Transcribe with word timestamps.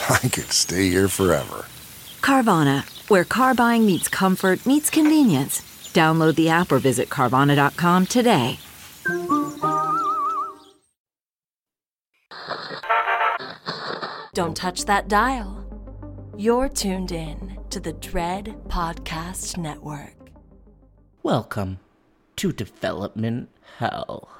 I 0.08 0.28
could 0.28 0.52
stay 0.52 0.88
here 0.88 1.08
forever. 1.08 1.66
Carvana, 2.20 2.84
where 3.08 3.24
car 3.24 3.54
buying 3.54 3.86
meets 3.86 4.08
comfort, 4.08 4.64
meets 4.66 4.90
convenience. 4.90 5.60
Download 5.92 6.34
the 6.34 6.48
app 6.48 6.72
or 6.72 6.78
visit 6.78 7.08
Carvana.com 7.08 8.06
today. 8.06 8.58
Don't 14.32 14.56
touch 14.56 14.84
that 14.84 15.08
dial. 15.08 15.66
You're 16.36 16.68
tuned 16.68 17.12
in 17.12 17.58
to 17.70 17.80
the 17.80 17.92
Dread 17.92 18.56
Podcast 18.68 19.58
Network. 19.58 20.30
Welcome 21.22 21.80
to 22.36 22.52
Development 22.52 23.48
Hell. 23.78 24.39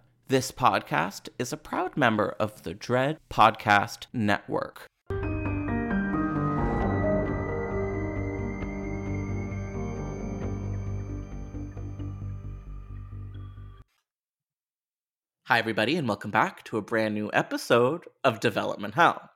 This 0.31 0.49
podcast 0.49 1.27
is 1.37 1.51
a 1.51 1.57
proud 1.57 1.97
member 1.97 2.37
of 2.39 2.63
the 2.63 2.73
Dread 2.73 3.17
Podcast 3.29 4.05
Network. 4.13 4.87
Hi, 15.47 15.59
everybody, 15.59 15.97
and 15.97 16.07
welcome 16.07 16.31
back 16.31 16.63
to 16.63 16.77
a 16.77 16.81
brand 16.81 17.13
new 17.13 17.29
episode 17.33 18.05
of 18.23 18.39
Development 18.39 18.93
Hell. 18.93 19.29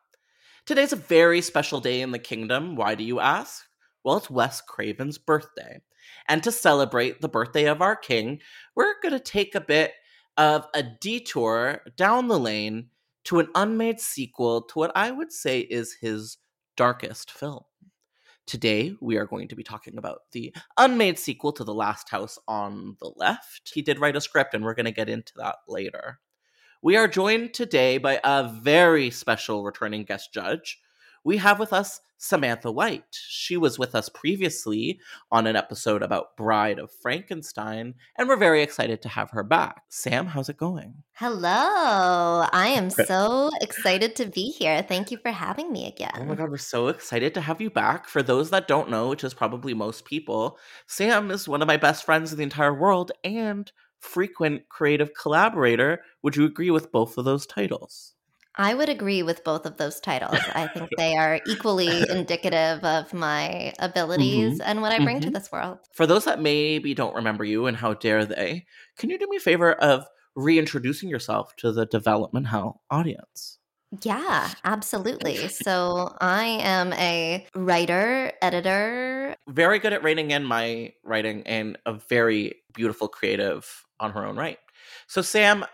Today's 0.66 0.94
a 0.94 0.96
very 0.96 1.42
special 1.42 1.82
day 1.82 2.00
in 2.00 2.12
the 2.12 2.20
kingdom. 2.20 2.78
Why 2.78 2.96
do 2.96 3.04
you 3.04 3.20
ask? 3.20 3.66
Well, 4.06 4.16
it's 4.16 4.30
Wes 4.30 4.62
Craven's 4.62 5.18
birthday. 5.18 5.82
And 6.30 6.42
to 6.44 6.54
celebrate 6.54 7.20
the 7.20 7.28
birthday 7.28 7.66
of 7.66 7.82
our 7.82 7.98
king, 7.98 8.40
we're 8.78 8.98
going 9.02 9.12
to 9.12 9.20
take 9.20 9.56
a 9.56 9.60
bit 9.60 9.92
of 10.38 10.68
a 10.74 10.84
detour 10.84 11.82
down 11.96 12.28
the 12.28 12.40
lane 12.40 12.90
to 13.26 13.40
an 13.40 13.48
unmade 13.56 14.00
sequel 14.00 14.62
to 14.62 14.80
what 14.80 14.92
I 14.96 15.12
would 15.12 15.32
say 15.32 15.60
is 15.60 15.98
his 16.00 16.38
darkest 16.78 17.32
film. 17.32 17.64
Today, 18.46 18.94
we 19.02 19.18
are 19.18 19.26
going 19.26 19.48
to 19.48 19.56
be 19.56 19.64
talking 19.64 19.98
about 19.98 20.20
the 20.32 20.54
unmade 20.78 21.18
sequel 21.18 21.52
to 21.54 21.64
The 21.64 21.74
Last 21.74 22.10
House 22.10 22.38
on 22.48 22.96
the 23.00 23.12
Left. 23.16 23.72
He 23.74 23.82
did 23.82 24.00
write 24.00 24.16
a 24.16 24.22
script, 24.22 24.54
and 24.54 24.64
we're 24.64 24.76
going 24.76 24.86
to 24.86 24.92
get 24.92 25.10
into 25.10 25.34
that 25.38 25.56
later. 25.68 26.20
We 26.84 26.96
are 26.96 27.08
joined 27.08 27.56
today 27.56 27.98
by 27.98 28.20
a 28.24 28.48
very 28.48 29.10
special 29.10 29.64
returning 29.64 30.04
guest 30.04 30.32
judge. 30.32 30.80
We 31.26 31.38
have 31.38 31.58
with 31.58 31.74
us 31.74 32.02
Samantha 32.20 32.72
White. 32.72 33.04
She 33.12 33.58
was 33.58 33.80
with 33.80 33.96
us 33.96 34.10
previously 34.10 35.00
on 35.32 35.48
an 35.48 35.56
episode 35.56 36.04
about 36.04 36.38
Bride 36.38 36.78
of 36.78 36.92
Frankenstein, 37.02 37.96
and 38.16 38.30
we're 38.30 38.38
very 38.38 38.62
excited 38.62 39.02
to 39.02 39.10
have 39.10 39.32
her 39.32 39.44
back. 39.44 39.82
Sam, 39.90 40.28
how's 40.28 40.50
it 40.50 40.58
going? 40.58 41.02
Hello. 41.14 42.46
I 42.54 42.74
am 42.76 42.92
so 42.92 43.50
excited 43.60 44.16
to 44.18 44.28
be 44.28 44.52
here. 44.52 44.84
Thank 44.84 45.10
you 45.10 45.18
for 45.18 45.32
having 45.32 45.72
me 45.72 45.88
again. 45.88 46.12
Oh 46.16 46.26
my 46.26 46.36
god, 46.36 46.52
we're 46.52 46.58
so 46.58 46.90
excited 46.90 47.34
to 47.34 47.42
have 47.42 47.60
you 47.60 47.72
back. 47.72 48.08
For 48.08 48.22
those 48.22 48.52
that 48.52 48.68
don't 48.68 48.92
know, 48.92 49.10
which 49.10 49.24
is 49.24 49.34
probably 49.34 49.74
most 49.74 50.06
people, 50.06 50.60
Sam 50.86 51.32
is 51.32 51.48
one 51.48 51.64
of 51.64 51.68
my 51.68 51.78
best 51.78 52.06
friends 52.06 52.32
in 52.32 52.38
the 52.38 52.44
entire 52.44 52.74
world 52.74 53.12
and 53.24 53.72
frequent 54.00 54.70
creative 54.70 55.16
collaborator. 55.16 56.04
Would 56.22 56.36
you 56.36 56.46
agree 56.46 56.70
with 56.70 56.92
both 56.92 57.18
of 57.18 57.26
those 57.26 57.48
titles? 57.48 58.15
I 58.58 58.74
would 58.74 58.90
agree 58.90 59.24
with 59.24 59.44
both 59.44 59.66
of 59.66 59.78
those 59.78 60.00
titles. 60.00 60.50
I 60.54 60.68
think 60.68 60.96
they 60.98 61.16
are 61.16 61.42
equally 61.46 62.10
indicative 62.10 62.84
of 62.84 63.14
my 63.14 63.74
abilities 63.80 64.60
and 64.60 64.82
what 64.82 64.92
I 64.92 65.00
bring 65.00 65.20
to 65.22 65.30
Mhm. 65.30 65.32
this 65.32 65.52
world. 65.52 65.80
For 65.94 66.06
those 66.08 66.26
that 66.26 66.42
maybe 66.42 66.94
don't 66.94 67.16
remember 67.16 67.44
you 67.46 67.68
and 67.68 67.78
how 67.78 67.94
dare 67.94 68.26
they, 68.26 68.66
can 68.98 69.10
you 69.10 69.18
do 69.20 69.28
me 69.30 69.38
a 69.38 69.40
favor 69.42 69.74
of 69.74 70.08
reintroducing 70.36 71.10
yourself 71.10 71.56
to 71.58 71.72
the 71.72 71.86
Development 71.86 72.48
Hell 72.48 72.84
audience? 72.92 73.60
Yeah, 74.04 74.56
absolutely. 74.64 75.48
So 75.48 76.16
I 76.20 76.46
am 76.62 76.92
a 76.94 77.48
writer, 77.56 78.34
editor. 78.42 79.36
Very 79.48 79.78
good 79.78 79.94
at 79.94 80.04
reining 80.04 80.32
in 80.32 80.44
my 80.44 80.94
writing 81.04 81.44
and 81.46 81.78
a 81.86 81.94
very 81.94 82.64
beautiful 82.74 83.08
creative 83.08 83.86
on 84.00 84.12
her 84.12 84.26
own 84.26 84.36
right. 84.38 84.58
So, 85.08 85.22
Sam, 85.22 85.66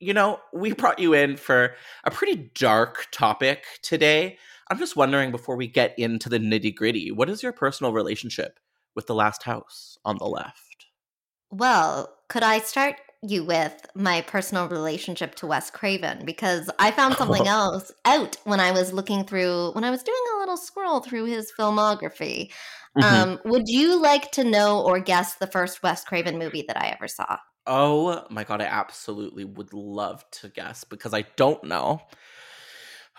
you 0.00 0.14
know, 0.14 0.40
we 0.52 0.72
brought 0.72 0.98
you 0.98 1.12
in 1.12 1.36
for 1.36 1.74
a 2.04 2.10
pretty 2.10 2.50
dark 2.54 3.06
topic 3.12 3.64
today. 3.82 4.38
I'm 4.70 4.78
just 4.78 4.96
wondering 4.96 5.30
before 5.30 5.56
we 5.56 5.66
get 5.66 5.98
into 5.98 6.28
the 6.28 6.38
nitty 6.38 6.74
gritty, 6.74 7.10
what 7.10 7.28
is 7.28 7.42
your 7.42 7.52
personal 7.52 7.92
relationship 7.92 8.58
with 8.94 9.06
the 9.06 9.14
last 9.14 9.42
house 9.42 9.98
on 10.04 10.16
the 10.18 10.26
left? 10.26 10.86
Well, 11.50 12.16
could 12.28 12.42
I 12.42 12.60
start 12.60 12.96
you 13.22 13.44
with 13.44 13.86
my 13.94 14.22
personal 14.22 14.68
relationship 14.68 15.34
to 15.36 15.46
Wes 15.46 15.70
Craven? 15.70 16.24
Because 16.24 16.70
I 16.78 16.92
found 16.92 17.16
something 17.16 17.46
else 17.46 17.92
out 18.04 18.36
when 18.44 18.60
I 18.60 18.70
was 18.70 18.92
looking 18.92 19.24
through, 19.24 19.72
when 19.72 19.84
I 19.84 19.90
was 19.90 20.02
doing 20.02 20.18
a 20.34 20.38
little 20.38 20.56
scroll 20.56 21.00
through 21.00 21.24
his 21.26 21.52
filmography. 21.58 22.50
Mhm. 22.96 23.02
Um, 23.02 23.40
would 23.44 23.68
you 23.68 24.00
like 24.00 24.30
to 24.32 24.44
know 24.44 24.80
or 24.80 24.98
guess 24.98 25.34
the 25.34 25.46
first 25.46 25.82
Wes 25.82 26.04
Craven 26.04 26.38
movie 26.38 26.64
that 26.66 26.80
I 26.80 26.88
ever 26.88 27.08
saw? 27.08 27.38
Oh 27.72 28.26
my 28.30 28.42
god, 28.42 28.60
I 28.60 28.64
absolutely 28.64 29.44
would 29.44 29.72
love 29.72 30.28
to 30.32 30.48
guess 30.48 30.82
because 30.82 31.14
I 31.14 31.22
don't 31.36 31.62
know. 31.62 32.00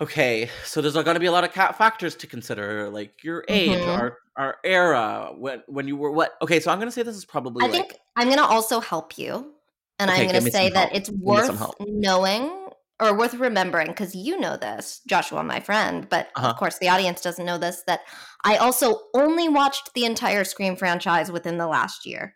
Okay, 0.01 0.49
so 0.65 0.81
there's 0.81 0.93
going 0.95 1.05
to 1.13 1.19
be 1.21 1.27
a 1.27 1.31
lot 1.31 1.43
of 1.45 1.53
cat 1.53 1.77
factors 1.77 2.15
to 2.17 2.27
consider, 2.27 2.89
like 2.89 3.23
your 3.23 3.45
age, 3.47 3.87
Mhm. 3.87 3.95
our 3.97 4.17
our 4.35 4.57
era, 4.65 5.31
when 5.37 5.63
when 5.67 5.87
you 5.87 5.95
were 5.95 6.11
what? 6.11 6.33
Okay, 6.41 6.59
so 6.59 6.69
I'm 6.69 6.79
going 6.79 6.87
to 6.87 6.91
say 6.91 7.01
this 7.03 7.15
is 7.15 7.23
probably 7.23 7.63
I 7.63 7.67
like 7.69 7.71
think 7.71 7.99
I'm 8.17 8.27
going 8.27 8.39
to 8.39 8.45
also 8.45 8.81
help 8.81 9.17
you. 9.17 9.53
And 9.99 10.09
Okay, 10.09 10.23
I'm 10.23 10.27
going 10.31 10.43
to 10.43 10.49
say 10.51 10.69
that 10.69 10.93
it's 10.95 11.09
Give 11.09 11.19
me 11.19 11.41
some 11.41 11.57
worth 11.57 11.75
knowing 11.79 12.51
or 12.99 13.15
worth 13.17 13.35
remembering 13.35 13.87
because 13.87 14.15
you 14.15 14.39
know 14.39 14.57
this, 14.57 15.01
Joshua, 15.07 15.43
my 15.43 15.59
friend, 15.59 16.07
but 16.09 16.29
Uh-huh. 16.35 16.49
of 16.49 16.57
course 16.57 16.77
the 16.79 16.89
audience 16.89 17.21
doesn't 17.21 17.45
know 17.45 17.57
this 17.57 17.83
that 17.87 18.01
I 18.43 18.57
also 18.57 18.99
only 19.13 19.47
watched 19.47 19.93
the 19.93 20.05
entire 20.05 20.43
Scream 20.43 20.75
franchise 20.75 21.31
within 21.31 21.57
the 21.57 21.67
last 21.67 22.05
year. 22.05 22.35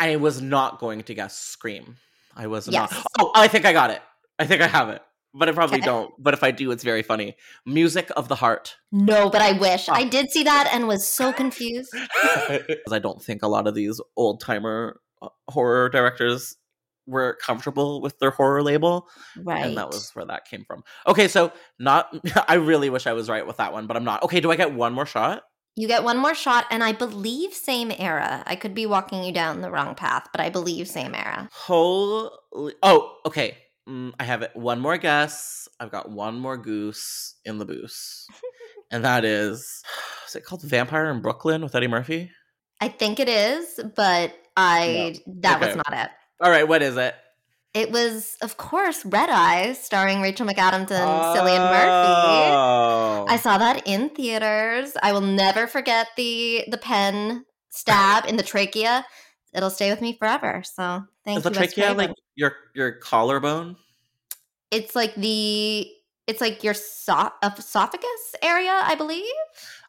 I 0.00 0.16
was 0.16 0.40
not 0.42 0.80
going 0.80 1.02
to 1.04 1.14
guess 1.14 1.36
Scream. 1.36 1.96
I 2.34 2.46
was 2.48 2.66
Yes. 2.66 2.90
not. 2.92 3.06
Oh, 3.20 3.30
I 3.34 3.46
think 3.48 3.64
I 3.66 3.72
got 3.72 3.90
it. 3.90 4.02
I 4.38 4.46
think 4.46 4.62
I 4.62 4.66
have 4.66 4.88
it. 4.88 5.02
but 5.32 5.48
I 5.48 5.52
probably 5.52 5.76
Okay. 5.78 5.86
don't. 5.86 6.12
But 6.18 6.34
if 6.34 6.42
I 6.42 6.50
do, 6.50 6.72
it's 6.72 6.82
very 6.82 7.02
funny. 7.04 7.36
Music 7.64 8.10
of 8.16 8.26
the 8.26 8.34
Heart. 8.34 8.74
No, 8.90 9.30
but 9.30 9.40
I 9.42 9.52
wish. 9.52 9.88
Oh. 9.88 9.92
I 9.92 10.02
did 10.02 10.28
see 10.32 10.42
that 10.42 10.68
and 10.72 10.88
was 10.88 11.06
so 11.06 11.32
confused. 11.32 11.90
I 11.94 12.98
don't 13.00 13.22
think 13.22 13.42
a 13.44 13.46
lot 13.48 13.68
of 13.68 13.74
these 13.76 14.00
old 14.16 14.40
timer 14.40 15.00
uh, 15.22 15.28
horror 15.48 15.88
directors 15.88 16.56
were 17.06 17.36
comfortable 17.44 18.00
with 18.00 18.18
their 18.18 18.30
horror 18.30 18.62
label. 18.62 19.08
Right. 19.36 19.64
And 19.66 19.76
that 19.76 19.88
was 19.88 20.10
where 20.14 20.24
that 20.24 20.46
came 20.46 20.64
from. 20.64 20.82
Okay, 21.06 21.28
so 21.28 21.52
not 21.78 22.12
I 22.48 22.54
really 22.54 22.90
wish 22.90 23.06
I 23.06 23.12
was 23.12 23.28
right 23.28 23.46
with 23.46 23.58
that 23.58 23.72
one, 23.72 23.86
but 23.86 23.96
I'm 23.96 24.04
not. 24.04 24.22
Okay, 24.24 24.40
do 24.40 24.50
I 24.50 24.56
get 24.56 24.72
one 24.72 24.92
more 24.94 25.06
shot? 25.06 25.42
You 25.80 25.88
get 25.88 26.04
one 26.04 26.18
more 26.18 26.34
shot, 26.34 26.66
and 26.70 26.84
I 26.84 26.92
believe 26.92 27.54
same 27.54 27.90
era. 27.98 28.42
I 28.44 28.54
could 28.54 28.74
be 28.74 28.84
walking 28.84 29.24
you 29.24 29.32
down 29.32 29.62
the 29.62 29.70
wrong 29.70 29.94
path, 29.94 30.28
but 30.30 30.38
I 30.38 30.50
believe 30.50 30.86
same 30.86 31.14
era. 31.14 31.48
Holy 31.54 32.74
Oh, 32.82 33.16
okay. 33.24 33.56
Mm, 33.88 34.12
I 34.20 34.24
have 34.24 34.42
it. 34.42 34.50
One 34.54 34.78
more 34.78 34.98
guess. 34.98 35.70
I've 35.80 35.90
got 35.90 36.10
one 36.10 36.38
more 36.38 36.58
goose 36.58 37.36
in 37.46 37.56
the 37.56 37.64
booze. 37.64 38.26
and 38.90 39.02
that 39.06 39.24
is 39.24 39.82
is 40.28 40.36
it 40.36 40.44
called 40.44 40.60
Vampire 40.60 41.10
in 41.10 41.22
Brooklyn 41.22 41.62
with 41.62 41.74
Eddie 41.74 41.88
Murphy? 41.88 42.30
I 42.82 42.88
think 42.88 43.18
it 43.18 43.30
is, 43.30 43.80
but 43.96 44.34
I 44.58 45.14
that 45.40 45.60
was 45.60 45.76
not 45.76 45.94
it. 45.94 46.10
All 46.42 46.50
right, 46.50 46.68
what 46.68 46.82
is 46.82 46.98
it? 46.98 47.14
It 47.72 47.92
was, 47.92 48.36
of 48.42 48.56
course, 48.56 49.04
Red 49.04 49.30
Eyes, 49.30 49.78
starring 49.82 50.20
Rachel 50.20 50.44
McAdams 50.46 50.90
and 50.90 50.90
Cillian 50.90 51.70
Murphy. 51.70 52.52
Oh. 52.52 53.26
I 53.28 53.36
saw 53.36 53.58
that 53.58 53.86
in 53.86 54.08
theaters. 54.10 54.92
I 55.02 55.12
will 55.12 55.20
never 55.20 55.66
forget 55.68 56.08
the 56.16 56.64
the 56.68 56.78
pen 56.78 57.44
stab 57.70 58.26
in 58.26 58.36
the 58.36 58.42
trachea. 58.42 59.06
It'll 59.54 59.70
stay 59.70 59.90
with 59.90 60.00
me 60.00 60.16
forever. 60.18 60.62
So 60.64 61.04
thank 61.24 61.38
Is 61.38 61.44
the 61.44 61.50
you. 61.52 61.60
Wes 61.60 61.74
trachea 61.74 61.94
like 61.94 62.10
your 62.34 62.54
your 62.74 62.92
collarbone? 62.92 63.76
it's 64.72 64.94
like 64.96 65.14
the 65.16 65.86
it's 66.26 66.40
like 66.40 66.62
your 66.64 66.74
so- 66.74 67.30
esophagus 67.56 68.34
area, 68.42 68.70
I 68.84 68.94
believe. 68.94 69.24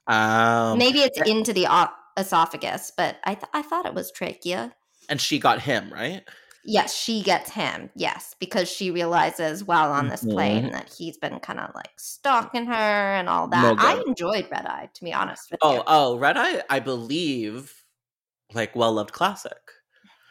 Um, 0.07 0.77
Maybe 0.79 0.99
it's 0.99 1.19
into 1.29 1.53
the 1.53 1.67
o- 1.69 1.89
esophagus, 2.17 2.91
but 2.97 3.17
I 3.23 3.35
th- 3.35 3.49
I 3.53 3.61
thought 3.63 3.85
it 3.85 3.93
was 3.93 4.11
trachea. 4.11 4.73
and 5.09 5.19
she 5.21 5.39
got 5.39 5.61
him 5.61 5.91
right. 5.91 6.23
Yes, 6.63 6.95
she 6.95 7.23
gets 7.23 7.49
him. 7.51 7.89
Yes, 7.95 8.35
because 8.39 8.69
she 8.69 8.91
realizes 8.91 9.63
while 9.63 9.91
on 9.91 10.09
this 10.09 10.23
plane 10.23 10.65
Mhm. 10.65 10.71
that 10.73 10.93
he's 10.95 11.17
been 11.17 11.39
kind 11.39 11.59
of 11.59 11.73
like 11.73 11.91
stalking 11.97 12.65
her 12.67 12.73
and 12.73 13.27
all 13.27 13.47
No 13.47 13.75
that. 13.75 13.79
I 13.79 14.01
enjoyed 14.05 14.47
Red 14.51 14.65
Eye, 14.65 14.89
to 14.93 15.03
be 15.03 15.11
honest 15.13 15.49
with 15.51 15.59
Oh, 15.63 15.73
you. 15.73 15.79
oh, 15.79 15.83
oh, 16.13 16.17
Red 16.17 16.37
Eye, 16.37 16.61
I 16.69 16.79
believe, 16.79 17.83
like 18.53 18.75
well 18.75 18.93
loved 18.93 19.11
classic, 19.11 19.57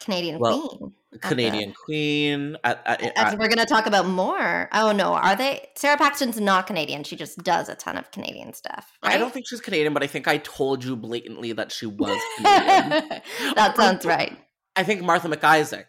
Canadian 0.00 0.38
well, 0.38 0.68
Queen. 0.68 0.92
At 1.12 1.20
the- 1.22 1.28
Canadian 1.28 1.74
Queen. 1.84 2.56
At, 2.62 2.80
at, 2.86 3.02
As 3.18 3.32
we're 3.32 3.48
going 3.48 3.58
to 3.58 3.66
talk 3.66 3.86
about 3.86 4.06
more. 4.06 4.68
Oh 4.72 4.92
no, 4.92 5.12
are 5.14 5.34
they? 5.34 5.68
Sara 5.74 5.96
Paxton's 5.96 6.40
not 6.40 6.68
Canadian. 6.68 7.02
She 7.02 7.16
just 7.16 7.38
does 7.38 7.68
a 7.68 7.74
ton 7.74 7.96
of 7.98 8.10
Canadian 8.12 8.52
stuff. 8.52 8.92
I 9.02 9.18
don't 9.18 9.32
think 9.34 9.48
she's 9.48 9.60
Canadian, 9.60 9.92
but 9.92 10.04
I 10.04 10.06
think 10.06 10.28
I 10.28 10.38
told 10.38 10.84
you 10.84 10.94
blatantly 10.94 11.52
that 11.54 11.72
she 11.72 11.86
was 11.86 12.16
Canadian. 12.36 13.20
that 13.56 13.74
sounds 13.76 14.06
right. 14.06 14.38
I 14.76 14.84
think 14.84 15.02
Martha 15.02 15.28
McIsaac. 15.28 15.86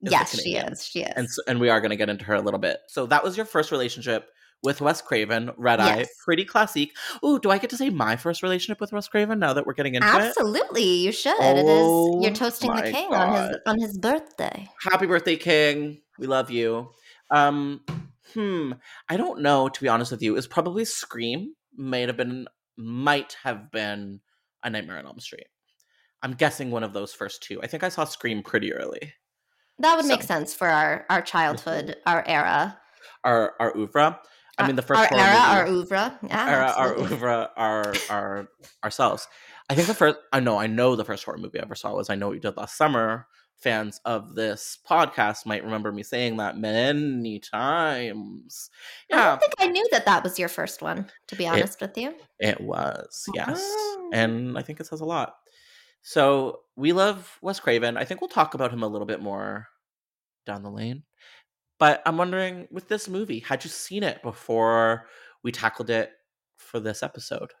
Yes, 0.00 0.40
she 0.40 0.56
is. 0.56 0.86
She 0.86 1.00
is. 1.00 1.12
and 1.16 1.28
so, 1.28 1.42
and 1.48 1.60
we 1.60 1.68
are 1.70 1.80
going 1.80 1.90
to 1.90 1.96
get 1.96 2.08
into 2.08 2.24
her 2.26 2.34
a 2.34 2.40
little 2.40 2.60
bit. 2.60 2.78
So 2.88 3.06
that 3.06 3.24
was 3.24 3.36
your 3.36 3.46
first 3.46 3.72
relationship 3.72 4.28
with 4.62 4.80
Wes 4.80 5.00
Craven, 5.00 5.50
Red 5.56 5.80
Eye, 5.80 5.98
Yes. 5.98 6.08
pretty 6.24 6.44
classic. 6.44 6.90
Ooh, 7.24 7.38
do 7.38 7.50
I 7.50 7.58
get 7.58 7.70
to 7.70 7.76
say 7.76 7.90
my 7.90 8.16
first 8.16 8.42
relationship 8.42 8.80
with 8.80 8.92
Wes 8.92 9.08
Craven 9.08 9.38
now 9.38 9.52
that 9.52 9.66
we're 9.66 9.74
getting 9.74 9.94
into 9.94 10.06
it? 10.08 10.10
Absolutely, 10.10 10.82
you 10.82 11.12
should. 11.12 11.34
Oh 11.38 12.18
is. 12.18 12.24
You're 12.24 12.34
toasting 12.34 12.74
the 12.74 12.82
king 12.82 13.12
on 13.14 13.48
his 13.48 13.56
on 13.66 13.80
his 13.80 13.98
birthday. 13.98 14.68
Happy 14.82 15.06
birthday, 15.06 15.36
King. 15.36 16.00
We 16.18 16.26
love 16.26 16.50
you. 16.50 16.90
Um, 17.30 17.80
hmm. 18.34 18.72
I 19.08 19.16
don't 19.16 19.40
know, 19.40 19.68
to 19.68 19.80
be 19.80 19.88
honest 19.88 20.10
with 20.10 20.22
you. 20.22 20.36
It's 20.36 20.46
probably 20.46 20.84
Scream. 20.84 21.54
Might 21.76 22.08
have 22.08 22.16
been, 22.16 22.46
might 22.76 23.36
have 23.44 23.70
been 23.70 24.20
a 24.64 24.70
Nightmare 24.70 24.98
on 24.98 25.06
Elm 25.06 25.20
Street. 25.20 25.46
I'm 26.22 26.32
guessing 26.32 26.72
one 26.72 26.82
of 26.82 26.92
those 26.92 27.12
first 27.12 27.42
two. 27.44 27.62
I 27.62 27.68
think 27.68 27.84
I 27.84 27.88
saw 27.90 28.04
Scream 28.04 28.42
pretty 28.42 28.72
early. 28.72 29.12
That 29.80 29.96
would 29.96 30.06
make 30.06 30.22
sense 30.22 30.54
for 30.54 30.68
our 30.68 31.06
our 31.10 31.22
childhood, 31.22 31.96
our 32.06 32.24
era. 32.26 32.78
Our 33.24 33.54
our 33.60 33.76
oeuvre. 33.76 34.18
I 34.60 34.66
mean, 34.66 34.74
the 34.76 34.82
first 34.82 34.98
our 35.00 35.06
era, 35.16 35.32
movie- 35.38 35.58
our 35.60 35.66
oeuvre. 35.68 36.18
Yeah, 36.26 36.74
our, 36.76 36.88
our 36.88 36.98
oeuvre, 36.98 37.50
our 37.56 37.94
our 38.10 38.48
ourselves. 38.82 39.28
I 39.70 39.74
think 39.74 39.86
the 39.86 39.94
first 39.94 40.16
I 40.32 40.40
know 40.40 40.58
I 40.58 40.66
know 40.66 40.96
the 40.96 41.04
first 41.04 41.24
horror 41.24 41.38
movie 41.38 41.58
I 41.60 41.62
ever 41.62 41.74
saw 41.76 41.94
was 41.94 42.10
I 42.10 42.14
know 42.16 42.28
what 42.28 42.34
you 42.34 42.40
did 42.40 42.56
last 42.56 42.76
summer. 42.76 43.26
Fans 43.60 44.00
of 44.04 44.36
this 44.36 44.78
podcast 44.88 45.44
might 45.44 45.64
remember 45.64 45.90
me 45.90 46.04
saying 46.04 46.36
that 46.36 46.56
many 46.56 47.40
times. 47.40 48.70
I 49.12 49.16
don't 49.16 49.40
think 49.40 49.52
I 49.58 49.66
knew 49.66 49.86
that 49.90 50.06
that 50.06 50.22
was 50.22 50.38
your 50.38 50.48
first 50.48 50.80
one. 50.80 51.10
To 51.28 51.36
be 51.36 51.46
honest 51.46 51.80
with 51.80 51.98
you, 51.98 52.14
it 52.38 52.60
was 52.60 53.26
yes, 53.34 53.60
Oh. 53.60 54.10
and 54.12 54.56
I 54.56 54.62
think 54.62 54.78
it 54.80 54.86
says 54.86 55.00
a 55.00 55.04
lot. 55.04 55.36
So 56.08 56.60
we 56.74 56.92
love 56.94 57.38
Wes 57.42 57.60
Craven. 57.60 57.98
I 57.98 58.04
think 58.04 58.22
we'll 58.22 58.28
talk 58.28 58.54
about 58.54 58.72
him 58.72 58.82
a 58.82 58.88
little 58.88 59.06
bit 59.06 59.20
more 59.20 59.68
down 60.46 60.62
the 60.62 60.70
lane. 60.70 61.04
But 61.78 62.02
I'm 62.06 62.18
wondering, 62.18 62.68
with 62.70 62.88
this 62.88 63.08
movie, 63.08 63.40
had 63.40 63.64
you 63.64 63.70
seen 63.70 64.02
it 64.02 64.22
before 64.22 65.06
we 65.42 65.52
tackled 65.52 65.90
it 65.90 66.12
for 66.58 66.80
this 66.80 67.02
episode? 67.02 67.52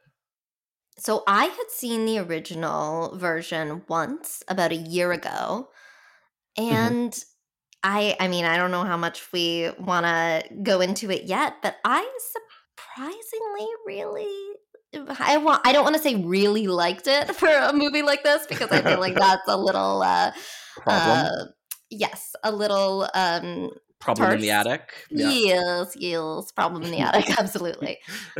so 0.98 1.22
I 1.26 1.44
had 1.44 1.70
seen 1.70 2.06
the 2.06 2.18
original 2.18 3.16
version 3.16 3.84
once 3.88 4.42
about 4.48 4.72
a 4.72 4.76
year 4.76 5.12
ago, 5.12 5.70
Mm-hmm. 6.70 6.92
and 6.92 7.24
I, 7.84 8.16
I 8.20 8.28
mean, 8.28 8.44
I 8.44 8.56
don't 8.56 8.72
know 8.72 8.84
how 8.84 8.96
much 8.96 9.32
we 9.32 9.70
want 9.78 10.06
to 10.06 10.42
go 10.62 10.80
into 10.80 11.10
it 11.10 11.24
yet, 11.24 11.56
but 11.62 11.76
I 11.84 12.08
surprisingly 12.76 13.68
really. 13.86 14.54
I 15.20 15.36
want. 15.38 15.62
I 15.64 15.72
don't 15.72 15.84
want 15.84 15.96
to 15.96 16.02
say 16.02 16.14
really 16.16 16.66
liked 16.66 17.06
it 17.06 17.34
for 17.36 17.48
a 17.48 17.72
movie 17.72 18.02
like 18.02 18.22
this 18.24 18.46
because 18.46 18.70
I 18.70 18.82
feel 18.82 19.00
like 19.00 19.14
that's 19.18 19.46
a 19.48 19.56
little 19.56 20.02
uh, 20.02 20.32
Problem. 20.76 21.18
uh 21.26 21.44
yes 21.90 22.34
a 22.44 22.52
little 22.52 23.08
um 23.14 23.70
Problem 24.00 24.30
in 24.32 24.40
the 24.40 24.50
attic. 24.50 25.06
yes 25.10 25.94
yes 25.96 26.52
problem 26.52 26.82
in 26.84 26.90
the 26.90 26.98
attic 27.00 27.38
absolutely 27.38 27.98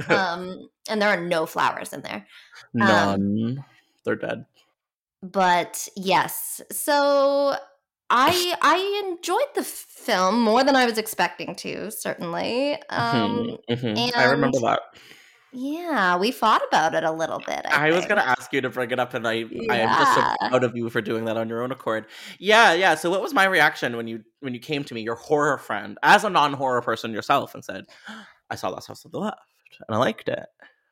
um 0.08 0.68
and 0.88 1.00
there 1.02 1.08
are 1.08 1.20
no 1.20 1.46
flowers 1.46 1.92
in 1.92 2.02
there 2.02 2.26
None. 2.74 3.64
They're 4.04 4.16
dead. 4.16 4.44
but 5.22 5.88
yes 5.96 6.60
so 6.70 7.56
i 8.10 8.54
i 8.62 9.08
enjoyed 9.10 9.54
the 9.54 9.64
film 9.64 10.40
more 10.40 10.62
than 10.62 10.76
i 10.76 10.84
was 10.86 10.96
expecting 10.98 11.54
to 11.56 11.90
certainly 11.90 12.74
um 12.90 13.58
Mhm, 13.68 13.96
mhm. 13.96 14.12
I 14.14 14.24
remember 14.24 14.60
that. 14.60 14.80
Yeah 15.52 16.16
we 16.16 16.30
fought 16.30 16.62
about 16.68 16.94
it 16.94 17.04
a 17.04 17.12
little 17.12 17.38
bit 17.46 17.62
i, 17.66 17.88
I, 17.88 17.92
was 17.92 18.06
gonna 18.06 18.20
ask 18.20 18.52
you 18.52 18.60
to 18.60 18.70
bring 18.70 18.90
it 18.90 18.98
up, 18.98 19.14
and 19.14 19.26
I 19.26 19.44
I 19.70 19.78
am 19.78 19.88
just 19.98 20.14
so 20.14 20.48
proud 20.48 20.64
of 20.64 20.76
you 20.76 20.88
for 20.90 21.00
doing 21.00 21.24
that 21.26 21.36
on 21.36 21.48
your 21.48 21.62
own 21.62 21.72
accord. 21.72 22.06
Yeah, 22.38 22.72
yeah. 22.74 22.94
So, 22.94 23.10
what 23.10 23.22
was 23.22 23.34
my 23.34 23.44
reaction 23.44 23.96
when 23.96 24.06
you 24.06 24.24
when 24.40 24.54
you 24.54 24.60
came 24.60 24.84
to 24.84 24.94
me, 24.94 25.02
your 25.02 25.16
horror 25.16 25.58
friend, 25.58 25.98
as 26.02 26.24
a 26.24 26.30
non 26.30 26.52
horror 26.52 26.82
person 26.82 27.12
yourself, 27.12 27.54
and 27.54 27.64
said, 27.64 27.84
"I 28.50 28.56
saw 28.56 28.68
Last 28.68 28.86
House 28.86 29.04
on 29.04 29.12
the 29.12 29.18
Left, 29.18 29.38
and 29.86 29.96
I 29.96 29.98
liked 29.98 30.28
it." 30.28 30.46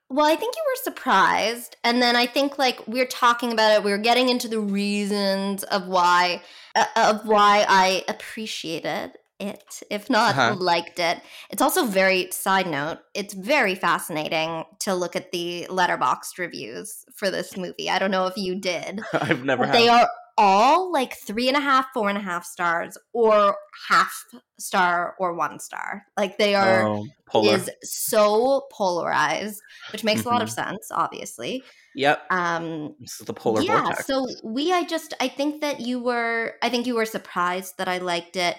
Well, 0.08 0.26
I 0.26 0.36
think 0.36 0.54
you 0.54 0.62
were 0.64 0.84
surprised. 0.84 1.76
And 1.82 2.00
then 2.00 2.14
I 2.14 2.26
think 2.26 2.58
like 2.58 2.86
we 2.86 3.00
are 3.00 3.06
talking 3.06 3.52
about 3.52 3.72
it, 3.72 3.82
we 3.82 3.90
were 3.90 3.98
getting 3.98 4.28
into 4.28 4.46
the 4.46 4.60
reasons 4.60 5.64
of 5.64 5.88
why 5.88 6.42
uh, 6.76 6.84
of 6.96 7.26
why 7.26 7.64
I 7.68 8.04
appreciated 8.08 8.86
it, 8.86 9.18
if 9.38 10.08
not 10.10 10.30
Uh-huh. 10.36 10.54
liked 10.58 10.98
it. 10.98 11.20
It's 11.50 11.62
also 11.62 11.84
very 11.86 12.30
side 12.30 12.66
note, 12.66 12.98
it's 13.14 13.34
very 13.34 13.74
fascinating 13.74 14.64
to 14.80 14.94
look 14.94 15.14
at 15.16 15.32
the 15.32 15.66
Letterboxd 15.68 16.38
reviews 16.38 17.04
for 17.14 17.30
this 17.30 17.56
movie. 17.56 17.90
I 17.90 17.98
don't 17.98 18.10
know 18.10 18.26
if 18.26 18.36
you 18.36 18.54
did. 18.60 19.00
I've 19.12 19.44
never 19.44 19.66
they 19.66 19.88
are 19.88 20.08
all 20.38 20.92
like 20.92 21.16
three 21.16 21.48
and 21.48 21.56
a 21.56 21.60
half, 21.60 21.86
four 21.94 22.08
and 22.10 22.18
a 22.18 22.20
half 22.20 22.44
stars, 22.44 22.98
or 23.14 23.56
half 23.88 24.12
star 24.58 25.14
or 25.18 25.34
one 25.34 25.58
star. 25.58 26.02
Like 26.16 26.36
they 26.36 26.54
are 26.54 26.86
Oh, 26.86 27.06
polar. 27.26 27.54
is 27.54 27.70
so 27.82 28.66
polarized, 28.70 29.62
which 29.92 30.04
makes 30.04 30.24
a 30.24 30.28
lot 30.28 30.42
of 30.42 30.48
Mhm. 30.48 30.52
sense, 30.54 30.88
obviously. 30.90 31.64
Yep. 31.94 32.26
Um, 32.30 32.94
This 33.00 33.18
is 33.20 33.26
the 33.26 33.32
polar 33.32 33.62
yeah, 33.62 33.82
vortex. 33.84 34.06
so 34.06 34.26
we, 34.44 34.70
I 34.74 34.84
just, 34.84 35.14
I 35.20 35.28
think 35.28 35.62
that 35.62 35.80
you 35.80 35.98
were, 36.02 36.56
I 36.62 36.68
think 36.68 36.86
you 36.86 36.94
were 36.96 37.06
surprised 37.06 37.78
that 37.78 37.88
I 37.88 37.96
liked 37.98 38.36
it. 38.36 38.56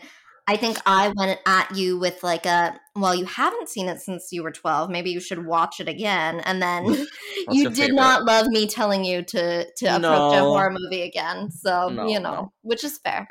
I 0.50 0.56
think 0.56 0.78
I 0.86 1.10
went 1.16 1.40
at 1.46 1.76
you 1.76 2.00
with 2.00 2.24
like 2.24 2.46
a, 2.46 2.80
well, 2.96 3.14
you 3.14 3.26
haven't 3.26 3.68
seen 3.68 3.90
it 3.90 4.00
since 4.00 4.30
you 4.32 4.44
were 4.44 4.52
12. 4.52 4.90
Maybe 4.90 5.10
you 5.12 5.20
should 5.20 5.46
watch 5.46 5.80
it 5.82 5.90
again. 5.90 6.40
And 6.42 6.62
then 6.62 6.86
you 7.52 7.66
did 7.66 7.76
favorite? 7.76 7.96
not 7.96 8.24
love 8.24 8.48
me 8.48 8.66
telling 8.66 9.04
you 9.04 9.24
to, 9.24 9.66
to 9.70 9.86
approach 9.86 10.36
a 10.38 10.40
horror 10.40 10.72
movie 10.80 11.02
again. 11.02 11.52
So, 11.52 11.90
No, 11.90 12.08
you 12.08 12.20
know, 12.20 12.34
no. 12.34 12.54
which 12.62 12.84
is 12.86 12.98
fair. 13.00 13.28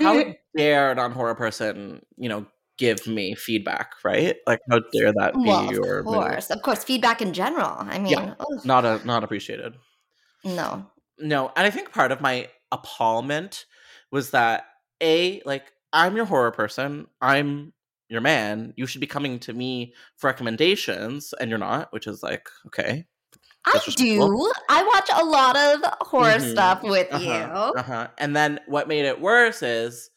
how 0.00 0.22
dare 0.56 0.90
a 0.90 0.94
non 0.96 1.12
horror 1.12 1.36
person, 1.36 2.02
you 2.16 2.28
know, 2.28 2.46
give 2.78 3.06
me 3.06 3.34
feedback, 3.36 3.92
right? 4.04 4.36
Like, 4.46 4.60
how 4.68 4.80
dare 4.92 5.12
that 5.12 5.34
be 5.34 5.40
well, 5.46 5.72
your 5.72 5.98
of 6.00 6.06
course. 6.06 6.50
Of 6.50 6.62
course. 6.62 6.82
Feedback 6.84 7.22
in 7.22 7.32
general. 7.32 7.76
I 7.78 7.98
mean, 8.00 8.12
Yeah. 8.12 8.34
Not 8.64 8.84
a 8.84 9.00
not 9.06 9.22
appreciated. 9.24 9.74
no. 10.44 10.86
No, 11.18 11.50
and 11.56 11.66
I 11.66 11.70
think 11.70 11.92
part 11.92 12.12
of 12.12 12.20
my 12.20 12.48
appallment 12.72 13.64
was 14.12 14.32
that 14.32 14.64
a 15.02 15.40
like 15.46 15.72
I'm 15.96 16.14
your 16.14 16.26
horror 16.26 16.50
person. 16.52 17.06
I'm 17.22 17.72
your 18.08 18.20
man. 18.20 18.74
You 18.76 18.86
should 18.86 19.00
be 19.00 19.06
coming 19.06 19.38
to 19.40 19.52
me 19.52 19.94
for 20.18 20.28
recommendations, 20.28 21.32
and 21.40 21.48
you're 21.50 21.58
not, 21.58 21.92
which 21.92 22.06
is 22.06 22.22
like, 22.22 22.48
okay. 22.66 23.06
I 23.64 23.80
do. 23.96 24.52
I 24.68 24.84
watch 24.84 25.08
a 25.12 25.24
lot 25.24 25.56
of 25.56 25.80
horror 26.06 26.36
Mhm. 26.38 26.52
stuff 26.52 26.82
with 26.82 27.08
Uh-huh, 27.10 27.24
you. 27.24 27.80
Uh-huh. 27.80 28.08
And 28.18 28.36
then 28.36 28.60
what 28.66 28.86
made 28.86 29.06
it 29.06 29.20
worse 29.20 29.62
is 29.62 30.10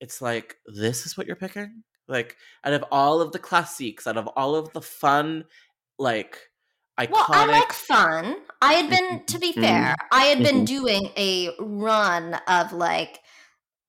it's 0.00 0.20
like, 0.20 0.56
this 0.66 1.06
is 1.06 1.16
what 1.16 1.26
you're 1.26 1.36
picking? 1.36 1.84
Like, 2.08 2.36
out 2.64 2.72
of 2.72 2.84
all 2.90 3.20
of 3.20 3.30
the 3.32 3.38
classics, 3.38 4.06
out 4.06 4.16
of 4.16 4.26
all 4.28 4.56
of 4.56 4.72
the 4.72 4.82
fun, 4.82 5.44
like, 5.98 6.38
iconic. 6.98 7.10
Well, 7.12 7.26
I 7.30 7.46
like 7.46 7.72
fun. 7.72 8.36
I 8.62 8.72
had 8.72 8.90
been, 8.90 9.24
to 9.26 9.38
be 9.38 9.52
Mhm. 9.52 9.60
fair, 9.60 9.94
I 10.10 10.24
had 10.24 10.38
been 10.42 10.62
Mhm. 10.62 10.66
doing 10.66 11.12
a 11.16 11.54
run 11.60 12.34
of 12.48 12.72
like 12.72 13.20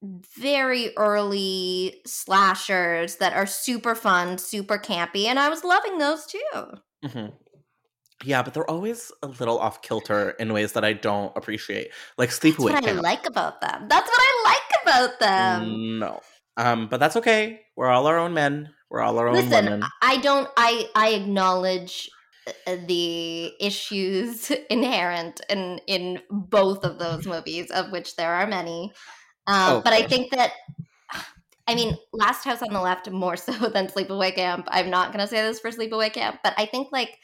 very 0.01 0.95
early 0.97 2.01
slashers 2.05 3.15
that 3.17 3.33
are 3.33 3.45
super 3.47 3.95
fun, 3.95 4.37
super 4.37 4.77
campy, 4.77 5.25
and 5.25 5.39
I 5.39 5.49
was 5.49 5.63
loving 5.63 5.97
those 5.97 6.25
too. 6.25 6.39
Mhm. 7.03 7.33
Yeah, 8.23 8.41
but 8.41 8.53
they're 8.53 8.69
always 8.69 9.11
a 9.21 9.27
little 9.27 9.59
off 9.59 9.81
kilter 9.83 10.31
in 10.31 10.51
ways 10.51 10.73
that 10.73 10.83
I 10.83 10.93
don't 10.93 11.31
appreciate. 11.37 11.91
Like 12.17 12.29
That's 12.29 12.39
Sleepaway 12.39 12.63
what 12.73 12.75
I 12.75 12.81
Camp. 12.81 13.01
like 13.03 13.25
about 13.27 13.61
them. 13.61 13.87
That's 13.87 14.09
what 14.09 14.19
I 14.19 14.43
like 14.45 14.81
about 14.83 15.19
them. 15.19 15.99
no. 15.99 16.21
Um, 16.57 16.87
but 16.87 16.99
that's 16.99 17.15
okay. 17.17 17.61
We're 17.75 17.89
all 17.89 18.07
our 18.07 18.17
own 18.17 18.33
men. 18.33 18.73
We're 18.89 19.01
all 19.01 19.19
our 19.19 19.27
own 19.27 19.35
Listen, 19.35 19.65
women. 19.65 19.83
I 20.01 20.17
don't. 20.17 20.49
I 20.57 20.89
I 20.95 21.09
acknowledge 21.09 22.09
uh, 22.65 22.77
the 22.87 23.51
issues 23.59 24.49
inherent 24.71 25.41
in 25.49 25.79
in 25.85 26.19
both 26.31 26.83
of 26.83 26.97
those 26.97 27.27
movies, 27.27 27.69
of 27.69 27.91
which 27.91 28.15
there 28.15 28.33
are 28.33 28.47
many. 28.47 28.91
Um, 29.47 29.77
Oh, 29.77 29.81
but 29.83 29.93
I 29.93 30.03
think 30.07 30.31
that. 30.31 30.51
I 31.69 31.75
mean, 31.75 31.97
Last 32.13 32.45
House 32.45 32.61
on 32.61 32.71
the 32.71 32.79
Left 32.79 33.09
more 33.09 33.35
so 33.37 33.51
than 33.51 33.87
Sleepaway 33.87 34.35
Camp. 34.35 34.67
I'm 34.69 34.89
not 34.89 35.11
gonna 35.11 35.27
say 35.27 35.41
this 35.41 35.59
for 35.59 35.71
Sleepaway 35.71 36.13
Camp, 36.13 36.39
but 36.43 36.53
I 36.57 36.65
think 36.65 36.89
like 36.91 37.17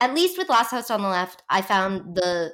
at 0.00 0.14
least 0.14 0.38
with 0.38 0.48
Last 0.48 0.70
House 0.70 0.90
on 0.90 1.02
the 1.02 1.08
Left, 1.08 1.42
I 1.48 1.62
found 1.62 2.14
the 2.16 2.52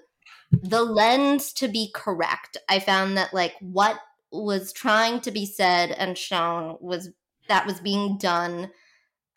the 0.51 0.83
lens 0.83 1.53
to 1.55 1.69
be 1.69 1.91
correct. 1.95 2.57
I 2.69 2.81
found 2.81 3.17
that 3.17 3.33
like 3.33 3.55
what 3.61 3.99
was 4.33 4.73
trying 4.73 5.21
to 5.21 5.31
be 5.31 5.47
said 5.47 5.91
and 5.91 6.17
shown 6.17 6.77
was 6.81 7.11
that 7.49 7.67
was 7.67 7.81
being 7.81 8.17
done 8.17 8.71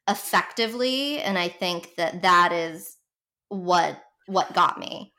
effectively 0.07 1.19
and 1.19 1.37
i 1.37 1.47
think 1.47 1.95
that 1.95 2.21
that 2.21 2.51
is 2.51 2.97
what 3.49 4.01
what 4.27 4.53
got 4.53 4.79
me 4.79 5.12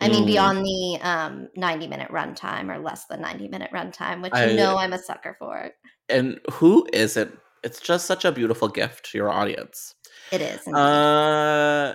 i 0.00 0.08
mean 0.08 0.24
Mm. 0.24 0.26
beyond 0.26 0.58
the 0.64 0.98
um 1.02 1.48
90 1.56 1.86
minute 1.88 2.10
runtime 2.10 2.74
or 2.74 2.78
less 2.78 3.06
than 3.06 3.20
90 3.20 3.48
minute 3.48 3.70
runtime 3.72 4.22
which 4.22 4.32
I- 4.34 4.46
you 4.50 4.56
know 4.56 4.76
i'm 4.78 4.92
a 4.92 4.98
sucker 4.98 5.36
for 5.38 5.70
And 6.08 6.40
who 6.52 6.86
isn't? 6.92 7.38
It's 7.64 7.80
just 7.80 8.06
such 8.06 8.24
a 8.24 8.32
beautiful 8.32 8.68
gift 8.68 9.10
to 9.10 9.18
your 9.18 9.30
audience. 9.30 9.94
it 10.32 10.40
is. 10.40 10.66
Uh, 10.68 11.94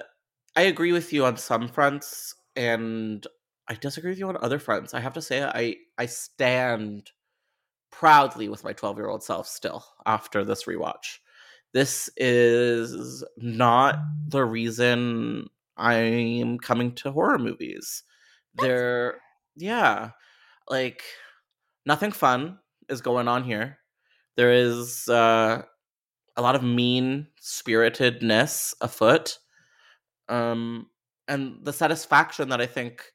I 0.55 0.61
agree 0.61 0.91
with 0.91 1.11
you 1.13 1.25
on 1.25 1.37
some 1.37 1.67
fronts, 1.67 2.35
and 2.55 3.25
I 3.67 3.73
disagree 3.75 4.11
with 4.11 4.19
you 4.19 4.27
on 4.27 4.37
other 4.41 4.59
fronts. 4.59 4.93
I 4.93 4.99
have 4.99 5.13
to 5.13 5.21
say, 5.21 5.41
I 5.43 5.77
I 5.97 6.05
stand 6.05 7.09
proudly 7.91 8.49
with 8.49 8.63
my 8.63 8.73
twelve 8.73 8.97
year 8.97 9.07
old 9.07 9.23
self 9.23 9.47
still 9.47 9.83
after 10.05 10.43
this 10.45 10.65
rewatch. 10.65 11.19
This 11.73 12.09
is 12.17 13.23
not 13.37 13.95
the 14.27 14.43
reason 14.45 15.49
I'm 15.77 16.59
coming 16.59 16.93
to 16.95 17.11
horror 17.11 17.39
movies. 17.39 18.03
They're 18.55 19.19
yeah, 19.55 20.11
like 20.69 21.03
nothing 21.85 22.11
fun 22.11 22.59
is 22.89 23.01
going 23.01 23.27
on 23.27 23.43
here. 23.43 23.79
There 24.35 24.51
is 24.51 25.07
uh, 25.09 25.63
a 26.35 26.41
lot 26.41 26.55
of 26.55 26.63
mean 26.63 27.27
spiritedness 27.41 28.73
afoot 28.81 29.37
um 30.29 30.87
and 31.27 31.57
the 31.63 31.73
satisfaction 31.73 32.49
that 32.49 32.61
i 32.61 32.65
think 32.65 33.11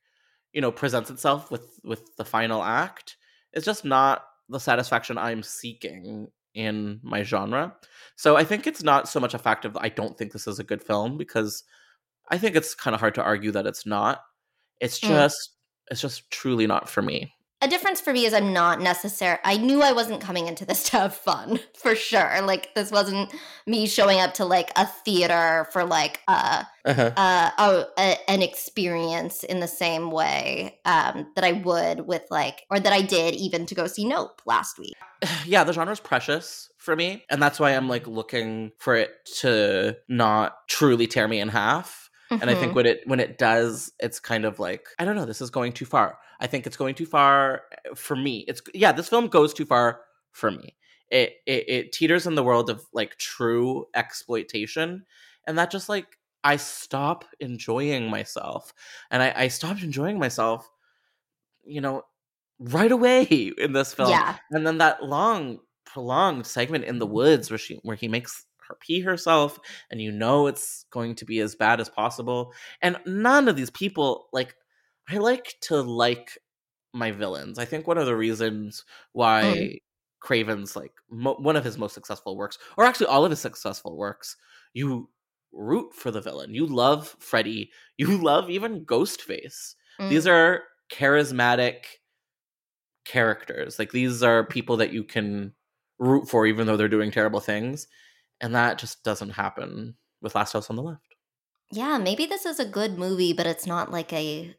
you 0.52 0.60
know 0.60 0.72
presents 0.72 1.10
itself 1.10 1.50
with 1.50 1.80
with 1.84 2.16
the 2.16 2.24
final 2.24 2.62
act 2.62 3.16
is 3.54 3.64
just 3.64 3.84
not 3.84 4.24
the 4.48 4.60
satisfaction 4.60 5.18
i'm 5.18 5.42
seeking 5.42 6.28
in 6.54 7.00
my 7.02 7.22
genre 7.22 7.74
so 8.16 8.36
i 8.36 8.44
think 8.44 8.66
it's 8.66 8.82
not 8.82 9.08
so 9.08 9.20
much 9.20 9.34
a 9.34 9.38
fact 9.38 9.64
of 9.64 9.76
i 9.78 9.88
don't 9.88 10.16
think 10.18 10.32
this 10.32 10.46
is 10.46 10.58
a 10.58 10.64
good 10.64 10.82
film 10.82 11.16
because 11.16 11.64
i 12.30 12.38
think 12.38 12.56
it's 12.56 12.74
kind 12.74 12.94
of 12.94 13.00
hard 13.00 13.14
to 13.14 13.22
argue 13.22 13.50
that 13.50 13.66
it's 13.66 13.86
not 13.86 14.22
it's 14.80 15.00
Mm. 15.00 15.08
just 15.08 15.50
it's 15.90 16.00
just 16.00 16.30
truly 16.30 16.66
not 16.66 16.88
for 16.88 17.02
me 17.02 17.32
a 17.60 17.66
difference 17.66 18.00
for 18.00 18.12
me 18.12 18.24
is 18.24 18.32
I'm 18.32 18.52
not 18.52 18.80
necessary. 18.80 19.38
I 19.42 19.56
knew 19.56 19.82
I 19.82 19.90
wasn't 19.90 20.20
coming 20.20 20.46
into 20.46 20.64
this 20.64 20.84
to 20.90 20.98
have 20.98 21.14
fun 21.14 21.58
for 21.74 21.96
sure. 21.96 22.40
Like 22.42 22.74
this 22.74 22.92
wasn't 22.92 23.34
me 23.66 23.86
showing 23.88 24.20
up 24.20 24.34
to 24.34 24.44
like 24.44 24.70
a 24.76 24.86
theater 24.86 25.66
for 25.72 25.84
like 25.84 26.20
uh 26.28 26.62
uh-huh. 26.84 27.12
uh 27.16 27.50
a, 27.58 27.86
a, 28.00 28.30
an 28.30 28.42
experience 28.42 29.42
in 29.42 29.58
the 29.60 29.66
same 29.66 30.10
way 30.10 30.78
um 30.84 31.32
that 31.34 31.44
I 31.44 31.52
would 31.52 32.06
with 32.06 32.22
like 32.30 32.64
or 32.70 32.78
that 32.78 32.92
I 32.92 33.02
did 33.02 33.34
even 33.34 33.66
to 33.66 33.74
go 33.74 33.86
see 33.88 34.06
Nope 34.06 34.40
last 34.46 34.78
week. 34.78 34.94
yeah, 35.44 35.64
the 35.64 35.72
genre 35.72 35.92
is 35.92 36.00
precious 36.00 36.70
for 36.76 36.94
me, 36.94 37.24
and 37.28 37.42
that's 37.42 37.58
why 37.58 37.72
I'm 37.72 37.88
like 37.88 38.06
looking 38.06 38.70
for 38.78 38.94
it 38.94 39.10
to 39.40 39.96
not 40.08 40.54
truly 40.68 41.08
tear 41.08 41.26
me 41.26 41.40
in 41.40 41.48
half. 41.48 42.07
And 42.30 42.50
I 42.50 42.54
think 42.54 42.72
Mhm. 42.72 42.76
when 42.76 42.86
it 42.86 43.00
when 43.06 43.20
it 43.20 43.38
does, 43.38 43.92
it's 44.00 44.20
kind 44.20 44.44
of 44.44 44.58
like 44.58 44.88
I 44.98 45.04
don't 45.04 45.16
know. 45.16 45.24
This 45.24 45.40
is 45.40 45.50
going 45.50 45.72
too 45.72 45.86
far. 45.86 46.18
I 46.40 46.46
think 46.46 46.66
it's 46.66 46.76
going 46.76 46.94
too 46.94 47.06
far 47.06 47.62
eh, 47.72 47.94
for 47.94 48.16
me. 48.16 48.44
It's 48.48 48.62
yeah, 48.74 48.92
this 48.92 49.08
film 49.08 49.28
goes 49.28 49.54
too 49.54 49.64
far 49.66 50.02
for 50.32 50.50
me. 50.50 50.76
It 51.10 51.36
it, 51.46 51.68
it 51.68 51.92
teeters 51.92 52.26
in 52.26 52.34
the 52.34 52.44
world 52.44 52.68
of 52.70 52.84
like 52.92 53.16
true 53.16 53.86
exploitation, 53.94 55.06
and 55.46 55.58
that 55.58 55.70
just 55.70 55.88
like 55.88 56.18
I 56.44 56.56
stop 56.56 57.24
enjoying 57.40 58.10
myself, 58.10 58.72
and 59.10 59.22
I, 59.22 59.32
I 59.34 59.48
stopped 59.48 59.82
enjoying 59.82 60.18
myself. 60.18 60.68
You 61.64 61.80
know, 61.80 62.02
right 62.58 62.92
away 62.92 63.22
in 63.58 63.72
this 63.72 63.94
film 63.94 64.10
yeah. 64.10 64.36
and 64.50 64.66
then 64.66 64.78
that 64.78 65.02
long 65.04 65.58
prolonged 65.84 66.46
segment 66.46 66.84
in 66.84 66.98
the 66.98 67.06
woods 67.06 67.50
where 67.50 67.58
she 67.58 67.76
where 67.82 67.96
he 67.96 68.08
makes 68.08 68.44
her 68.68 68.76
pee 68.80 69.00
herself 69.00 69.58
and 69.90 70.00
you 70.00 70.12
know 70.12 70.46
it's 70.46 70.84
going 70.90 71.14
to 71.14 71.24
be 71.24 71.40
as 71.40 71.54
bad 71.56 71.80
as 71.80 71.88
possible 71.88 72.52
and 72.82 72.96
none 73.06 73.48
of 73.48 73.56
these 73.56 73.70
people 73.70 74.28
like 74.32 74.54
i 75.08 75.16
like 75.18 75.54
to 75.60 75.80
like 75.82 76.38
my 76.92 77.10
villains 77.10 77.58
i 77.58 77.64
think 77.64 77.86
one 77.86 77.98
of 77.98 78.06
the 78.06 78.16
reasons 78.16 78.84
why 79.12 79.42
Mm. 79.44 79.78
craven's 80.20 80.74
like 80.76 80.92
mo- 81.10 81.36
one 81.38 81.56
of 81.56 81.64
his 81.64 81.78
most 81.78 81.94
successful 81.94 82.36
works 82.36 82.58
or 82.76 82.84
actually 82.84 83.06
all 83.06 83.24
of 83.24 83.30
his 83.30 83.40
successful 83.40 83.96
works 83.96 84.36
you 84.74 85.08
root 85.52 85.94
for 85.94 86.10
the 86.10 86.20
villain 86.20 86.54
you 86.54 86.66
love 86.66 87.16
freddy 87.20 87.70
you 87.98 88.18
love 88.18 88.50
even 88.50 88.84
ghostface 88.84 89.74
these 89.98 90.26
Mm. 90.26 90.30
are 90.30 90.62
charismatic 90.92 91.84
characters. 93.04 93.78
Like 93.78 93.90
these 93.92 94.22
are 94.22 94.44
people 94.46 94.76
that 94.78 94.92
you 94.92 95.04
can 95.04 95.52
root 95.98 96.28
for 96.28 96.46
even 96.46 96.66
though 96.66 96.76
they're 96.76 96.88
doing 96.88 97.10
terrible 97.10 97.40
things. 97.40 97.88
And 98.40 98.54
that 98.54 98.78
just 98.78 99.02
doesn't 99.04 99.30
happen 99.30 99.96
with 100.22 100.34
Last 100.34 100.52
House 100.52 100.70
on 100.70 100.76
the 100.76 100.82
Left. 100.82 101.02
yeah, 101.70 101.98
maybe 101.98 102.26
this 102.26 102.46
is 102.46 102.58
a 102.60 102.64
good 102.64 102.98
movie, 102.98 103.32
but 103.32 103.46
it's 103.46 103.66
not 103.66 103.90
like 103.90 104.12
a 104.12 104.54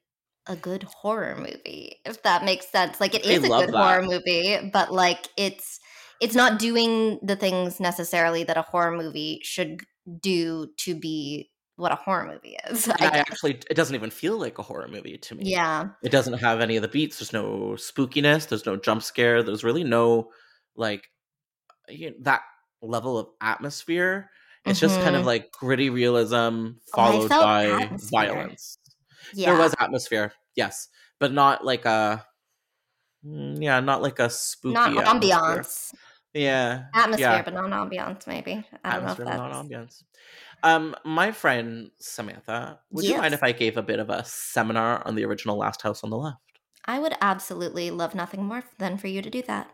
a 0.47 0.55
good 0.55 0.83
horror 0.83 1.35
movie, 1.37 1.97
if 2.05 2.23
that 2.23 2.43
makes 2.43 2.67
sense. 2.71 2.99
Like 2.99 3.13
it 3.15 3.25
I 3.25 3.29
is 3.31 3.43
a 3.43 3.47
good 3.49 3.69
that. 3.69 3.75
horror 3.75 4.01
movie, 4.03 4.57
but 4.73 4.91
like 4.91 5.27
it's 5.37 5.79
it's 6.21 6.35
not 6.35 6.59
doing 6.59 7.19
the 7.23 7.35
things 7.35 7.79
necessarily 7.79 8.43
that 8.43 8.57
a 8.57 8.61
horror 8.63 8.95
movie 8.97 9.39
should 9.43 9.81
do 10.21 10.67
to 10.77 10.95
be 10.95 11.49
what 11.77 11.91
a 11.91 11.95
horror 11.95 12.27
movie 12.27 12.57
is. 12.69 12.87
I 12.99 13.05
I 13.07 13.17
actually 13.19 13.59
it 13.69 13.75
doesn't 13.75 13.95
even 13.95 14.09
feel 14.11 14.37
like 14.37 14.57
a 14.57 14.63
horror 14.63 14.87
movie 14.87 15.17
to 15.17 15.35
me. 15.35 15.43
yeah. 15.45 15.89
It 16.03 16.09
doesn't 16.11 16.33
have 16.39 16.59
any 16.61 16.75
of 16.77 16.81
the 16.81 16.87
beats. 16.89 17.19
There's 17.19 17.33
no 17.33 17.75
spookiness, 17.77 18.47
there's 18.47 18.65
no 18.65 18.75
jump 18.75 19.03
scare, 19.03 19.43
there's 19.43 19.63
really 19.63 19.83
no 19.83 20.31
like 20.75 21.07
you 21.87 22.11
know, 22.11 22.15
that 22.21 22.41
level 22.81 23.17
of 23.17 23.29
atmosphere. 23.41 24.29
It's 24.65 24.79
just 24.79 24.99
kind 25.01 25.15
of 25.15 25.23
Mhm. 25.23 25.25
like 25.25 25.51
gritty 25.51 25.89
realism 25.89 26.35
Oh, 26.37 26.75
followed 26.93 27.27
felt 27.29 27.43
by 27.43 27.65
atmosphere. 27.65 28.09
violence. 28.11 28.77
Yeah. 29.33 29.45
There 29.53 29.57
was 29.57 29.75
atmosphere, 29.79 30.33
yes, 30.55 30.89
but 31.19 31.31
not 31.31 31.63
like 31.65 31.85
a 31.85 32.25
mm, 33.25 33.61
yeah, 33.61 33.79
not 33.79 34.01
like 34.01 34.19
a 34.19 34.29
spooky 34.29 34.73
not 34.75 35.05
ambiance. 35.05 35.93
Yeah, 36.33 36.85
Atmosphere, 36.93 37.27
yeah, 37.27 37.41
but 37.41 37.53
not 37.53 37.65
ambiance, 37.71 38.27
maybe. 38.27 38.63
I 38.83 38.93
don't 38.93 39.03
atmosphere, 39.03 39.25
know 39.25 39.31
if 39.31 39.37
that's 39.37 39.49
not 39.49 39.65
ambience. 39.65 40.03
Um, 40.63 40.95
my 41.05 41.31
friend 41.31 41.91
Samantha, 41.99 42.79
would 42.91 43.05
you 43.05 43.17
mind 43.17 43.33
if 43.33 43.43
I 43.43 43.51
gave 43.51 43.77
a 43.77 43.81
bit 43.83 43.99
of 43.99 44.09
a 44.09 44.23
seminar 44.25 45.05
on 45.07 45.15
the 45.15 45.25
original 45.25 45.57
Last 45.57 45.81
House 45.81 46.03
on 46.03 46.09
the 46.11 46.17
Left? 46.17 46.37
I 46.85 46.99
would 46.99 47.13
absolutely 47.21 47.89
love 47.91 48.13
nothing 48.15 48.43
more 48.43 48.63
than 48.79 48.97
for 48.97 49.07
you 49.07 49.21
to 49.21 49.29
do 49.29 49.41
that. 49.43 49.73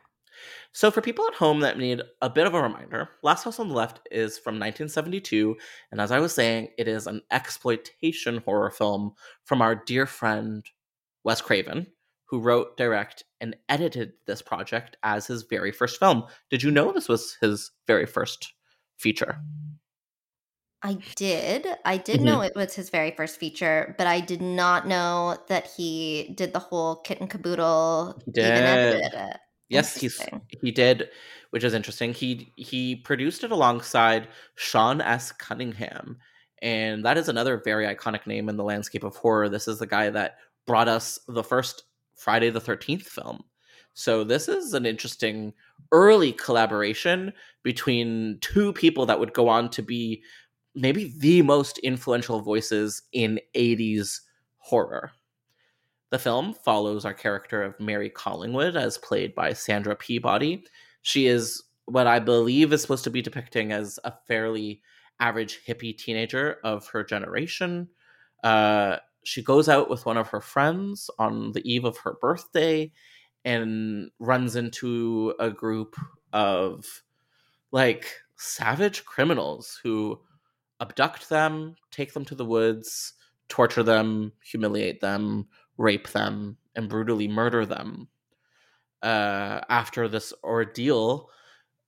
So, 0.72 0.92
for 0.92 1.02
people 1.02 1.26
at 1.28 1.34
home 1.36 1.60
that 1.62 1.78
need 1.78 2.02
a 2.22 2.30
bit 2.30 2.48
of 2.48 2.54
a 2.54 2.62
reminder, 2.62 3.10
Last 3.24 3.44
House 3.44 3.60
on 3.60 3.70
the 3.70 3.76
Left 3.76 4.00
is 4.12 4.38
from 4.38 4.56
1972, 4.56 5.56
and 5.92 6.02
as 6.02 6.12
I 6.12 6.20
was 6.20 6.34
saying, 6.34 6.70
it 6.78 6.88
is 6.88 7.08
an 7.08 7.22
exploitation 7.32 8.38
horror 8.40 8.72
film 8.72 9.14
from 9.44 9.62
our 9.62 9.76
dear 9.76 10.06
friend 10.06 10.66
Wes 11.24 11.42
Craven, 11.42 11.88
who 12.26 12.40
wrote, 12.40 12.78
direct, 12.78 13.24
and 13.42 13.56
edited 13.70 14.14
this 14.26 14.42
project 14.42 14.98
as 15.04 15.28
his 15.28 15.44
very 15.44 15.72
first 15.72 16.00
film. 16.00 16.24
Did 16.50 16.64
you 16.64 16.72
know 16.72 16.92
this 16.92 17.10
was 17.10 17.38
his 17.42 17.72
very 17.88 18.06
first 18.06 18.54
feature. 18.98 19.40
I 20.82 20.98
did. 21.16 21.68
I 21.84 21.98
did 21.98 22.22
Mhm. 22.22 22.26
know 22.26 22.42
it 22.42 22.56
was 22.56 22.76
his 22.76 22.90
very 22.90 23.12
first 23.12 23.40
feature, 23.40 23.96
but 23.98 24.06
I 24.08 24.20
did 24.20 24.42
not 24.42 24.88
know 24.88 25.38
that 25.48 25.72
he 25.76 26.34
did 26.36 26.54
the 26.54 26.60
whole 26.60 26.98
kit 26.98 27.20
and 27.20 27.30
caboodle. 27.30 28.22
He 28.36 28.42
even 28.42 28.64
did. 28.64 29.40
Yes, 29.70 29.96
he's 29.96 30.22
he 30.62 30.72
did, 30.72 31.10
which 31.50 31.64
is 31.64 31.74
interesting. 31.74 32.14
He 32.14 32.54
he 32.56 32.96
produced 32.96 33.44
it 33.44 33.52
alongside 33.52 34.28
Sean 34.56 35.02
S. 35.02 35.32
Cunningham, 35.32 36.18
and 36.62 37.04
that 37.06 37.18
is 37.18 37.30
another 37.30 37.62
very 37.64 37.86
iconic 37.86 38.28
name 38.28 38.50
in 38.50 38.58
the 38.58 38.64
landscape 38.64 39.04
of 39.04 39.16
horror. 39.16 39.50
This 39.50 39.68
is 39.68 39.80
the 39.80 39.88
guy 39.88 40.10
that 40.12 40.38
brought 40.68 40.88
us 40.88 41.20
the 41.28 41.44
first 41.44 41.84
Friday 42.16 42.50
the 42.50 42.62
Thirteenth 42.62 43.08
film. 43.08 43.44
So 43.96 44.24
this 44.24 44.48
is 44.50 44.74
an 44.74 44.86
interesting 44.86 45.54
early 45.92 46.34
collaboration 46.34 47.34
between 47.64 48.38
two 48.42 48.74
people 48.74 49.06
that 49.06 49.20
would 49.20 49.34
go 49.34 49.48
on 49.48 49.70
to 49.70 49.82
be 49.82 50.22
maybe 50.76 51.14
the 51.18 51.42
most 51.42 51.78
influential 51.80 52.42
voices 52.42 53.02
in 53.14 53.40
80s 53.56 54.20
horror. 54.58 55.14
The 56.12 56.20
film 56.20 56.54
follows 56.54 57.06
our 57.06 57.14
character 57.14 57.64
of 57.64 57.80
Mary 57.80 58.10
Collingwood, 58.10 58.76
as 58.76 58.98
played 58.98 59.34
by 59.36 59.54
Sandra 59.54 59.96
Peabody. 59.96 60.64
She 61.02 61.28
is 61.28 61.64
what 61.86 62.08
I 62.08 62.20
believe 62.20 62.74
is 62.74 62.82
supposed 62.82 63.04
to 63.06 63.10
be 63.10 63.22
depicting 63.22 63.72
as 63.72 64.00
a 64.04 64.14
fairly 64.28 64.82
average 65.20 65.60
hippie 65.68 65.98
teenager 65.98 66.58
of 66.64 66.88
her 66.88 67.04
generation. 67.04 67.90
Uh, 68.44 68.98
she 69.24 69.42
goes 69.42 69.68
out 69.68 69.90
with 69.90 70.06
one 70.06 70.18
of 70.18 70.30
her 70.30 70.42
friends 70.42 71.10
on 71.18 71.52
the 71.54 71.68
eve 71.70 71.86
of 71.86 71.98
her 71.98 72.18
birthday 72.22 72.92
and 73.44 74.10
runs 74.20 74.56
into 74.56 75.34
a 75.40 75.50
group 75.50 75.96
of 76.34 76.86
like 77.72 78.08
savage 78.38 79.06
criminals 79.06 79.80
who 79.84 80.20
abduct 80.80 81.30
them, 81.30 81.76
take 81.92 82.14
them 82.14 82.26
to 82.26 82.36
the 82.36 82.46
woods, 82.46 83.14
torture 83.50 83.84
them, 83.84 84.32
humiliate 84.44 85.02
them, 85.02 85.48
rape 85.78 86.10
them, 86.10 86.58
and 86.76 86.90
brutally 86.90 87.28
murder 87.28 87.66
them. 87.66 88.08
Uh, 89.02 89.62
after 89.70 90.08
this 90.08 90.34
ordeal, 90.44 91.30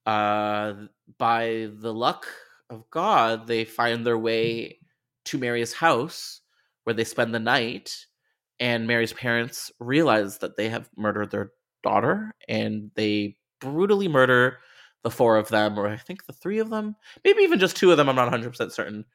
uh, 0.05 0.73
by 1.17 1.69
the 1.73 1.93
luck 1.93 2.27
of 2.69 2.89
God, 2.89 3.47
they 3.47 3.65
find 3.65 4.05
their 4.05 4.17
way 4.17 4.79
to 5.25 5.37
Mary's 5.37 5.73
house 5.73 6.41
where 6.83 6.93
they 6.93 7.03
spend 7.03 7.33
the 7.33 7.39
night. 7.39 8.05
And 8.59 8.87
Mary's 8.87 9.13
parents 9.13 9.71
realize 9.79 10.39
that 10.39 10.57
they 10.57 10.69
have 10.69 10.89
murdered 10.95 11.31
their 11.31 11.51
daughter 11.83 12.33
and 12.47 12.91
they 12.95 13.37
brutally 13.59 14.07
murder 14.07 14.59
the 15.03 15.11
four 15.11 15.37
of 15.37 15.49
them, 15.49 15.77
or 15.77 15.87
I 15.87 15.97
think 15.97 16.25
the 16.25 16.33
three 16.33 16.59
of 16.59 16.69
them, 16.69 16.95
maybe 17.23 17.43
even 17.43 17.59
just 17.59 17.77
two 17.77 17.91
of 17.91 17.97
them. 17.97 18.09
I'm 18.09 18.15
not 18.15 18.31
100% 18.31 18.71
certain. 18.71 19.05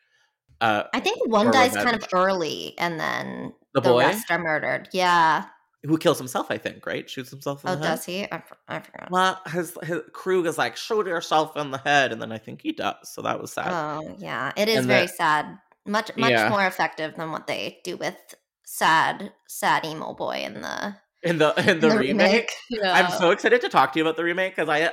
Uh, 0.61 0.85
I 0.95 1.00
think 1.00 1.26
one 1.29 1.50
dies 1.50 1.75
kind 1.75 1.97
of 1.97 2.07
early, 2.12 2.75
and 2.79 3.00
then 3.00 3.52
The 3.75 3.81
the, 3.81 3.88
boy? 3.91 4.00
rest 4.00 4.31
are 4.31 4.38
murdered. 4.38 4.88
Yeah. 4.93 5.47
who 5.85 5.99
kills 5.99 6.19
himself, 6.19 6.50
I 6.50 6.59
think, 6.59 6.87
right? 6.87 7.09
Shoots 7.09 7.31
himself 7.31 7.64
in 7.64 7.71
Oh, 7.71 7.75
the 7.76 7.87
head. 7.87 7.95
does 7.97 8.05
he? 8.05 8.25
I, 8.31 8.43
I 8.69 8.79
forgot. 8.81 9.11
Well, 9.11 9.41
his, 9.50 9.76
his 9.83 10.00
Krug 10.12 10.47
is 10.47 10.57
like, 10.59 10.76
shoot 10.76 11.07
yourself 11.07 11.57
in 11.57 11.71
the 11.71 11.79
head, 11.79 12.12
and 12.12 12.21
then 12.23 12.31
I 12.33 12.38
think 12.38 12.62
he 12.62 12.73
does. 12.73 12.95
So 13.12 13.23
that 13.23 13.41
was 13.41 13.52
sad. 13.52 13.71
Oh, 13.73 14.14
yeah. 14.19 14.52
It 14.57 14.69
is 14.69 14.79
And 14.79 14.87
very 14.87 15.07
that- 15.07 15.17
sad. 15.17 15.59
Much, 15.85 16.17
much 16.17 16.31
Yeah. 16.31 16.49
more 16.49 16.64
effective 16.64 17.17
than 17.17 17.33
what 17.33 17.49
they 17.49 17.81
do 17.83 17.97
with 17.97 18.17
sad, 18.64 19.33
sad 19.49 19.85
emo 19.85 20.14
boy 20.14 20.43
in 20.45 20.61
the 20.61 20.95
in 21.25 21.38
the 21.38 21.52
in 21.71 21.81
the, 21.81 21.91
remake, 21.91 22.50
I'm 22.85 23.11
so 23.11 23.31
excited 23.33 23.61
to 23.62 23.69
talk 23.69 23.93
to 23.93 23.99
you 23.99 24.05
about 24.05 24.17
the 24.17 24.23
remake 24.25 24.55
because 24.55 24.69
I 24.69 24.93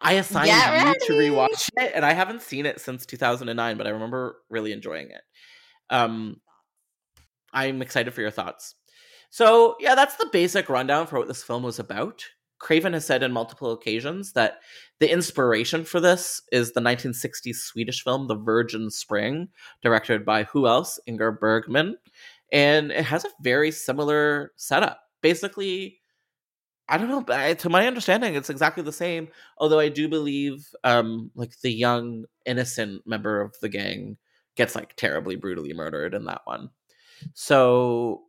I 0.00 0.14
assigned 0.14 0.48
you 0.48 1.06
to 1.08 1.12
rewatch 1.12 1.68
it, 1.76 1.92
and 1.94 2.04
I 2.06 2.14
haven't 2.14 2.40
seen 2.42 2.64
it 2.64 2.80
since 2.80 3.04
2009, 3.04 3.76
but 3.76 3.86
I 3.86 3.90
remember 3.90 4.36
really 4.48 4.72
enjoying 4.72 5.10
it. 5.10 5.22
Um, 5.90 6.40
I'm 7.54 7.80
excited 7.80 8.12
for 8.12 8.20
your 8.20 8.30
thoughts. 8.30 8.74
So 9.30 9.76
yeah, 9.80 9.94
that's 9.94 10.16
the 10.16 10.28
basic 10.32 10.68
rundown 10.68 11.06
for 11.06 11.18
what 11.18 11.28
this 11.28 11.42
film 11.42 11.62
was 11.62 11.78
about. 11.78 12.24
Craven 12.58 12.92
has 12.92 13.04
said 13.04 13.22
on 13.22 13.32
multiple 13.32 13.72
occasions 13.72 14.32
that 14.32 14.60
the 15.00 15.10
inspiration 15.10 15.84
for 15.84 16.00
this 16.00 16.40
is 16.52 16.72
the 16.72 16.80
1960s 16.80 17.56
Swedish 17.56 18.02
film 18.02 18.26
The 18.28 18.36
Virgin 18.36 18.90
Spring, 18.90 19.48
directed 19.82 20.24
by 20.24 20.44
who 20.44 20.66
else? 20.66 20.98
Ingmar 21.08 21.38
Bergman. 21.38 21.96
And 22.52 22.90
it 22.92 23.04
has 23.04 23.24
a 23.24 23.30
very 23.42 23.70
similar 23.70 24.52
setup. 24.56 25.00
Basically, 25.20 25.98
I 26.88 26.98
don't 26.98 27.08
know, 27.08 27.34
I- 27.34 27.54
to 27.54 27.68
my 27.68 27.86
understanding, 27.86 28.34
it's 28.34 28.50
exactly 28.50 28.82
the 28.82 28.92
same. 28.92 29.28
Although 29.58 29.80
I 29.80 29.88
do 29.88 30.08
believe, 30.08 30.68
um, 30.84 31.30
like 31.34 31.58
the 31.60 31.72
young 31.72 32.26
innocent 32.46 33.06
member 33.06 33.40
of 33.40 33.54
the 33.60 33.68
gang 33.68 34.16
gets 34.56 34.74
like 34.74 34.94
terribly 34.96 35.36
brutally 35.36 35.72
murdered 35.72 36.14
in 36.14 36.26
that 36.26 36.42
one. 36.44 36.70
So, 37.34 38.22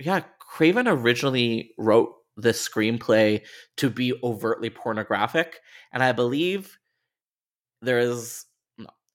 yeah, 0.00 0.20
Craven 0.38 0.88
originally 0.88 1.72
wrote 1.78 2.14
this 2.36 2.66
screenplay 2.66 3.42
to 3.76 3.90
be 3.90 4.14
overtly 4.22 4.70
pornographic, 4.70 5.60
and 5.92 6.02
I 6.02 6.12
believe 6.12 6.78
there 7.82 7.98
is, 7.98 8.44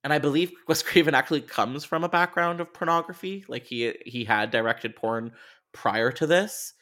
and 0.03 0.13
I 0.13 0.19
believe 0.19 0.51
Wes 0.67 0.83
Craven 0.83 1.15
actually 1.15 1.41
comes 1.41 1.83
from 1.83 2.03
a 2.03 2.09
background 2.09 2.61
of 2.61 2.73
pornography. 2.73 3.45
Like 3.47 3.65
he 3.65 3.93
he 4.05 4.23
had 4.23 4.51
directed 4.51 4.95
porn 4.95 5.31
prior 5.73 6.11
to 6.13 6.27
this. 6.27 6.73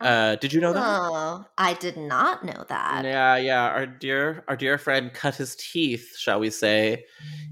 Uh, 0.00 0.36
did 0.36 0.52
you 0.52 0.60
know 0.60 0.72
that? 0.72 0.84
Oh, 0.84 1.44
I 1.56 1.74
did 1.74 1.96
not 1.96 2.44
know 2.44 2.64
that. 2.68 3.04
Yeah, 3.04 3.36
yeah. 3.36 3.68
Our 3.68 3.86
dear, 3.86 4.44
our 4.46 4.56
dear 4.56 4.78
friend 4.78 5.12
cut 5.12 5.34
his 5.34 5.56
teeth, 5.56 6.16
shall 6.16 6.38
we 6.38 6.50
say, 6.50 7.04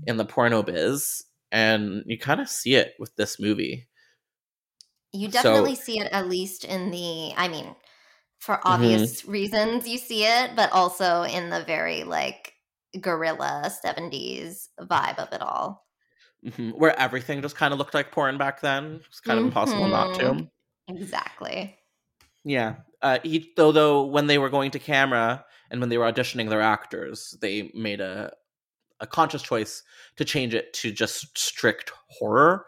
in 0.06 0.16
the 0.16 0.24
porno 0.24 0.62
biz, 0.62 1.24
and 1.50 2.04
you 2.06 2.18
kind 2.18 2.40
of 2.40 2.48
see 2.48 2.76
it 2.76 2.94
with 3.00 3.16
this 3.16 3.40
movie. 3.40 3.88
You 5.16 5.30
So- 5.30 5.42
definitely 5.42 5.74
see 5.76 5.98
it 6.00 6.08
at 6.12 6.28
least 6.28 6.64
in 6.64 6.90
the 6.90 7.32
I 7.36 7.48
mean, 7.48 7.74
for 8.38 8.56
Mm-hmm. 8.56 8.68
obvious 8.74 9.24
reasons 9.24 9.88
you 9.88 9.98
see 9.98 10.24
it, 10.24 10.54
but 10.56 10.70
also 10.72 11.22
in 11.22 11.50
the 11.50 11.64
very 11.64 12.04
like 12.04 12.52
guerrilla 13.00 13.70
70s 13.84 14.68
vibe 14.80 15.18
of 15.18 15.32
it 15.32 15.42
all. 15.42 15.86
Mhm, 16.44 16.74
Where 16.78 16.96
everything 16.98 17.42
just 17.42 17.56
kind 17.56 17.72
of 17.72 17.78
looked 17.78 17.94
like 17.94 18.12
porn 18.12 18.38
back 18.38 18.60
then. 18.60 19.00
It's 19.08 19.20
kind 19.20 19.38
of 19.38 19.44
impossible 19.46 19.88
not 19.88 20.14
to. 20.16 20.22
Mhm. 20.24 20.50
Exactly. 20.88 21.76
Yeah. 22.44 22.76
Uh, 23.02 23.18
he, 23.24 23.52
though, 23.56 23.72
though, 23.72 24.04
when 24.04 24.26
they 24.28 24.38
were 24.38 24.48
going 24.50 24.70
to 24.72 24.78
camera 24.78 25.44
and 25.70 25.80
when 25.80 25.88
they 25.88 25.98
were 25.98 26.10
auditioning 26.10 26.48
their 26.48 26.60
actors, 26.62 27.36
they 27.40 27.70
made 27.74 28.00
a 28.00 28.32
a 29.00 29.06
conscious 29.06 29.42
choice 29.42 29.82
to 30.16 30.24
change 30.24 30.54
it 30.54 30.72
to 30.72 30.90
just 30.90 31.36
strict 31.36 31.92
horror, 32.08 32.64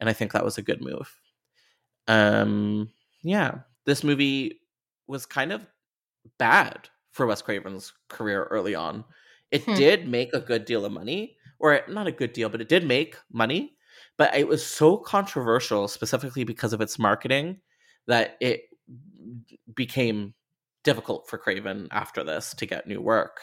and 0.00 0.08
I 0.08 0.12
think 0.12 0.32
that 0.32 0.44
was 0.44 0.58
a 0.58 0.62
good 0.62 0.80
move. 0.80 1.19
Um, 2.10 2.90
yeah, 3.22 3.60
this 3.86 4.02
movie 4.04 4.60
was 5.06 5.26
kind 5.26 5.52
of 5.52 5.66
bad 6.38 6.88
for 7.12 7.26
Wes 7.26 7.42
Craven's 7.42 7.92
career 8.08 8.44
early 8.44 8.74
on. 8.74 9.04
It 9.50 9.64
Hmm. 9.64 9.74
did 9.74 10.08
make 10.08 10.32
a 10.32 10.40
good 10.40 10.64
deal 10.64 10.84
of 10.84 10.92
money, 10.92 11.36
or 11.58 11.82
not 11.88 12.06
a 12.06 12.12
good 12.12 12.32
deal, 12.32 12.48
but 12.48 12.60
it 12.60 12.68
did 12.68 12.86
make 12.86 13.16
money. 13.32 13.76
But 14.16 14.34
it 14.34 14.46
was 14.48 14.64
so 14.64 14.96
controversial, 14.96 15.88
specifically 15.88 16.44
because 16.44 16.72
of 16.72 16.80
its 16.80 16.98
marketing, 16.98 17.60
that 18.06 18.36
it 18.40 18.62
became 19.74 20.34
difficult 20.82 21.28
for 21.28 21.38
Craven 21.38 21.88
after 21.90 22.24
this 22.24 22.54
to 22.54 22.66
get 22.66 22.86
new 22.86 23.00
work. 23.00 23.40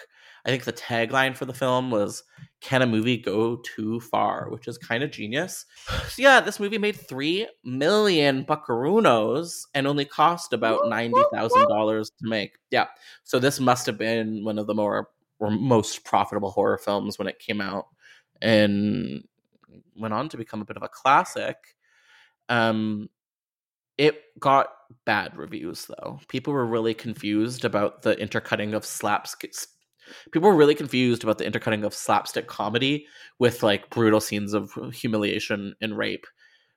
I 0.47 0.51
think 0.51 0.63
the 0.63 0.73
tagline 0.73 1.35
for 1.35 1.45
the 1.45 1.53
film 1.53 1.91
was 1.91 2.23
"Can 2.61 2.81
a 2.81 2.87
movie 2.87 3.17
go 3.17 3.57
too 3.57 3.99
far?" 3.99 4.49
which 4.49 4.67
is 4.67 4.77
kind 4.77 5.03
of 5.03 5.11
genius. 5.11 5.65
So 6.07 6.21
yeah, 6.21 6.39
this 6.39 6.59
movie 6.59 6.77
made 6.77 6.95
three 6.95 7.47
million 7.63 8.45
buckaroos 8.45 9.65
and 9.73 9.85
only 9.85 10.05
cost 10.05 10.53
about 10.53 10.87
ninety 10.89 11.21
thousand 11.33 11.67
dollars 11.67 12.09
to 12.21 12.29
make. 12.29 12.57
Yeah, 12.71 12.87
so 13.23 13.39
this 13.39 13.59
must 13.59 13.85
have 13.85 13.97
been 13.97 14.43
one 14.45 14.57
of 14.57 14.67
the 14.67 14.73
more 14.73 15.09
or 15.39 15.51
most 15.51 16.03
profitable 16.05 16.49
horror 16.49 16.77
films 16.77 17.19
when 17.19 17.27
it 17.27 17.39
came 17.39 17.61
out, 17.61 17.87
and 18.41 19.23
went 19.95 20.13
on 20.13 20.29
to 20.29 20.37
become 20.37 20.61
a 20.61 20.65
bit 20.65 20.77
of 20.77 20.83
a 20.83 20.89
classic. 20.89 21.57
Um, 22.49 23.09
it 23.97 24.21
got 24.39 24.69
bad 25.05 25.35
reviews 25.35 25.85
though. 25.87 26.19
People 26.27 26.53
were 26.53 26.65
really 26.65 26.93
confused 26.93 27.65
about 27.65 28.01
the 28.03 28.17
intercutting 28.19 28.73
of 28.73 28.85
slapstick. 28.85 29.53
People 30.31 30.49
were 30.49 30.55
really 30.55 30.75
confused 30.75 31.23
about 31.23 31.37
the 31.37 31.45
intercutting 31.45 31.83
of 31.83 31.93
slapstick 31.93 32.47
comedy 32.47 33.05
with 33.39 33.63
like 33.63 33.89
brutal 33.89 34.19
scenes 34.21 34.53
of 34.53 34.71
humiliation 34.93 35.75
and 35.81 35.97
rape. 35.97 36.25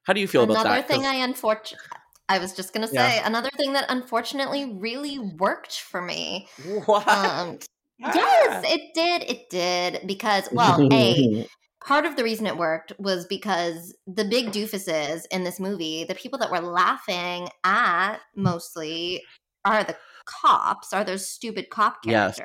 How 0.04 0.12
do 0.12 0.20
you 0.20 0.28
feel 0.28 0.44
about 0.44 0.54
that? 0.54 0.66
Another 0.66 0.80
that? 0.80 0.88
thing 0.88 1.00
'Cause- 1.02 1.06
I 1.12 1.16
unfortunately 1.16 1.86
I 2.28 2.38
was 2.38 2.52
just 2.54 2.72
gonna 2.72 2.86
say 2.86 3.16
Yeah. 3.16 3.26
another 3.26 3.50
thing 3.56 3.72
that 3.72 3.86
unfortunately 3.88 4.72
really 4.78 5.18
worked 5.18 5.80
for 5.80 6.00
me. 6.00 6.48
what? 6.86 7.06
Um, 7.08 7.58
Ah. 8.02 8.12
yes, 8.14 8.64
it 8.66 8.94
did. 8.94 9.22
It 9.28 9.50
did 9.50 10.06
because 10.06 10.48
well, 10.52 10.88
a 10.92 11.46
part 11.84 12.06
of 12.06 12.14
the 12.16 12.22
reason 12.24 12.46
it 12.46 12.56
worked 12.56 12.92
was 12.98 13.26
because 13.26 13.94
the 14.06 14.24
big 14.24 14.52
doofuses 14.52 15.24
in 15.32 15.42
this 15.44 15.58
movie, 15.58 16.04
the 16.04 16.14
people 16.14 16.38
that 16.38 16.50
were 16.52 16.60
laughing 16.60 17.48
at 17.64 18.18
mostly 18.36 19.22
are 19.64 19.82
the 19.84 19.96
cops, 20.24 20.92
are 20.92 21.02
those 21.04 21.28
stupid 21.28 21.68
cop 21.70 21.98
Yes. 22.04 22.38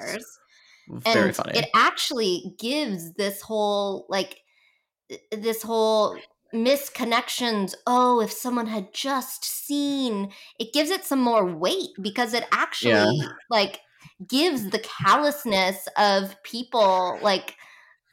Very 0.87 1.31
and 1.31 1.33
funny. 1.33 1.53
it 1.53 1.69
actually 1.75 2.55
gives 2.59 3.13
this 3.13 3.41
whole 3.41 4.05
like 4.09 4.41
this 5.31 5.61
whole 5.61 6.19
misconnections 6.53 7.75
oh 7.87 8.21
if 8.21 8.31
someone 8.31 8.67
had 8.67 8.93
just 8.93 9.43
seen 9.43 10.31
it 10.59 10.73
gives 10.73 10.89
it 10.89 11.03
some 11.03 11.21
more 11.21 11.45
weight 11.45 11.89
because 12.01 12.33
it 12.33 12.45
actually 12.51 13.19
like 13.49 13.81
gives 14.27 14.69
the 14.69 14.79
callousness 14.79 15.87
of 15.97 16.41
people 16.43 17.19
like 17.21 17.55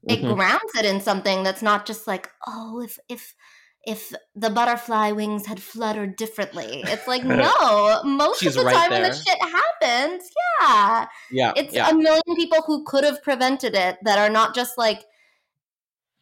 it 0.09 0.25
Mhm. 0.25 0.37
grounds 0.37 0.73
it 0.77 0.85
in 0.87 1.01
something 1.01 1.43
that's 1.43 1.63
not 1.63 1.87
just 1.87 2.07
like 2.07 2.31
oh 2.47 2.81
if 2.83 2.99
if 3.09 3.35
if 3.85 4.13
the 4.37 4.49
butterfly 4.51 5.11
wings 5.11 5.47
had 5.47 5.61
fluttered 5.61 6.17
differently 6.17 6.83
it's 6.87 7.07
like 7.09 7.25
no 7.43 8.03
most 8.05 8.45
of 8.45 8.55
the 8.55 8.63
right 8.65 8.75
time 8.77 8.91
when 8.91 9.03
there. 9.03 9.11
the 9.11 9.17
shit 9.17 9.39
happens 9.41 10.31
yeah 10.61 11.07
yeah, 11.31 11.53
it's 11.57 11.75
yeah. 11.75 11.91
a 11.91 11.95
million 11.95 12.23
people 12.37 12.63
who 12.67 12.85
could 12.85 13.03
have 13.05 13.23
prevented 13.23 13.75
it 13.75 13.97
that 14.03 14.19
are 14.19 14.31
not 14.31 14.55
just 14.55 14.79
like 14.79 15.05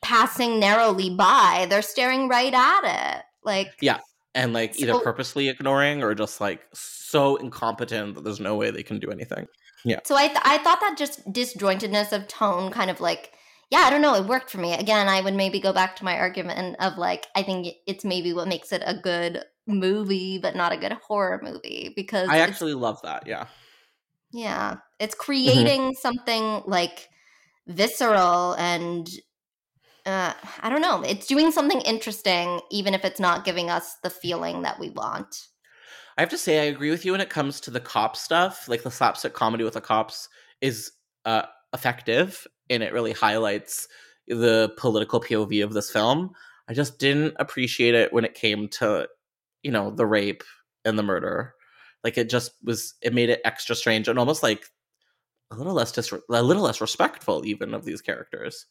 passing 0.03 0.59
narrowly 0.59 1.11
by 1.11 1.67
they're 1.69 1.83
staring 1.83 2.29
right 2.29 2.55
at 2.55 3.17
it 3.19 3.25
like 3.45 3.69
Yeah. 3.81 3.99
and 4.35 4.53
like 4.53 4.79
either 4.81 4.93
So- 4.93 5.01
purposely 5.01 5.49
ignoring 5.49 6.03
or 6.03 6.15
just 6.15 6.41
like 6.41 6.63
so 6.73 7.37
incompetent 7.37 8.15
that 8.15 8.25
there's 8.25 8.41
no 8.41 8.55
way 8.57 8.71
they 8.71 8.83
can 8.83 8.99
do 8.99 9.11
anything. 9.11 9.47
Yeah. 9.85 10.01
So 10.05 10.15
I 10.15 10.29
th- 10.29 10.41
I 10.45 10.59
thought 10.59 10.81
that 10.81 10.97
just 10.99 11.27
disjointedness 11.33 12.13
of 12.13 12.29
tone 12.29 12.71
kind 12.71 12.91
of 12.91 13.01
like 13.01 13.33
yeah, 13.71 13.81
I 13.81 13.91
don't 13.91 14.03
know, 14.03 14.15
it 14.17 14.27
worked 14.27 14.51
for 14.51 14.59
me. 14.59 14.75
Again, 14.75 15.09
I 15.09 15.21
would 15.21 15.35
maybe 15.35 15.61
go 15.61 15.73
back 15.73 15.97
to 15.97 16.05
my 16.05 16.19
argument 16.19 16.77
of 16.81 16.99
like 16.99 17.27
I 17.37 17.43
think 17.43 17.75
it's 17.87 18.05
maybe 18.05 18.33
what 18.33 18.49
makes 18.49 18.73
it 18.73 18.83
a 18.85 18.95
good 18.95 19.45
movie 19.67 20.39
but 20.39 20.57
not 20.57 20.73
a 20.73 20.77
good 20.77 20.93
horror 21.07 21.41
movie 21.43 21.93
because 21.95 22.29
I 22.29 22.39
actually 22.39 22.75
love 22.75 23.01
that. 23.03 23.27
Yeah. 23.27 23.47
yeah, 24.33 24.77
it's 24.99 25.15
creating 25.15 25.95
something 25.95 26.63
like 26.67 27.09
visceral 27.69 28.55
and 28.55 29.09
uh 30.05 30.33
I 30.61 30.69
don't 30.69 30.83
know, 30.83 31.03
it's 31.03 31.27
doing 31.27 31.53
something 31.53 31.81
interesting 31.83 32.61
even 32.73 32.95
if 32.95 33.05
it's 33.05 33.21
not 33.21 33.45
giving 33.45 33.71
us 33.71 33.99
the 34.03 34.11
feeling 34.11 34.63
that 34.63 34.81
we 34.81 34.91
want. 34.91 35.49
I 36.19 36.23
have 36.23 36.31
to 36.31 36.39
say, 36.39 36.59
I 36.59 36.65
agree 36.65 36.91
with 36.91 37.05
you 37.05 37.13
when 37.13 37.21
it 37.21 37.31
comes 37.31 37.61
to 37.61 37.71
the 37.71 37.81
cop 37.81 38.17
stuff. 38.17 38.69
Like 38.69 38.83
the 38.83 38.91
slapstick 38.91 39.33
comedy 39.33 39.65
with 39.65 39.75
the 39.75 39.81
cops 39.81 40.29
is 40.61 40.93
uh, 41.25 41.45
effective 41.73 42.47
and 42.71 42.83
it 42.83 42.93
really 42.93 43.13
highlights 43.13 43.89
the 44.27 44.73
political 44.77 45.21
POV 45.21 45.63
of 45.65 45.73
this 45.73 45.91
film. 45.91 46.33
I 46.69 46.73
just 46.73 46.99
didn't 46.99 47.35
appreciate 47.39 47.95
it 47.95 48.13
when 48.13 48.25
it 48.25 48.35
came 48.35 48.69
to, 48.69 49.09
you 49.63 49.73
know, 49.73 49.91
the 49.91 50.07
rape 50.07 50.45
and 50.85 50.99
the 50.99 51.03
murder. 51.03 51.55
Like 52.05 52.17
it 52.17 52.31
just 52.31 52.53
was, 52.63 52.95
it 53.03 53.13
made 53.13 53.29
it 53.29 53.41
extra 53.45 53.75
strange 53.75 54.09
and 54.09 54.19
almost 54.19 54.43
like 54.43 54.65
a 55.51 55.57
little 55.57 55.75
less 55.75 55.93
dis- 55.93 56.13
a 56.13 56.43
little 56.43 56.63
less 56.63 56.81
respectful 56.81 57.45
even 57.45 57.75
of 57.75 57.85
these 57.85 58.01
characters. 58.01 58.67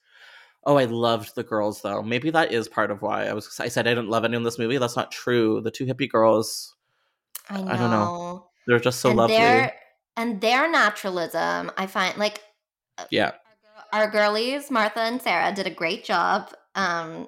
Oh, 0.65 0.77
I 0.77 0.85
loved 0.85 1.35
the 1.35 1.43
girls 1.43 1.81
though. 1.81 2.01
Maybe 2.01 2.29
that 2.31 2.51
is 2.51 2.67
part 2.67 2.89
of 2.91 3.01
why 3.01 3.25
I 3.25 3.33
was. 3.33 3.59
I 3.59 3.67
said 3.67 3.85
I 3.85 3.91
didn't 3.91 4.09
love 4.09 4.25
any 4.25 4.37
in 4.37 4.43
this 4.43 4.59
movie. 4.59 4.77
That's 4.77 4.95
not 4.95 5.11
true. 5.11 5.61
The 5.61 5.71
two 5.71 5.85
hippie 5.85 6.09
girls, 6.09 6.75
I 7.49 7.61
know. 7.61 7.71
I 7.71 7.77
don't 7.77 7.91
know. 7.91 8.47
they're 8.67 8.79
just 8.79 8.99
so 8.99 9.09
and 9.09 9.17
lovely. 9.17 9.37
Their, 9.37 9.73
and 10.17 10.41
their 10.41 10.69
naturalism, 10.71 11.71
I 11.77 11.87
find 11.87 12.17
like 12.17 12.41
uh, 12.97 13.05
Yeah. 13.09 13.31
Our 13.93 14.09
girlies, 14.09 14.69
Martha 14.71 14.99
and 15.01 15.21
Sara, 15.21 15.53
did 15.53 15.67
a 15.67 15.71
great 15.71 16.03
job. 16.03 16.53
Um, 16.75 17.27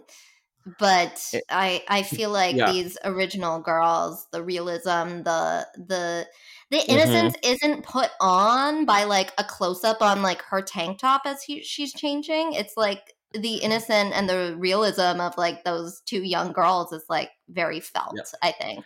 but 0.79 1.23
It- 1.33 1.43
I 1.49 1.83
I 1.89 2.03
feel 2.03 2.29
like 2.31 2.57
Yeah. 2.57 2.65
these 2.65 2.97
original 3.03 3.59
girls, 3.59 4.27
the 4.31 4.43
realism, 4.43 5.23
the 5.23 5.67
the 5.75 6.27
the 6.71 6.77
Mm-hmm. 6.89 6.91
innocence 6.91 7.35
isn't 7.43 7.83
put 7.85 8.11
on 8.21 8.85
by 8.85 9.03
like 9.05 9.33
a 9.37 9.43
close 9.43 9.83
up 9.83 10.01
on 10.01 10.21
like 10.21 10.41
her 10.43 10.61
tank 10.61 10.99
top 10.99 11.23
as 11.25 11.43
he, 11.43 11.63
she's 11.63 11.93
changing. 11.93 12.53
It's 12.53 12.73
like 12.77 13.13
the 13.33 13.55
innocent 13.57 14.13
and 14.13 14.29
the 14.29 14.55
realism 14.57 15.19
of 15.21 15.37
like 15.37 15.63
those 15.65 16.01
two 16.01 16.23
young 16.23 16.51
girls 16.53 16.91
is 16.93 17.05
like 17.09 17.31
very 17.49 17.79
felt. 17.81 18.31
I 18.43 18.51
think, 18.53 18.85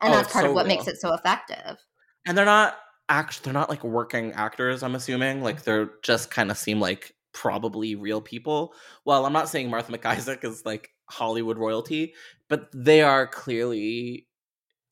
and 0.00 0.12
Oh, 0.12 0.14
that's 0.14 0.30
part 0.32 0.46
so 0.46 0.46
of 0.46 0.54
what 0.54 0.66
real. 0.66 0.68
makes 0.68 0.86
it 0.88 0.98
so 1.00 1.12
effective. 1.14 1.78
and 2.26 2.36
they're 2.36 2.44
not 2.44 2.78
act 3.08 3.44
they're 3.44 3.52
not 3.52 3.70
like 3.70 3.84
working 3.84 4.32
actors 4.32 4.82
i'm 4.82 4.96
assuming 4.96 5.40
like 5.42 5.62
they're 5.62 5.90
just 6.02 6.30
kind 6.30 6.50
of 6.50 6.58
seem 6.58 6.80
like 6.80 7.14
probably 7.36 7.94
real 7.94 8.22
people 8.22 8.72
well 9.04 9.26
i'm 9.26 9.32
not 9.32 9.46
saying 9.46 9.68
martha 9.68 9.92
mcisaac 9.92 10.42
is 10.42 10.64
like 10.64 10.88
hollywood 11.10 11.58
royalty 11.58 12.14
but 12.48 12.70
they 12.72 13.02
are 13.02 13.26
clearly 13.26 14.26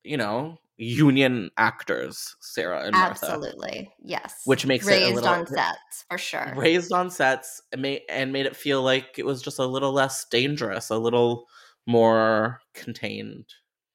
you 0.03 0.19
know 0.19 0.59
union 0.77 1.51
actors 1.57 2.37
sara 2.41 2.83
and 2.83 2.93
martha 2.93 3.31
Absolutely, 3.31 3.91
yes. 4.03 4.43
Which 4.45 4.67
makes 4.67 4.87
it 4.87 4.91
raised 4.91 5.25
on 5.25 5.47
sets 5.47 6.05
for 6.11 6.19
sure. 6.19 6.53
raised 6.55 6.93
on 6.93 7.11
sets 7.11 7.63
and 7.73 7.81
made, 7.81 8.03
and 8.11 8.31
made 8.31 8.45
it 8.45 8.57
feel 8.57 8.83
like 8.83 9.19
it 9.19 9.25
was 9.25 9.41
just 9.41 9.59
a 9.59 9.65
little 9.65 9.93
less 9.93 10.27
dangerous 10.31 10.91
a 10.91 10.99
little 10.99 11.47
more 11.87 12.61
contained 12.75 13.47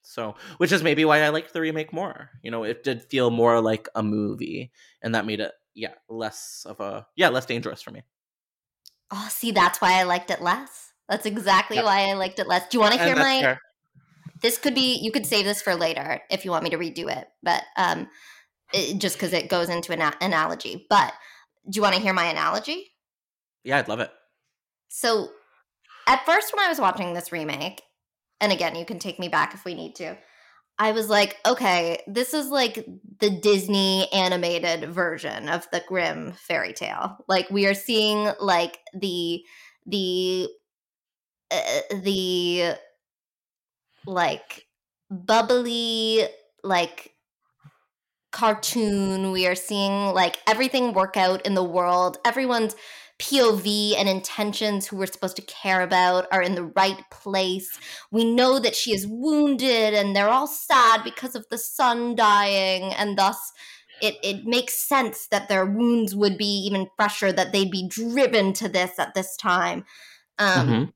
so 0.01 0.33
which 0.57 0.71
is 0.71 0.81
maybe 0.81 1.05
why 1.05 1.21
i 1.21 1.29
liked 1.29 1.53
the 1.53 1.61
remake 1.61 1.91
more 1.91 2.29
you 2.41 2.49
know 2.49 2.63
it 2.63 2.83
did 2.83 3.03
feel 3.03 3.29
more 3.29 3.61
like 3.61 3.87
a 3.95 4.01
movie 4.01 4.71
and 5.01 5.13
that 5.13 5.25
made 5.25 5.39
it 5.39 5.51
yeah 5.75 5.93
less 6.07 6.65
of 6.67 6.79
a 6.79 7.05
yeah 7.15 7.29
less 7.29 7.45
dangerous 7.45 7.81
for 7.81 7.91
me 7.91 8.01
Oh, 9.11 9.27
see, 9.29 9.51
that's 9.51 9.81
why 9.81 9.93
I 9.99 10.03
liked 10.03 10.29
it 10.31 10.41
less. 10.41 10.91
That's 11.07 11.25
exactly 11.25 11.77
why 11.77 12.09
I 12.09 12.13
liked 12.13 12.39
it 12.39 12.47
less. 12.47 12.67
Do 12.69 12.77
you 12.77 12.81
want 12.81 12.93
to 12.93 13.03
hear 13.03 13.15
my? 13.15 13.41
fair. 13.41 13.59
This 14.41 14.57
could 14.57 14.75
be. 14.75 14.95
You 15.01 15.11
could 15.11 15.25
save 15.25 15.45
this 15.45 15.61
for 15.61 15.75
later 15.75 16.21
if 16.29 16.45
you 16.45 16.51
want 16.51 16.63
me 16.63 16.69
to 16.69 16.77
redo 16.77 17.11
it, 17.11 17.27
but 17.43 17.63
um, 17.77 18.07
it, 18.73 18.99
just 18.99 19.15
because 19.15 19.33
it 19.33 19.49
goes 19.49 19.69
into 19.69 19.91
an 19.91 20.01
a- 20.01 20.13
analogy. 20.21 20.85
But 20.89 21.13
do 21.69 21.77
you 21.77 21.81
want 21.81 21.95
to 21.95 22.01
hear 22.01 22.13
my 22.13 22.25
analogy? 22.25 22.87
yeah 23.63 23.77
i'd 23.77 23.87
love 23.89 23.99
it 23.99 24.09
So, 24.87 25.29
at 26.07 26.25
first, 26.25 26.55
when 26.55 26.65
I 26.65 26.69
was 26.69 26.79
watching 26.79 27.13
this 27.13 27.31
remake, 27.31 27.81
and 28.39 28.51
again, 28.51 28.75
you 28.75 28.85
can 28.85 28.97
take 28.99 29.19
me 29.19 29.27
back 29.27 29.53
if 29.53 29.65
we 29.65 29.75
need 29.75 29.95
to, 29.95 30.17
I 30.79 30.93
was 30.93 31.09
like, 31.09 31.37
okay, 31.45 32.01
this 32.07 32.33
is 32.33 32.47
like 32.49 32.87
the 33.19 33.29
Disney 33.29 34.07
animated 34.13 34.89
version 34.89 35.49
of 35.49 35.67
the 35.71 35.83
Grimm 35.87 36.31
fairy 36.33 36.73
tale. 36.73 37.17
Like, 37.27 37.49
we 37.49 37.67
are 37.67 37.73
seeing 37.73 38.31
like 38.39 38.79
the, 38.93 39.43
the, 39.85 40.47
uh, 41.51 41.81
the, 42.01 42.75
like, 44.05 44.65
bubbly, 45.11 46.27
like, 46.63 47.13
cartoon. 48.31 49.31
We 49.31 49.47
are 49.47 49.55
seeing 49.55 50.13
like 50.13 50.37
everything 50.47 50.93
work 50.93 51.17
out 51.17 51.45
in 51.45 51.55
the 51.55 51.63
world. 51.63 52.17
Everyone's 52.25 52.75
POV 53.19 53.95
and 53.97 54.07
intentions 54.09 54.87
who 54.87 54.95
we're 54.97 55.05
supposed 55.07 55.35
to 55.35 55.41
care 55.43 55.81
about 55.81 56.25
are 56.31 56.41
in 56.41 56.55
the 56.55 56.63
right 56.65 57.01
place. 57.11 57.77
We 58.11 58.23
know 58.25 58.59
that 58.59 58.75
she 58.75 58.93
is 58.93 59.05
wounded 59.07 59.93
and 59.93 60.15
they're 60.15 60.29
all 60.29 60.47
sad 60.47 61.03
because 61.03 61.35
of 61.35 61.45
the 61.49 61.57
son 61.57 62.15
dying, 62.15 62.93
and 62.93 63.17
thus 63.17 63.51
it, 64.01 64.15
it 64.23 64.45
makes 64.45 64.75
sense 64.75 65.27
that 65.27 65.49
their 65.49 65.65
wounds 65.65 66.15
would 66.15 66.37
be 66.37 66.45
even 66.65 66.87
fresher, 66.95 67.31
that 67.33 67.51
they'd 67.51 67.71
be 67.71 67.87
driven 67.87 68.53
to 68.53 68.69
this 68.69 68.97
at 68.97 69.13
this 69.13 69.35
time. 69.35 69.83
Um, 70.39 70.69
Mhm. 70.69 70.93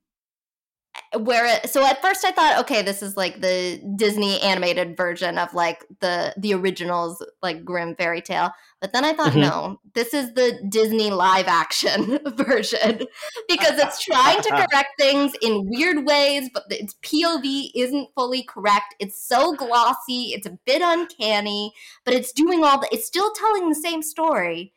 Where 1.18 1.46
it, 1.46 1.70
so 1.70 1.84
at 1.86 2.02
first 2.02 2.24
I 2.24 2.32
thought, 2.32 2.60
okay, 2.60 2.82
this 2.82 3.02
is 3.02 3.16
like 3.16 3.40
the 3.40 3.80
Disney 3.96 4.40
animated 4.40 4.96
version 4.96 5.38
of 5.38 5.52
like 5.54 5.84
the 6.00 6.34
the 6.36 6.54
originals, 6.54 7.24
like 7.42 7.64
Grimm 7.64 7.94
fairy 7.96 8.20
tale. 8.20 8.50
But 8.80 8.92
then 8.92 9.04
I 9.04 9.12
thought, 9.14 9.32
Mhm. 9.32 9.40
no, 9.40 9.80
this 9.94 10.12
is 10.12 10.34
the 10.34 10.60
Disney 10.68 11.10
live 11.10 11.46
action 11.48 12.18
version 12.36 12.98
because 13.48 13.78
it's 13.78 14.04
trying 14.04 14.40
to 14.42 14.50
correct 14.70 14.90
things 14.98 15.32
in 15.40 15.66
weird 15.68 16.04
ways, 16.06 16.50
but 16.52 16.64
its 16.70 16.94
POV 17.02 17.70
isn't 17.74 18.08
fully 18.14 18.42
correct. 18.42 18.94
It's 18.98 19.20
so 19.20 19.54
glossy, 19.54 20.32
it's 20.34 20.46
a 20.46 20.58
bit 20.66 20.82
uncanny, 20.82 21.72
but 22.04 22.14
it's 22.14 22.32
doing 22.32 22.64
all 22.64 22.80
the. 22.80 22.88
It's 22.92 23.06
still 23.06 23.32
telling 23.32 23.68
the 23.68 23.74
same 23.74 24.02
story, 24.02 24.72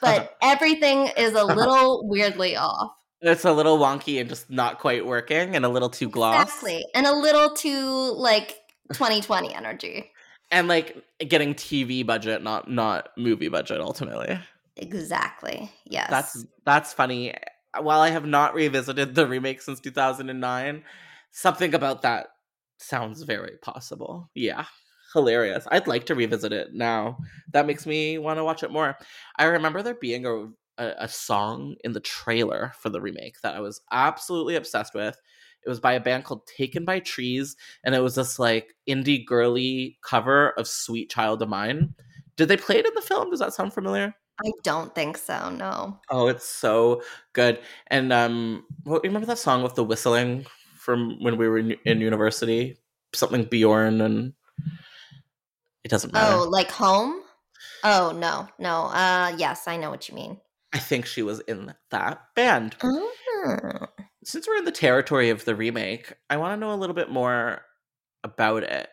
but 0.00 0.36
everything 0.42 1.08
is 1.16 1.34
a 1.34 1.44
little 1.44 2.06
weirdly 2.08 2.56
off. 2.56 2.92
It's 3.22 3.44
a 3.44 3.52
little 3.52 3.78
wonky 3.78 4.20
and 4.20 4.28
just 4.28 4.50
not 4.50 4.78
quite 4.78 5.04
working 5.06 5.54
and 5.56 5.64
a 5.64 5.68
little 5.68 5.90
too 5.90 6.08
gloss 6.08 6.42
Exactly. 6.44 6.84
And 6.94 7.06
a 7.06 7.12
little 7.12 7.50
too 7.54 8.12
like 8.16 8.60
2020 8.92 9.54
energy. 9.54 10.10
and 10.50 10.66
like 10.68 10.96
getting 11.28 11.54
tv 11.54 12.04
budget 12.04 12.42
not 12.42 12.70
not 12.70 13.10
movie 13.16 13.48
budget 13.48 13.80
ultimately 13.80 14.38
Exactly. 14.76 15.70
Yes. 15.84 16.08
That's 16.08 16.46
that's 16.64 16.92
funny. 16.94 17.34
While 17.78 18.00
I 18.00 18.08
have 18.10 18.24
not 18.24 18.54
revisited 18.54 19.14
the 19.14 19.26
remake 19.26 19.60
since 19.60 19.78
2009, 19.78 20.82
something 21.32 21.74
about 21.74 22.00
that 22.02 22.28
sounds 22.78 23.22
very 23.22 23.58
possible. 23.60 24.30
Yeah. 24.34 24.64
Hilarious. 25.12 25.66
I'd 25.70 25.86
like 25.86 26.06
to 26.06 26.14
revisit 26.14 26.52
it 26.52 26.72
now. 26.72 27.18
That 27.52 27.66
makes 27.66 27.84
me 27.84 28.16
want 28.16 28.38
to 28.38 28.44
watch 28.44 28.62
it 28.62 28.70
more. 28.70 28.96
I 29.36 29.44
remember 29.44 29.82
there 29.82 29.94
being 29.94 30.24
a, 30.24 30.46
a 30.80 31.04
a 31.04 31.08
song 31.08 31.76
in 31.84 31.92
the 31.92 32.00
trailer 32.00 32.72
for 32.78 32.88
the 32.88 33.00
remake 33.00 33.40
that 33.42 33.54
I 33.54 33.60
was 33.60 33.80
absolutely 33.92 34.56
obsessed 34.56 34.94
with. 34.94 35.20
It 35.64 35.68
was 35.68 35.78
by 35.78 35.92
a 35.92 36.00
band 36.00 36.24
called 36.24 36.46
Taken 36.46 36.84
by 36.84 37.00
Trees, 37.00 37.56
and 37.84 37.94
it 37.94 38.00
was 38.00 38.14
this 38.14 38.38
like 38.38 38.74
indie 38.88 39.24
girly 39.24 39.98
cover 40.02 40.50
of 40.50 40.66
Sweet 40.66 41.10
Child 41.10 41.42
of 41.42 41.48
Mine. 41.48 41.94
Did 42.36 42.48
they 42.48 42.56
play 42.56 42.78
it 42.78 42.86
in 42.86 42.94
the 42.94 43.02
film? 43.02 43.30
Does 43.30 43.40
that 43.40 43.52
sound 43.52 43.74
familiar? 43.74 44.14
I 44.42 44.50
don't 44.62 44.94
think 44.94 45.18
so. 45.18 45.50
No. 45.50 46.00
Oh, 46.08 46.28
it's 46.28 46.48
so 46.48 47.02
good. 47.34 47.60
And 47.88 48.12
um, 48.12 48.64
what 48.84 49.02
remember 49.02 49.26
that 49.26 49.38
song 49.38 49.62
with 49.62 49.74
the 49.74 49.84
whistling 49.84 50.46
from 50.76 51.22
when 51.22 51.36
we 51.36 51.46
were 51.46 51.58
in, 51.58 51.72
in 51.84 52.00
university? 52.00 52.78
Something 53.14 53.44
Bjorn 53.44 54.00
and 54.00 54.32
it 55.84 55.90
doesn't 55.90 56.12
matter. 56.12 56.36
Oh, 56.36 56.48
like 56.48 56.70
home? 56.70 57.20
Oh 57.84 58.12
no, 58.16 58.48
no. 58.58 58.84
Uh, 58.84 59.34
yes, 59.36 59.68
I 59.68 59.76
know 59.76 59.90
what 59.90 60.08
you 60.08 60.14
mean. 60.14 60.38
I 60.72 60.78
think 60.78 61.06
she 61.06 61.22
was 61.22 61.40
in 61.40 61.74
that 61.90 62.20
band. 62.36 62.76
Oh. 62.82 63.86
Since 64.24 64.46
we're 64.46 64.58
in 64.58 64.64
the 64.64 64.70
territory 64.70 65.30
of 65.30 65.44
the 65.44 65.54
remake, 65.54 66.12
I 66.28 66.36
want 66.36 66.52
to 66.52 66.60
know 66.60 66.74
a 66.74 66.76
little 66.76 66.94
bit 66.94 67.10
more 67.10 67.62
about 68.22 68.62
it. 68.62 68.88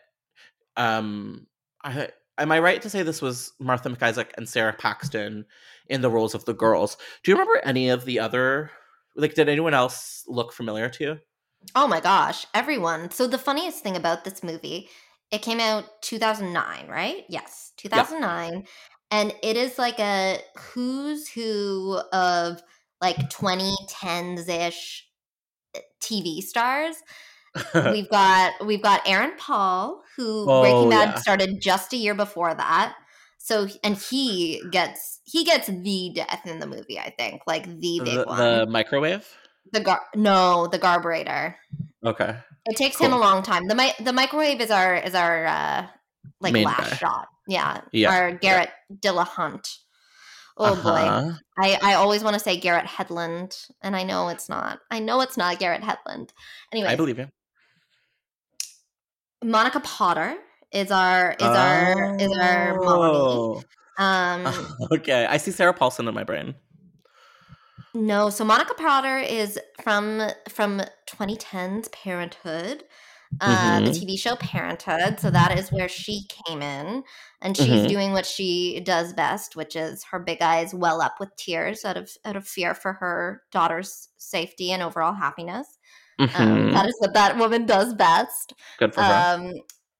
Um, 0.76 1.46
I, 1.84 2.08
am 2.38 2.50
I 2.50 2.58
right 2.58 2.80
to 2.82 2.90
say 2.90 3.02
this 3.02 3.22
was 3.22 3.52
Martha 3.60 3.90
McIsaac 3.90 4.30
and 4.36 4.48
Sara 4.48 4.72
Paxton 4.72 5.44
in 5.88 6.00
the 6.00 6.10
roles 6.10 6.34
of 6.34 6.44
the 6.46 6.54
girls? 6.54 6.96
Do 7.22 7.30
you 7.30 7.36
remember 7.36 7.60
any 7.64 7.90
of 7.90 8.04
the 8.04 8.20
other? 8.20 8.70
Like, 9.14 9.34
did 9.34 9.48
anyone 9.48 9.74
else 9.74 10.24
look 10.26 10.52
familiar 10.52 10.88
to 10.88 11.04
you? 11.04 11.18
Oh 11.74 11.88
my 11.88 12.00
gosh, 12.00 12.46
everyone. 12.54 13.10
So 13.10 13.26
the 13.26 13.38
funniest 13.38 13.82
thing 13.82 13.96
about 13.96 14.24
this 14.24 14.42
movie, 14.42 14.88
it 15.30 15.42
came 15.42 15.60
out 15.60 16.02
2009, 16.02 16.88
right? 16.88 17.24
Yes, 17.28 17.72
2009. 17.76 18.64
And 19.10 19.34
it 19.42 19.56
is 19.56 19.78
like 19.78 19.98
a 19.98 20.38
who's 20.56 21.28
who 21.28 21.98
of 22.12 22.62
like 23.00 23.16
2010s 23.30 24.48
ish 24.48 25.06
TV 26.02 26.40
stars. 26.40 26.96
we've 27.74 28.08
got 28.10 28.52
we've 28.66 28.82
got 28.82 29.00
Aaron 29.06 29.32
Paul, 29.38 30.02
who 30.16 30.46
Oh, 30.48 30.60
Breaking 30.62 30.90
Bad 30.90 31.08
yeah. 31.10 31.14
started 31.18 31.60
just 31.60 31.92
a 31.92 31.96
year 31.96 32.14
before 32.14 32.54
that. 32.54 32.94
So 33.38 33.66
and 33.82 33.96
he 33.96 34.62
gets 34.70 35.20
he 35.24 35.44
gets 35.44 35.68
the 35.68 36.12
death 36.14 36.42
in 36.44 36.58
the 36.60 36.66
movie, 36.66 36.98
I 36.98 37.10
think, 37.10 37.42
like 37.46 37.64
the 37.66 38.00
big 38.04 38.14
The, 38.18 38.24
one. 38.24 38.38
the 38.38 38.66
microwave. 38.66 39.26
The 39.72 39.80
gar 39.80 40.02
no, 40.14 40.66
the 40.66 40.78
garburator. 40.78 41.54
Okay. 42.04 42.36
It 42.66 42.76
takes 42.76 42.98
him 42.98 43.12
a 43.12 43.18
long 43.18 43.42
time. 43.42 43.66
The 43.66 43.74
mi- 43.74 43.94
the 44.04 44.12
microwave 44.12 44.60
is 44.60 44.70
our 44.70 44.96
is 44.96 45.14
our 45.14 45.46
uh 45.46 45.86
like 46.40 46.52
Main 46.52 46.64
last 46.64 46.90
guy. 46.90 46.96
shot. 46.96 47.28
Yeah. 47.48 47.80
Yeah, 47.92 48.10
Our 48.10 48.32
Garrett 48.32 48.70
Dillahunt. 48.94 49.66
Oh 50.58 50.74
boy. 50.76 50.90
Uh-huh. 50.90 51.32
I, 51.56 51.78
I 51.82 51.94
always 51.94 52.22
want 52.22 52.34
to 52.34 52.40
say 52.40 52.58
Garrett 52.58 52.84
Hedlund, 52.86 53.70
and 53.80 53.96
I 53.96 54.02
know 54.02 54.28
it's 54.28 54.48
not. 54.48 54.80
I 54.90 54.98
know 54.98 55.20
it's 55.20 55.36
not 55.36 55.58
Garrett 55.58 55.82
Hedlund. 55.82 56.30
Anyway, 56.72 56.88
I 56.88 56.96
believe 56.96 57.18
you. 57.18 57.28
Monica 59.42 59.80
Potter 59.80 60.36
is 60.72 60.90
our 60.90 61.32
is 61.38 61.46
our 61.46 62.16
is 62.16 62.36
our 62.36 62.74
mommy. 62.74 63.16
Oh. 63.16 63.62
Um 63.98 64.52
okay, 64.92 65.26
I 65.26 65.36
see 65.36 65.52
Sarah 65.52 65.74
Paulson 65.74 66.08
in 66.08 66.14
my 66.14 66.24
brain. 66.24 66.54
No, 67.94 68.28
so 68.28 68.44
Monica 68.44 68.74
Potter 68.74 69.18
is 69.18 69.58
from 69.82 70.22
from 70.48 70.82
2010's 71.08 71.88
Parenthood, 71.88 72.84
uh, 73.40 73.80
the 73.80 73.90
Mhm. 73.90 73.92
TV 73.92 74.16
show 74.18 74.36
Parenthood. 74.36 75.20
So 75.20 75.30
that 75.30 75.56
is 75.58 75.70
where 75.70 75.88
she 75.88 76.26
came 76.28 76.62
in, 76.62 77.04
and 77.40 77.56
she's 77.56 77.84
Mhm. 77.84 77.88
doing 77.88 78.12
what 78.12 78.26
she 78.26 78.80
does 78.80 79.12
best, 79.12 79.56
which 79.56 79.76
is 79.76 80.04
her 80.10 80.18
big 80.18 80.42
eyes 80.42 80.74
well 80.74 81.00
up 81.00 81.20
with 81.20 81.34
tears 81.36 81.84
out 81.84 81.96
of 81.96 82.10
out 82.24 82.36
of 82.36 82.46
fear 82.48 82.74
for 82.74 82.94
her 82.94 83.42
daughter's 83.52 84.08
safety 84.18 84.72
and 84.72 84.82
overall 84.82 85.14
happiness. 85.14 85.78
Um, 86.34 86.68
Mhm. 86.68 86.72
that 86.72 86.86
is 86.86 86.96
what 86.98 87.14
that 87.14 87.36
woman 87.38 87.64
does 87.66 87.94
best. 87.94 88.54
Good 88.78 88.94
for 88.94 89.02
her. 89.02 89.14
Um, 89.14 89.52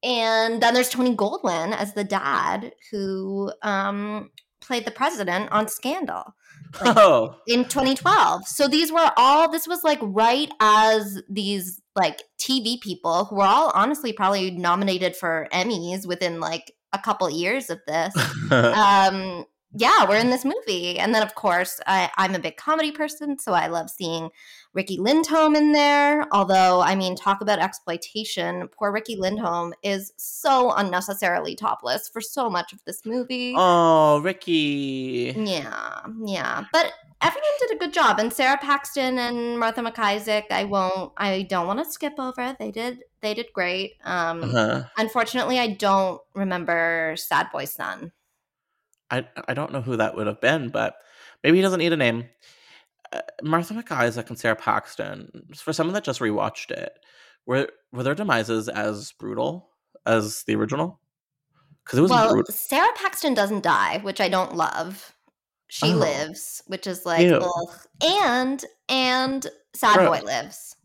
and 0.03 0.63
then 0.63 0.75
there's 0.75 0.91
Tony 0.91 1.15
Goldwyn 1.17 1.73
as 1.75 1.95
the 1.95 2.05
dad 2.05 2.75
who 2.91 3.53
um, 3.63 4.31
played 4.61 4.85
the 4.85 4.91
president 4.91 5.51
on 5.53 5.69
Scandal 5.69 6.35
like, 6.81 6.97
oh, 6.97 7.37
in 7.47 7.65
2012. 7.65 8.47
So 8.47 8.69
these 8.69 8.93
were 8.93 9.11
all 9.17 9.51
this 9.51 9.67
was 9.67 9.83
like 9.85 9.99
right 10.03 10.51
as 10.61 11.23
these 11.29 11.81
like 11.99 12.23
TV 12.39 12.81
people 12.81 13.27
who 13.27 13.37
were 13.37 13.43
all 13.45 13.73
honestly 13.75 14.13
probably 14.13 14.51
nominated 14.51 15.17
for 15.17 15.49
Emmys 15.53 16.07
within 16.07 16.41
like 16.41 16.73
a 16.93 16.99
couple 16.99 17.29
years 17.29 17.69
of 17.71 17.81
this. 17.87 18.15
um 18.51 19.45
yeah, 19.75 20.09
we're 20.09 20.17
in 20.17 20.31
this 20.31 20.47
movie. 20.47 20.99
And 20.99 21.15
then 21.15 21.23
of 21.23 21.35
course, 21.35 21.79
I, 21.87 22.11
I'm 22.17 22.35
a 22.35 22.39
big 22.39 22.57
comedy 22.57 22.91
person, 22.91 23.39
so 23.39 23.53
I 23.53 23.67
love 23.67 23.91
seeing 23.91 24.31
Riki 24.73 24.99
Lindhome 24.99 25.57
in 25.57 25.73
there. 25.73 26.27
Although, 26.33 26.81
I 26.81 26.95
mean, 26.95 27.15
talk 27.17 27.43
about 27.43 27.59
exploitation. 27.59 28.69
Poor 28.69 28.91
Riki 28.91 29.17
Lindhome 29.17 29.73
is 29.83 30.13
so 30.17 30.73
unnecessarily 30.73 31.55
topless 31.55 32.09
for 32.09 32.21
so 32.23 32.49
much 32.49 32.73
of 32.73 32.83
this 32.87 33.05
movie. 33.05 33.55
oh, 33.57 34.21
Riki. 34.21 35.35
Yeah, 35.37 36.01
yeah. 36.25 36.65
But 36.73 36.93
everyone 37.21 37.51
did 37.61 37.73
a 37.73 37.79
good 37.79 37.93
job. 37.93 38.19
And 38.19 38.33
Sara 38.33 38.57
Paxton 38.59 39.19
and 39.19 39.59
Martha 39.59 39.81
McIsaac, 39.83 40.51
I 40.51 40.65
won't 40.65 41.13
I 41.17 41.43
don't 41.43 41.67
want 41.67 41.79
to 41.81 41.91
skip 41.91 42.15
over. 42.19 42.57
They 42.59 42.71
did 42.71 43.05
they 43.21 43.35
did 43.35 43.53
great. 43.53 43.95
Um 44.05 44.45
Uh-huh. 44.45 44.85
unfortunately 44.97 45.59
I 45.59 45.69
don't 45.69 46.21
remember 46.35 47.15
Sad 47.17 47.51
Boy 47.53 47.65
Son. 47.65 48.13
I 49.11 49.27
I 49.47 49.55
don't 49.55 49.73
know 49.73 49.81
who 49.81 49.97
that 49.97 50.17
would 50.17 50.27
have 50.27 50.41
been, 50.41 50.69
but 50.69 50.97
maybe 51.43 51.57
he 51.59 51.63
doesn't 51.63 51.81
need 51.81 51.93
a 51.93 51.97
name. 51.97 52.29
Uh, 53.13 53.23
Martha 53.43 53.73
McIsaac 53.75 54.29
and 54.29 54.39
Sara 54.39 54.55
Paxton. 54.57 55.31
For 55.57 55.73
someone 55.73 55.95
that 55.95 56.05
just 56.05 56.21
rewatched 56.21 56.71
it, 56.71 56.93
were 57.47 57.69
were 57.93 58.03
their 58.03 58.15
demises 58.15 58.69
as 58.69 59.13
brutal 59.13 59.71
as 60.07 60.45
the 60.45 60.55
original? 60.57 61.01
Because 61.85 61.99
it 61.99 62.03
was 62.03 62.11
well, 62.11 62.33
brutal. 62.33 62.53
Sara 62.55 62.91
Paxton 62.97 63.33
doesn't 63.33 63.63
die, 63.63 63.99
which 64.03 64.21
I 64.21 64.29
don't 64.29 64.55
love. 64.55 65.15
She 65.69 65.93
Oh. 65.93 65.97
lives, 65.97 66.63
which 66.67 66.87
is 66.87 67.05
like 67.07 67.31
and 68.03 68.65
and 68.89 69.47
Sad 69.75 69.97
Gross. 69.97 70.21
Boy 70.21 70.25
lives. 70.27 70.77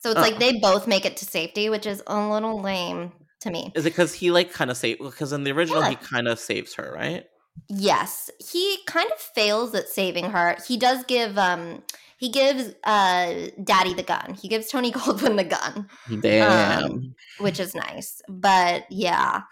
So 0.00 0.10
it's 0.10 0.18
Oh. 0.18 0.22
like 0.22 0.38
they 0.38 0.58
both 0.58 0.86
make 0.86 1.04
it 1.04 1.16
to 1.18 1.24
safety, 1.24 1.68
which 1.68 1.86
is 1.86 2.02
a 2.06 2.28
little 2.28 2.60
lame 2.60 3.12
to 3.40 3.50
me. 3.50 3.72
Is 3.76 3.86
it 3.86 3.90
because 3.90 4.12
he 4.14 4.30
like 4.32 4.52
kind 4.52 4.70
of 4.70 4.76
save? 4.76 4.98
Because 4.98 5.32
in 5.32 5.44
the 5.44 5.52
original, 5.52 5.82
he 5.82 5.94
kind 5.96 6.26
of 6.28 6.38
saves 6.40 6.74
her, 6.74 6.92
right? 6.94 7.24
Yes, 7.68 8.30
he 8.38 8.78
kind 8.86 9.10
of 9.12 9.18
fails 9.20 9.74
at 9.74 9.88
saving 9.88 10.30
her. 10.30 10.56
He 10.66 10.76
does 10.76 11.04
give 11.04 11.38
um 11.38 11.82
he 12.18 12.28
gives 12.30 12.70
uh 12.84 13.50
Daddy 13.62 13.94
the 13.94 14.02
gun. 14.02 14.34
He 14.40 14.48
gives 14.48 14.68
Tony 14.68 14.90
Goldwyn 14.98 15.36
the 15.36 15.44
gun, 15.44 15.88
Damn. 16.20 16.84
Um, 16.84 17.14
which 17.38 17.60
is 17.60 17.74
nice. 17.74 18.20
But 18.28 18.86
yeah. 18.90 19.42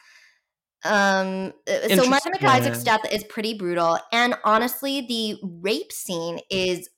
Um 0.85 1.53
uh, 1.69 1.89
so 1.89 2.09
Martha 2.09 2.29
Interesting. 2.29 2.41
McIsaac's 2.41 2.85
death 2.85 3.13
is 3.13 3.25
pretty 3.25 3.55
brutal 3.55 3.99
and 4.13 4.35
honestly 4.45 5.03
the 5.03 5.39
rape 5.43 5.93
scene 5.93 6.41
is 6.51 6.89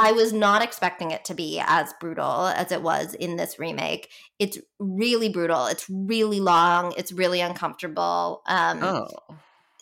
I 0.00 0.12
was 0.12 0.32
not 0.32 0.62
expecting 0.62 1.10
it 1.10 1.24
to 1.24 1.34
be 1.34 1.60
as 1.64 1.92
brutal 2.00 2.46
as 2.46 2.70
it 2.70 2.82
was 2.82 3.14
in 3.14 3.36
this 3.36 3.58
remake. 3.58 4.08
It's 4.38 4.56
really 4.78 5.28
brutal. 5.28 5.66
It's 5.66 5.90
really 5.90 6.38
long. 6.38 6.94
It's 6.96 7.12
really 7.12 7.40
uncomfortable. 7.40 8.42
Um 8.46 8.82
oh, 8.82 9.08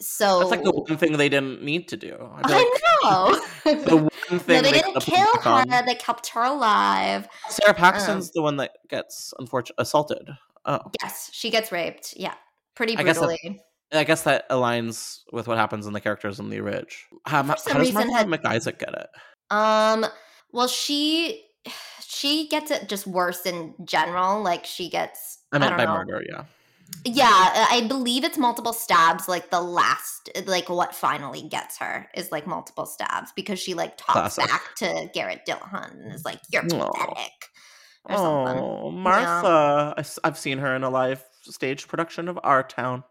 so 0.01 0.39
that's 0.41 0.51
like 0.51 0.63
the 0.63 0.73
one 0.73 0.97
thing 0.99 1.17
they 1.17 1.29
didn't 1.29 1.63
need 1.63 1.89
to 1.89 1.97
do. 1.97 2.17
Be 2.47 2.53
I 2.53 2.79
know. 3.03 3.41
the 3.85 3.97
one 3.97 4.09
no, 4.31 4.39
thing 4.39 4.63
they 4.63 4.71
they 4.71 4.81
didn't 4.81 5.01
kill 5.01 5.33
back 5.35 5.47
on. 5.47 5.69
her. 5.69 5.85
They 5.87 5.95
kept 5.95 6.29
her 6.31 6.43
alive. 6.45 7.29
Sara 7.49 7.75
Paxton's 7.75 8.31
the 8.33 8.43
one 8.43 8.57
that 8.59 8.73
gets 8.89 9.33
unfortunate 9.39 9.77
assaulted. 9.79 10.29
Oh, 10.67 10.81
Yes, 11.03 11.31
she 11.33 11.51
gets 11.51 11.71
raped. 11.71 12.15
Yeah, 12.17 12.35
pretty 12.77 12.97
I 12.97 13.03
guess 13.03 13.19
that- 13.19 13.27
brutally. 13.27 13.61
I 13.93 14.03
guess 14.03 14.23
that 14.23 14.49
aligns 14.51 15.21
with 15.33 15.47
what 15.47 15.59
happens 15.59 15.87
in 15.87 15.93
the 15.93 16.01
characters 16.01 16.41
in 16.41 16.51
the 16.51 16.61
Ridge. 16.61 17.07
How, 17.25 17.43
For 17.43 17.49
how 17.51 17.55
some 17.57 17.73
does 17.79 17.83
reason 17.95 18.09
Martha 18.11 18.17
had- 18.17 18.27
McIsaac 18.27 18.79
get 18.81 18.93
it? 18.95 19.07
Um, 19.51 20.05
well, 20.53 20.67
she 20.67 21.45
she 22.01 22.49
gets 22.49 22.71
it 22.73 22.89
just 22.89 23.07
worse 23.07 23.47
in 23.47 23.75
general. 23.85 24.43
Like 24.43 24.65
she 24.65 24.89
gets. 24.91 25.39
I 25.53 25.59
meant 25.59 25.71
don't 25.71 25.79
by 25.79 25.85
know. 25.85 25.99
murder, 26.05 26.25
yeah. 26.29 26.45
Yeah, 27.05 27.29
I 27.31 27.85
believe 27.89 28.25
it's 28.25 28.39
multiple 28.39 28.73
stabs. 28.73 29.29
Like 29.29 29.51
the 29.51 29.61
last, 29.61 30.31
like 30.47 30.69
what 30.69 30.93
finally 30.95 31.43
gets 31.43 31.79
her 31.79 32.09
is 32.15 32.33
like 32.33 32.47
multiple 32.47 32.87
stabs 32.87 33.33
because 33.37 33.59
she 33.61 33.75
like 33.75 33.97
talks 33.97 34.35
Classic. 34.35 34.47
back 34.49 34.75
to 34.79 35.11
Garrett 35.15 35.43
Dillahunt 35.49 35.93
and 35.93 36.13
is 36.13 36.25
like, 36.25 36.41
"You're 36.53 36.63
pathetic." 36.63 37.51
Or 38.05 38.17
something. 38.17 38.63
Oh, 38.63 38.91
Martha! 38.91 39.95
I, 39.97 40.05
have 40.27 40.39
seen 40.39 40.59
her 40.59 40.75
in 40.77 40.83
a 40.85 40.91
live 40.91 41.25
stage 41.53 41.89
production 41.89 42.29
of 42.29 42.39
Our 42.43 42.63
Town. 42.63 43.05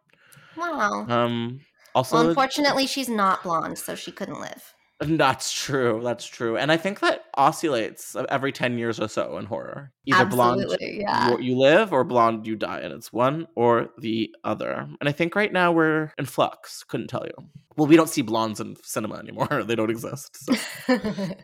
Wow. 0.58 1.06
Um, 1.08 1.62
also, 1.93 2.17
well, 2.17 2.30
unfortunately, 2.30 2.88
she's 2.88 3.10
not 3.10 3.43
blonde, 3.43 3.78
so 3.78 3.95
she 3.95 4.12
couldn't 4.12 4.39
live. 4.39 4.74
that's 5.00 5.52
true. 5.52 6.02
That's 6.04 6.26
true, 6.26 6.58
and 6.58 6.71
I 6.71 6.78
think 6.78 7.00
that 7.00 7.26
oscillates 7.36 8.15
every 8.30 8.52
ten 8.52 8.78
years 8.78 9.00
or 9.00 9.08
so 9.08 9.38
in 9.38 9.45
horror. 9.45 9.91
Either 10.06 10.26
blonde 10.26 10.65
yeah. 10.80 11.32
you, 11.32 11.39
you 11.39 11.58
live, 11.58 11.93
or 11.93 12.04
blonde 12.04 12.45
you 12.48 12.56
die, 12.56 12.80
and 12.80 12.93
it's 12.93 13.12
one 13.12 13.48
or 13.56 13.89
the 13.98 14.30
other. 14.43 14.88
And 15.00 15.10
I 15.10 15.12
think 15.12 15.36
right 15.36 15.52
now 15.52 15.71
we're 15.71 16.12
in 16.17 16.26
flux. 16.26 16.84
Couldn't 16.84 17.08
tell 17.08 17.26
you. 17.26 17.45
Well, 17.78 17.88
we 17.88 17.98
don't 17.98 18.10
see 18.10 18.21
blondes 18.21 18.60
in 18.60 18.76
cinema 18.84 19.15
anymore; 19.15 19.63
they 19.67 19.76
don't 19.76 19.91
exist. 19.91 20.38
So. 20.45 20.95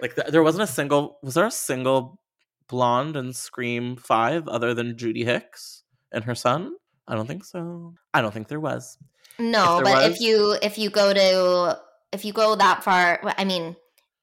Like 0.00 0.14
th- 0.14 0.28
there 0.28 0.44
wasn't 0.44 0.62
a 0.62 0.72
single. 0.72 1.18
Was 1.22 1.34
there 1.34 1.46
a 1.46 1.50
single 1.50 2.20
blonde 2.68 3.16
in 3.16 3.32
Scream 3.32 3.96
Five 3.96 4.46
other 4.46 4.72
than 4.72 4.96
Judy 4.96 5.24
Hicks 5.24 5.77
and 6.12 6.24
her 6.24 6.34
son? 6.34 6.74
I 7.06 7.14
don't 7.14 7.26
think 7.26 7.44
so. 7.44 7.94
I 8.12 8.20
don't 8.20 8.32
think 8.34 8.48
there 8.48 8.60
was. 8.60 8.98
No, 9.38 9.76
there 9.76 9.84
but 9.84 9.94
was- 10.08 10.14
if 10.14 10.20
you 10.20 10.56
if 10.62 10.78
you 10.78 10.90
go 10.90 11.12
to 11.14 11.78
if 12.12 12.24
you 12.24 12.32
go 12.32 12.54
that 12.56 12.82
far, 12.84 13.20
I 13.38 13.44
mean, 13.44 13.76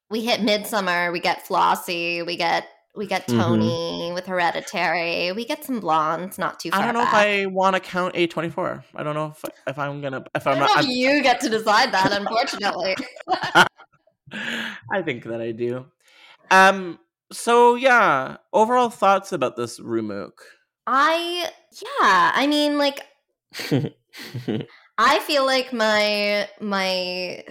we 0.09 0.21
hit 0.25 0.41
Midsommar, 0.41 1.11
we 1.11 1.19
get 1.19 1.45
Flossie, 1.45 2.25
we 2.25 2.35
get 2.37 2.67
we 2.95 3.05
get 3.07 3.27
Mhm. 3.27 3.37
Toni 3.41 4.11
with 4.13 4.25
Hereditary, 4.25 5.31
we 5.33 5.43
get 5.45 5.63
some 5.65 5.79
blondes, 5.81 6.37
not 6.37 6.59
too 6.61 6.71
far. 6.71 6.79
I 6.81 6.85
don't 6.85 6.93
know 6.93 7.01
back. 7.01 7.09
if 7.27 7.43
I 7.43 7.45
want 7.47 7.75
to 7.75 7.79
count 7.81 8.15
A 8.15 8.27
twenty 8.27 8.49
four. 8.49 8.83
I 8.95 9.03
don't 9.03 9.15
know 9.15 9.33
if 9.35 9.43
if 9.67 9.77
I'm 9.79 10.01
gonna 10.01 10.23
if 10.33 10.47
I'm 10.47 10.59
not. 10.59 10.83
if 10.83 10.87
you 10.87 11.21
get 11.23 11.39
to 11.41 11.49
decide 11.49 11.91
that, 11.91 12.11
unfortunately. 12.13 12.95
I 14.91 15.01
think 15.03 15.23
that 15.25 15.41
I 15.41 15.51
do. 15.51 15.85
Um. 16.51 16.99
So 17.31 17.75
yeah, 17.75 18.37
overall 18.53 18.89
thoughts 18.89 19.31
about 19.31 19.55
this 19.55 19.79
Rumuk. 19.79 20.31
I 20.87 21.49
yeah, 21.71 22.31
I 22.35 22.47
mean, 22.47 22.77
like 22.77 23.01
I 24.97 25.19
feel 25.19 25.45
like 25.45 25.73
my 25.73 26.47
my 26.61 27.43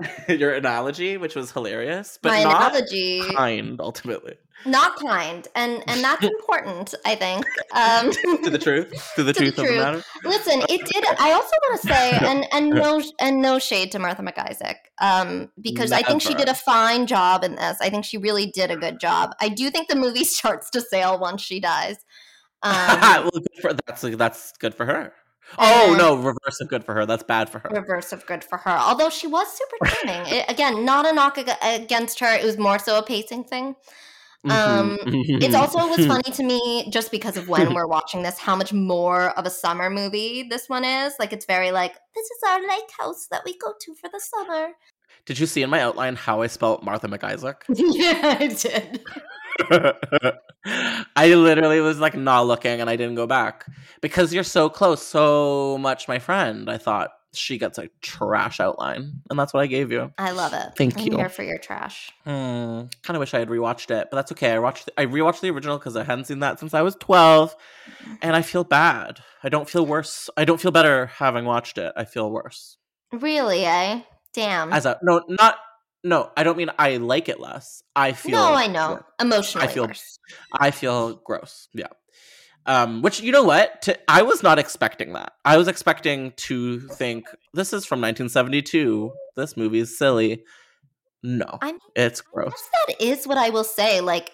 Your 0.28 0.52
analogy, 0.54 1.16
which 1.16 1.34
was 1.34 1.52
hilarious, 1.52 2.18
but 2.20 2.30
my 2.30 2.42
not 2.42 2.72
analogy 2.74 3.22
kind 3.34 3.80
ultimately. 3.80 4.34
not 4.66 4.96
kind, 4.98 5.46
and 5.54 5.82
and 5.86 6.02
that's 6.02 6.24
important. 6.26 6.94
I 7.06 7.14
think. 7.14 7.46
Um, 7.74 8.10
to 8.42 8.50
the 8.50 8.58
truth, 8.58 9.12
to 9.16 9.22
the 9.22 9.32
To 9.32 9.40
the 9.44 9.50
truth 9.52 9.58
of 9.58 9.66
the 9.66 9.66
truth. 9.66 9.76
matter. 9.76 10.02
Listen, 10.24 10.62
it 10.68 10.84
did. 10.84 11.04
I 11.18 11.32
also 11.32 11.50
want 11.62 11.80
to 11.80 11.88
say, 11.88 12.10
and 12.22 12.46
and 12.52 12.70
no 12.70 13.02
and 13.20 13.40
no 13.40 13.58
shade 13.60 13.92
to 13.92 13.98
Martha 14.00 14.22
MacIsaac, 14.22 14.76
um, 15.00 15.50
because 15.60 15.92
I 15.92 16.02
think 16.02 16.22
she 16.22 16.34
did 16.34 16.48
a 16.48 16.54
fine 16.54 17.06
job 17.06 17.44
in 17.44 17.54
this. 17.54 17.78
I 17.80 17.88
think 17.88 18.04
she 18.04 18.18
really 18.18 18.46
did 18.46 18.70
a 18.72 18.76
good 18.76 18.98
job. 19.00 19.30
I 19.40 19.48
do 19.48 19.70
think 19.70 19.88
the 19.88 19.96
movie 19.96 20.24
starts 20.24 20.70
to 20.70 20.80
sail 20.80 21.18
once 21.20 21.40
she 21.40 21.60
dies. 21.60 21.96
Um, 22.70 23.24
well, 23.24 23.30
good 23.30 23.60
for, 23.60 23.72
that's 23.86 24.02
that's 24.16 24.52
good 24.58 24.74
for 24.74 24.86
her. 24.86 25.12
Oh 25.58 25.94
no, 25.98 26.16
reverse 26.16 26.60
of 26.62 26.68
good 26.68 26.82
for 26.84 26.94
her. 26.94 27.04
That's 27.04 27.22
bad 27.22 27.50
for 27.50 27.58
her. 27.58 27.68
reverse 27.70 28.12
of 28.12 28.24
good 28.26 28.42
for 28.42 28.56
her. 28.58 28.70
Although 28.70 29.10
she 29.10 29.26
was 29.26 29.46
super 29.56 29.86
charming. 29.94 30.26
It- 30.32 30.50
again, 30.50 30.84
not 30.84 31.04
a 31.06 31.12
knock 31.12 31.36
ag- 31.36 31.58
against 31.82 32.20
her. 32.20 32.32
It 32.34 32.44
was 32.44 32.56
more 32.56 32.78
so 32.78 32.98
a 32.98 33.02
pacing 33.02 33.44
thing. 33.44 33.76
Um, 34.44 34.98
Mhm. 35.04 35.42
It's 35.42 35.54
also 35.54 35.78
was 35.88 36.06
funny 36.12 36.30
to 36.32 36.42
me 36.42 36.88
just 36.90 37.10
because 37.10 37.36
of 37.36 37.48
when 37.48 37.72
we're 37.74 37.86
watching 37.86 38.22
this, 38.22 38.38
how 38.38 38.56
much 38.56 38.72
more 38.72 39.30
of 39.38 39.44
a 39.46 39.50
summer 39.50 39.88
movie 39.90 40.42
this 40.48 40.68
one 40.68 40.84
is. 40.84 41.14
Like 41.18 41.32
it's 41.34 41.46
very 41.46 41.70
like 41.70 41.94
this 42.14 42.24
is 42.26 42.42
our 42.48 42.60
lake 42.60 42.90
house 42.98 43.26
that 43.30 43.42
we 43.44 43.56
go 43.58 43.72
to 43.80 43.94
for 43.94 44.08
the 44.10 44.20
summer. 44.20 44.68
Did 45.26 45.38
you 45.38 45.46
see 45.46 45.62
in 45.62 45.70
my 45.70 45.80
outline 45.80 46.16
how 46.16 46.42
I 46.42 46.46
spelt 46.48 46.82
Martha 46.82 47.08
MacIsaac? 47.08 47.56
yeah, 47.68 48.36
I 48.40 48.48
did. 48.48 49.02
I 51.16 51.34
literally 51.34 51.80
was 51.80 51.98
like 51.98 52.16
not 52.16 52.46
looking 52.46 52.80
and 52.80 52.88
I 52.88 52.96
didn't 52.96 53.14
go 53.14 53.26
back 53.26 53.66
because 54.00 54.32
you're 54.32 54.42
so 54.42 54.68
close, 54.68 55.02
so 55.02 55.78
much 55.78 56.08
my 56.08 56.18
friend. 56.18 56.70
I 56.70 56.78
thought 56.78 57.10
she 57.36 57.58
gets 57.58 57.78
a 57.78 57.88
trash 58.00 58.60
outline, 58.60 59.22
and 59.28 59.38
that's 59.38 59.52
what 59.52 59.60
I 59.60 59.66
gave 59.66 59.90
you. 59.90 60.12
I 60.18 60.30
love 60.30 60.52
it. 60.52 60.72
Thank 60.76 60.98
I'm 60.98 61.06
you. 61.06 61.16
here 61.16 61.28
for 61.28 61.42
your 61.42 61.58
trash. 61.58 62.12
Hmm. 62.24 62.82
Kind 63.02 63.16
of 63.16 63.18
wish 63.18 63.34
I 63.34 63.40
had 63.40 63.48
rewatched 63.48 63.90
it, 63.90 64.08
but 64.10 64.16
that's 64.16 64.32
okay. 64.32 64.52
I 64.52 64.58
watched. 64.58 64.90
I 64.96 65.06
rewatched 65.06 65.40
the 65.40 65.50
original 65.50 65.78
because 65.78 65.96
I 65.96 66.04
hadn't 66.04 66.26
seen 66.26 66.40
that 66.40 66.60
since 66.60 66.74
I 66.74 66.82
was 66.82 66.96
twelve, 66.96 67.54
and 68.22 68.36
I 68.36 68.42
feel 68.42 68.64
bad. 68.64 69.20
I 69.42 69.48
don't 69.48 69.68
feel 69.68 69.84
worse. 69.84 70.30
I 70.36 70.44
don't 70.44 70.60
feel 70.60 70.70
better 70.70 71.06
having 71.06 71.44
watched 71.44 71.78
it. 71.78 71.92
I 71.96 72.04
feel 72.04 72.30
worse. 72.30 72.78
Really, 73.12 73.64
eh? 73.64 74.02
Damn. 74.32 74.72
As 74.72 74.86
a 74.86 74.98
no, 75.02 75.22
not 75.28 75.56
no. 76.04 76.30
I 76.36 76.42
don't 76.44 76.56
mean 76.56 76.70
I 76.78 76.98
like 76.98 77.28
it 77.28 77.40
less. 77.40 77.82
I 77.96 78.12
feel. 78.12 78.32
no, 78.38 78.54
I 78.54 78.66
know. 78.68 79.00
Emotionally 79.20 79.66
I 79.66 79.70
feel- 79.70 79.86
worse. 79.86 80.18
I 80.52 80.70
feel 80.70 81.14
gross. 81.24 81.68
Yeah. 81.74 81.88
Um, 82.66 83.02
which 83.02 83.20
you 83.20 83.30
know 83.30 83.42
what? 83.44 83.82
To, 83.82 83.98
I 84.10 84.22
was 84.22 84.42
not 84.42 84.58
expecting 84.58 85.12
that. 85.12 85.32
I 85.44 85.58
was 85.58 85.68
expecting 85.68 86.32
to 86.36 86.80
think 86.88 87.26
this 87.52 87.72
is 87.74 87.84
from 87.84 88.00
1972. 88.00 89.12
This 89.36 89.56
movie 89.56 89.80
is 89.80 89.98
silly. 89.98 90.44
No, 91.22 91.58
I 91.60 91.72
mean, 91.72 91.80
it's 91.96 92.20
gross. 92.22 92.54
that 92.86 93.00
is 93.02 93.26
what 93.26 93.36
I 93.38 93.50
will 93.50 93.64
say. 93.64 94.00
Like, 94.00 94.30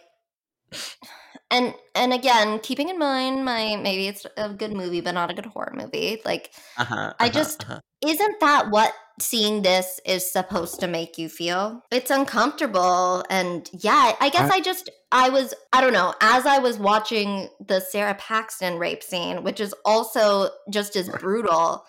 and 1.51 1.75
and 1.95 2.13
again, 2.13 2.59
keeping 2.61 2.89
in 2.89 2.99
mind 2.99 3.45
my 3.45 3.77
maybe 3.77 4.07
it's 4.09 4.27
a 4.37 4.49
good 4.51 4.73
movie, 4.73 5.01
but 5.01 5.13
not 5.13 5.31
a 5.31 5.35
good 5.35 5.47
horror 5.47 5.73
movie. 5.75 6.21
Like, 6.25 6.51
Uh-huh, 6.79 7.13
I 7.19 7.25
uh-huh, 7.27 7.29
just- 7.31 7.65
uh-huh. 7.65 7.81
isn't 8.07 8.41
that 8.41 8.71
what 8.71 8.93
seeing 9.21 9.61
this 9.63 10.01
is 10.07 10.31
supposed 10.31 10.81
to 10.81 10.87
make 10.87 11.19
you 11.19 11.29
feel? 11.29 11.83
It's 11.91 12.11
uncomfortable, 12.11 13.25
and 13.29 13.69
yeah, 13.73 14.13
I 14.21 14.29
guess 14.31 14.51
I, 14.51 14.61
just 14.61 14.89
I 15.13 15.29
was 15.29 15.53
I 15.73 15.81
don't 15.81 15.93
know 15.93 16.15
as 16.21 16.47
I 16.47 16.59
was 16.59 16.79
watching 16.79 17.49
the 17.65 17.81
Sara 17.81 18.15
Paxton 18.15 18.79
rape 18.79 19.03
scene, 19.03 19.43
which 19.43 19.61
is 19.61 19.75
also 19.85 20.51
just 20.71 20.97
as 20.97 21.09
brutal. 21.09 21.85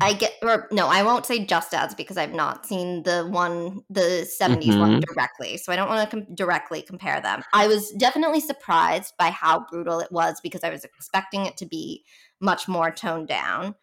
I 0.00 0.14
get, 0.14 0.32
or 0.42 0.66
no, 0.72 0.88
I 0.88 1.02
won't 1.02 1.26
say 1.26 1.44
just 1.44 1.74
as 1.74 1.94
because 1.94 2.16
I've 2.16 2.32
not 2.32 2.64
seen 2.64 3.02
the 3.02 3.26
one, 3.28 3.82
the 3.90 4.28
70s 4.40 4.78
one 4.78 5.00
directly. 5.00 5.58
So 5.58 5.72
I 5.72 5.76
don't 5.76 5.88
want 5.88 6.10
to 6.10 6.16
com- 6.16 6.34
directly 6.34 6.82
compare 6.82 7.20
them. 7.20 7.42
I 7.52 7.66
was 7.66 7.90
definitely 7.92 8.40
surprised 8.40 9.14
by 9.18 9.30
how 9.30 9.66
brutal 9.70 10.00
it 10.00 10.10
was 10.10 10.40
because 10.42 10.64
I 10.64 10.70
was 10.70 10.84
expecting 10.84 11.44
it 11.44 11.56
to 11.58 11.66
be 11.66 12.04
much 12.40 12.66
more 12.66 12.90
toned 12.90 13.28
down. 13.28 13.74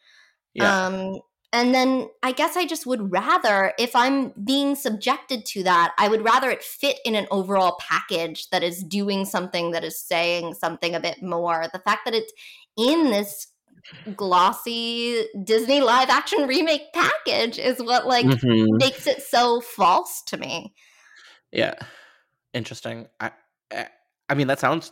Yeah. 0.54 0.88
Um, 0.88 1.20
and 1.54 1.74
then 1.74 2.10
I 2.24 2.34
guess 2.34 2.58
I 2.58 2.66
just 2.66 2.86
would 2.86 3.12
rather, 3.12 3.74
if 3.80 3.96
I'm 3.96 4.34
being 4.44 4.76
subjected 4.76 5.46
to 5.48 5.64
that, 5.64 5.94
I 5.98 6.10
would 6.10 6.24
rather 6.24 6.50
it 6.50 6.62
fit 6.62 6.98
in 7.06 7.16
an 7.16 7.28
overall 7.32 7.78
package 7.80 8.50
that 8.50 8.64
is 8.64 8.84
doing 8.84 9.24
something 9.24 9.72
that 9.72 9.84
is 9.84 10.00
saying 10.00 10.56
something 10.56 10.94
a 10.94 11.00
bit 11.00 11.22
more. 11.22 11.68
The 11.72 11.80
fact 11.80 12.02
that 12.06 12.14
it's 12.14 12.34
in 12.78 13.12
this 13.12 13.48
glossy 14.15 15.26
Disney 15.43 15.82
live 15.82 16.10
action 16.10 16.47
remake 16.47 16.91
package 16.93 17.58
is 17.60 17.80
what 17.82 18.06
like 18.08 18.26
Mhm. 18.26 18.65
makes 18.80 19.08
it 19.08 19.21
so 19.21 19.62
false 19.62 20.21
to 20.28 20.38
me. 20.38 20.73
Yeah. 21.52 21.76
Interesting. 22.54 23.08
I, 23.19 23.32
I 23.71 23.88
I 24.30 24.34
mean 24.34 24.47
that 24.47 24.60
sounds 24.60 24.91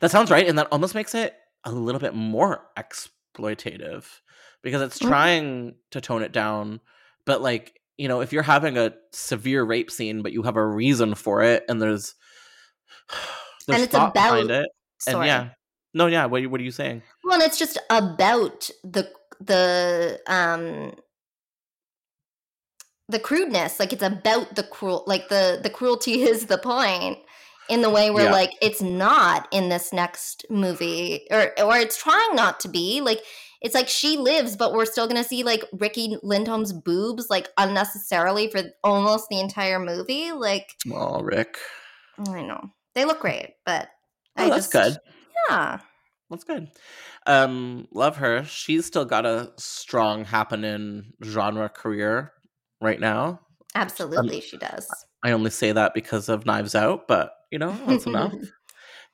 that 0.00 0.10
sounds 0.10 0.30
right 0.30 0.46
and 0.48 0.58
that 0.58 0.68
almost 0.72 0.94
makes 0.94 1.14
it 1.14 1.34
a 1.64 1.72
little 1.72 2.00
bit 2.00 2.14
more 2.14 2.66
exploitative 2.76 4.04
because 4.62 4.82
it's 4.82 4.98
Mhm. 4.98 5.08
trying 5.08 5.74
to 5.90 6.00
tone 6.00 6.22
it 6.22 6.32
down 6.32 6.80
but 7.26 7.42
like, 7.42 7.80
you 7.98 8.08
know, 8.08 8.20
if 8.22 8.32
you're 8.32 8.42
having 8.42 8.76
a 8.78 8.94
severe 9.12 9.62
rape 9.62 9.90
scene 9.90 10.22
but 10.22 10.32
you 10.32 10.42
have 10.42 10.56
a 10.56 10.66
reason 10.66 11.14
for 11.14 11.42
it 11.42 11.64
and 11.68 11.80
there's 11.80 12.14
there's 13.66 13.82
it's 13.82 13.92
thought 13.92 14.14
behind 14.14 14.50
about- 14.50 14.62
it 14.64 14.70
and 15.06 15.24
yeah. 15.24 15.50
No, 15.92 16.06
yeah, 16.06 16.26
what, 16.26 16.46
what 16.46 16.60
are 16.60 16.64
you 16.64 16.70
saying? 16.70 17.02
Well, 17.24 17.34
and 17.34 17.42
it's 17.42 17.58
just 17.58 17.78
about 17.90 18.70
the 18.84 19.10
the 19.40 20.20
um 20.26 20.94
the 23.08 23.18
crudeness. 23.18 23.80
Like 23.80 23.92
it's 23.92 24.02
about 24.02 24.54
the 24.54 24.62
cruel 24.62 25.04
like 25.06 25.28
the 25.28 25.58
the 25.62 25.70
cruelty 25.70 26.22
is 26.22 26.46
the 26.46 26.58
point 26.58 27.18
in 27.68 27.82
the 27.82 27.90
way 27.90 28.10
where 28.10 28.24
Yeah. 28.26 28.32
like 28.32 28.52
it's 28.60 28.82
not 28.82 29.48
in 29.52 29.68
this 29.68 29.92
next 29.92 30.44
movie 30.50 31.26
or 31.30 31.52
or 31.62 31.76
it's 31.76 31.96
trying 32.00 32.34
not 32.34 32.60
to 32.60 32.68
be. 32.68 33.00
Like 33.00 33.20
it's 33.60 33.74
like 33.74 33.88
she 33.88 34.16
lives, 34.16 34.56
but 34.56 34.72
we're 34.72 34.86
still 34.86 35.06
gonna 35.08 35.24
see 35.24 35.42
like 35.42 35.64
Riki 35.72 36.16
Lindhome's 36.22 36.72
boobs 36.72 37.28
like 37.30 37.48
unnecessarily 37.58 38.48
for 38.50 38.62
almost 38.84 39.28
the 39.28 39.40
entire 39.40 39.78
movie. 39.80 40.32
Like 40.32 40.70
Oh, 40.92 41.20
Rick. 41.20 41.58
I 42.28 42.42
know. 42.42 42.70
They 42.94 43.04
look 43.04 43.20
great, 43.20 43.54
but 43.66 43.88
Oh, 44.36 44.44
I 44.44 44.48
that's 44.50 44.68
just 44.68 44.72
good. 44.72 44.98
Yeah. 45.48 45.80
That's 46.30 46.44
good. 46.44 46.68
Um, 47.26 47.88
love 47.92 48.16
her. 48.16 48.44
She's 48.44 48.86
still 48.86 49.04
got 49.04 49.26
a 49.26 49.52
strong 49.56 50.24
happening 50.24 51.12
genre 51.24 51.68
career 51.68 52.32
right 52.80 53.00
now. 53.00 53.40
Absolutely 53.74 54.40
she 54.40 54.56
does. 54.56 54.88
I 55.24 55.32
only 55.32 55.50
say 55.50 55.72
that 55.72 55.92
because 55.92 56.28
of 56.28 56.46
Knives 56.46 56.74
Out, 56.74 57.08
but 57.08 57.32
you 57.50 57.58
know, 57.58 57.76
that's 57.86 58.06
enough. 58.06 58.34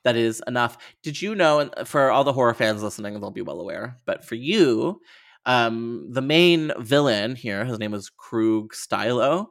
That 0.05 0.15
is 0.15 0.41
enough. 0.47 0.79
Did 1.03 1.21
you 1.21 1.35
know, 1.35 1.59
and 1.59 1.73
for 1.85 2.13
all 2.13 2.23
the 2.23 2.33
horror 2.33 2.55
fans 2.55 2.81
listening, 2.81 3.15
they'll 3.15 3.33
be 3.33 3.43
well 3.43 3.61
aware, 3.61 3.97
but 4.07 4.25
for 4.25 4.37
you, 4.37 5.01
um, 5.47 6.07
the 6.13 6.23
main 6.23 6.71
villain 6.79 7.35
here, 7.35 7.65
his 7.65 7.81
name 7.81 7.93
is 7.93 8.09
Krug 8.11 8.73
Stillo. 8.73 9.47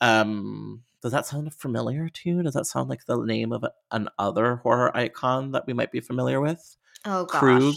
Um, 0.00 0.84
does 1.02 1.12
that 1.12 1.26
sound 1.26 1.52
familiar 1.54 2.08
to 2.08 2.28
you? 2.28 2.42
Does 2.42 2.54
that 2.54 2.66
sound 2.66 2.88
like 2.88 3.04
the 3.06 3.16
name 3.24 3.52
of 3.52 3.64
an 3.90 4.08
other 4.18 4.56
horror 4.56 4.96
icon 4.96 5.52
that 5.52 5.66
we 5.66 5.72
might 5.72 5.92
be 5.92 6.00
familiar 6.00 6.40
with? 6.40 6.76
Oh 7.04 7.24
gosh. 7.24 7.40
Krug. 7.40 7.74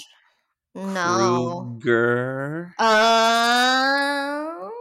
No. 0.76 1.78
Kruger. 1.82 2.74
Oh, 2.80 4.72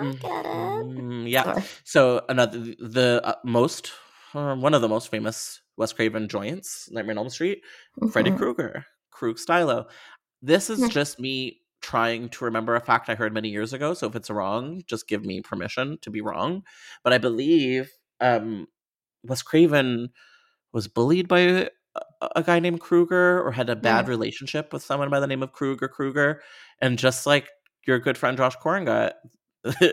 I 0.00 0.04
get 0.12 0.46
it. 0.46 0.86
Mhm, 0.86 1.28
Yeah. 1.30 1.42
Sorry. 1.44 1.62
So 1.84 2.24
another 2.28 2.58
the 2.58 3.20
uh, 3.24 3.34
most 3.44 3.92
uh, 4.34 4.54
one 4.56 4.72
of 4.74 4.80
the 4.80 4.88
most 4.88 5.10
famous 5.10 5.60
Wes 5.76 5.92
Craven 5.92 6.28
joints, 6.28 6.88
Nightmare 6.90 7.14
on 7.14 7.18
Elm 7.18 7.28
Street, 7.30 7.62
Freddy 8.10 8.30
Mhm. 8.30 8.38
Krueger, 8.38 8.86
Krug 9.10 9.36
Stillo. 9.38 9.86
This 10.40 10.70
is 10.70 10.80
Hmm. 10.80 10.88
just 10.88 11.18
me 11.20 11.61
trying 11.82 12.28
to 12.30 12.44
remember 12.44 12.74
a 12.74 12.80
fact 12.80 13.10
I 13.10 13.14
heard 13.14 13.34
many 13.34 13.48
years 13.48 13.72
ago. 13.72 13.92
So 13.94 14.06
if 14.06 14.16
it's 14.16 14.30
wrong, 14.30 14.82
just 14.86 15.08
give 15.08 15.24
me 15.24 15.40
permission 15.42 15.98
to 16.02 16.10
be 16.10 16.20
wrong. 16.20 16.62
But 17.02 17.12
I 17.12 17.18
believe 17.18 17.90
um, 18.20 18.66
Wes 19.24 19.42
Craven 19.42 20.10
was 20.72 20.88
bullied 20.88 21.28
by 21.28 21.38
a, 21.40 21.68
a 22.36 22.42
guy 22.42 22.58
named 22.60 22.80
Kruger 22.80 23.42
or 23.42 23.52
had 23.52 23.68
a 23.68 23.76
bad 23.76 24.08
relationship 24.08 24.72
with 24.72 24.82
someone 24.82 25.10
by 25.10 25.20
the 25.20 25.26
name 25.26 25.42
of 25.42 25.52
Kruger 25.52 25.88
Kruger, 25.88 26.42
and 26.80 26.98
just 26.98 27.26
like 27.26 27.48
your 27.86 27.98
good 27.98 28.16
friend 28.16 28.36
Josh 28.36 28.56
Corrin 28.56 28.86
got, 28.86 29.14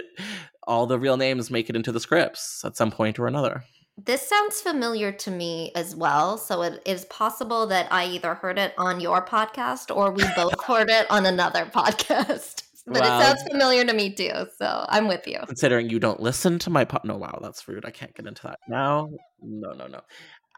all 0.68 0.86
the 0.86 1.00
real 1.00 1.18
names 1.18 1.52
make 1.52 1.70
it 1.70 1.76
into 1.76 1.92
the 1.92 2.00
scripts 2.00 2.64
at 2.64 2.78
some 2.78 2.92
point 2.92 3.20
or 3.20 3.28
another. 3.28 3.64
This 4.06 4.28
sounds 4.28 4.62
familiar 4.62 5.12
to 5.12 5.32
me 5.32 5.72
as 5.76 5.96
well. 5.96 6.38
So 6.38 6.62
it 6.62 6.82
is 6.86 7.04
possible 7.06 7.68
that 7.68 7.92
I 7.92 8.06
either 8.06 8.34
heard 8.36 8.58
it 8.58 8.74
on 8.78 9.02
your 9.02 9.26
podcast 9.26 9.94
or 9.94 10.12
we 10.12 10.24
both 10.36 10.64
heard 10.64 10.90
it 10.90 11.10
on 11.12 11.26
another 11.26 11.66
podcast. 11.66 12.64
But 12.86 13.02
Wow. 13.02 13.20
it 13.20 13.24
sounds 13.24 13.44
familiar 13.52 13.86
to 13.86 13.94
me 13.94 14.12
too. 14.16 14.32
So 14.58 14.86
I'm 14.90 15.08
with 15.08 15.28
you. 15.28 15.38
Considering 15.46 15.92
you 15.92 16.00
don't 16.00 16.20
listen 16.20 16.58
to 16.60 16.72
my 16.72 16.86
pod, 16.86 17.02
no, 17.04 17.18
wow, 17.18 17.38
that's 17.40 17.68
rude. 17.68 17.86
I 17.86 17.92
can't 17.92 18.16
get 18.16 18.26
into 18.26 18.42
that 18.44 18.58
now. 18.68 19.10
No, 19.44 19.74
no, 19.74 19.86
no. 19.86 20.02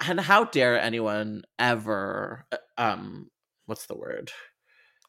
And 0.08 0.18
how 0.18 0.46
dare 0.46 0.80
anyone 0.80 1.44
ever, 1.60 2.46
uh, 2.54 2.58
um, 2.78 3.30
what's 3.66 3.88
the 3.88 3.98
word? 3.98 4.32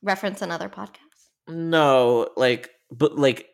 Reference 0.03 0.43
another 0.43 0.69
podcast. 0.69 1.29
No, 1.47 2.29
like, 2.37 2.71
but 2.91 3.17
like, 3.17 3.47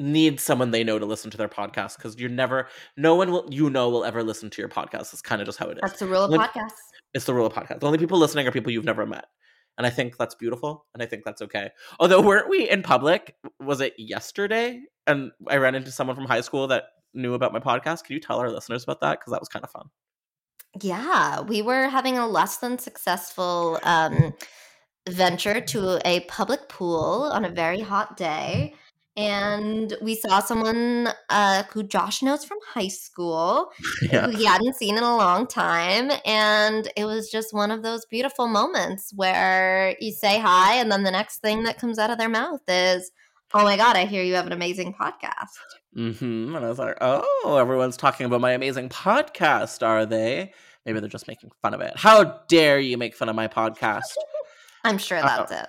need 0.00 0.40
someone 0.40 0.70
they 0.70 0.82
know 0.82 0.98
to 0.98 1.06
listen 1.06 1.30
to 1.30 1.36
their 1.36 1.48
podcast 1.48 1.96
because 1.96 2.18
you're 2.18 2.30
never, 2.30 2.68
no 2.96 3.14
one 3.14 3.30
will, 3.30 3.46
you 3.50 3.70
know, 3.70 3.88
will 3.88 4.04
ever 4.04 4.22
listen 4.22 4.50
to 4.50 4.62
your 4.62 4.68
podcast. 4.68 5.12
It's 5.12 5.22
kind 5.22 5.40
of 5.40 5.46
just 5.46 5.58
how 5.58 5.66
it 5.66 5.76
is. 5.76 5.80
That's 5.82 5.98
the 6.00 6.06
rule 6.06 6.24
of 6.24 6.30
When- 6.30 6.40
podcasts. 6.40 6.72
It's 7.12 7.24
the 7.24 7.34
rule 7.34 7.46
of 7.46 7.52
podcasts. 7.52 7.80
The 7.80 7.86
only 7.86 7.98
people 7.98 8.18
listening 8.18 8.46
are 8.46 8.52
people 8.52 8.72
you've 8.72 8.84
never 8.84 9.04
met. 9.04 9.26
And 9.78 9.86
I 9.86 9.90
think 9.90 10.16
that's 10.16 10.34
beautiful. 10.34 10.86
And 10.94 11.02
I 11.02 11.06
think 11.06 11.24
that's 11.24 11.42
okay. 11.42 11.70
Although, 11.98 12.20
weren't 12.20 12.48
we 12.48 12.68
in 12.68 12.82
public? 12.82 13.34
Was 13.60 13.80
it 13.80 13.94
yesterday? 13.98 14.82
And 15.06 15.32
I 15.48 15.56
ran 15.56 15.74
into 15.74 15.90
someone 15.90 16.16
from 16.16 16.26
high 16.26 16.40
school 16.42 16.66
that 16.68 16.84
knew 17.14 17.34
about 17.34 17.52
my 17.52 17.60
podcast. 17.60 18.04
Can 18.04 18.14
you 18.14 18.20
tell 18.20 18.38
our 18.38 18.50
listeners 18.50 18.84
about 18.84 19.00
that? 19.00 19.18
Because 19.18 19.32
that 19.32 19.40
was 19.40 19.48
kind 19.48 19.64
of 19.64 19.70
fun. 19.70 19.86
Yeah, 20.80 21.40
we 21.40 21.62
were 21.62 21.88
having 21.88 22.16
a 22.18 22.28
less 22.28 22.58
than 22.58 22.78
successful 22.78 23.80
um, 23.82 24.34
venture 25.08 25.60
to 25.60 26.00
a 26.04 26.20
public 26.20 26.68
pool 26.68 27.30
on 27.32 27.44
a 27.44 27.50
very 27.50 27.80
hot 27.80 28.16
day. 28.16 28.74
And 29.16 29.94
we 30.00 30.14
saw 30.14 30.38
someone 30.40 31.08
uh, 31.28 31.64
who 31.72 31.82
Josh 31.82 32.22
knows 32.22 32.44
from 32.44 32.58
high 32.66 32.88
school, 32.88 33.70
Yeah. 34.02 34.26
who 34.26 34.36
he 34.36 34.44
hadn't 34.44 34.76
seen 34.76 34.96
in 34.96 35.02
a 35.02 35.16
long 35.16 35.46
time. 35.46 36.10
And 36.24 36.88
it 36.96 37.04
was 37.04 37.30
just 37.30 37.52
one 37.52 37.70
of 37.70 37.82
those 37.82 38.06
beautiful 38.06 38.46
moments 38.48 39.12
where 39.14 39.96
you 40.00 40.12
say 40.12 40.38
hi, 40.38 40.74
and 40.76 40.90
then 40.90 41.02
the 41.02 41.10
next 41.10 41.38
thing 41.38 41.64
that 41.64 41.78
comes 41.78 41.98
out 41.98 42.10
of 42.10 42.18
their 42.18 42.28
mouth 42.28 42.60
is, 42.68 43.10
Oh 43.52 43.64
my 43.64 43.76
God, 43.76 43.96
I 43.96 44.04
hear 44.04 44.22
you 44.22 44.34
have 44.34 44.46
an 44.46 44.52
amazing 44.52 44.94
podcast. 44.94 45.48
Mm-hmm. 45.96 46.54
And 46.54 46.64
I 46.64 46.68
was 46.68 46.78
like, 46.78 46.96
oh, 47.00 47.56
everyone's 47.60 47.96
talking 47.96 48.26
about 48.26 48.40
my 48.40 48.52
amazing 48.52 48.88
podcast, 48.90 49.84
are 49.84 50.06
they? 50.06 50.52
Maybe 50.86 51.00
they're 51.00 51.08
just 51.08 51.26
making 51.26 51.50
fun 51.60 51.74
of 51.74 51.80
it. 51.80 51.94
How 51.96 52.42
dare 52.46 52.78
you 52.78 52.96
make 52.96 53.16
fun 53.16 53.28
of 53.28 53.34
my 53.34 53.48
podcast? 53.48 54.02
I'm 54.84 54.98
sure 54.98 55.18
Uh-oh. 55.18 55.24
that's 55.48 55.50
it. 55.50 55.68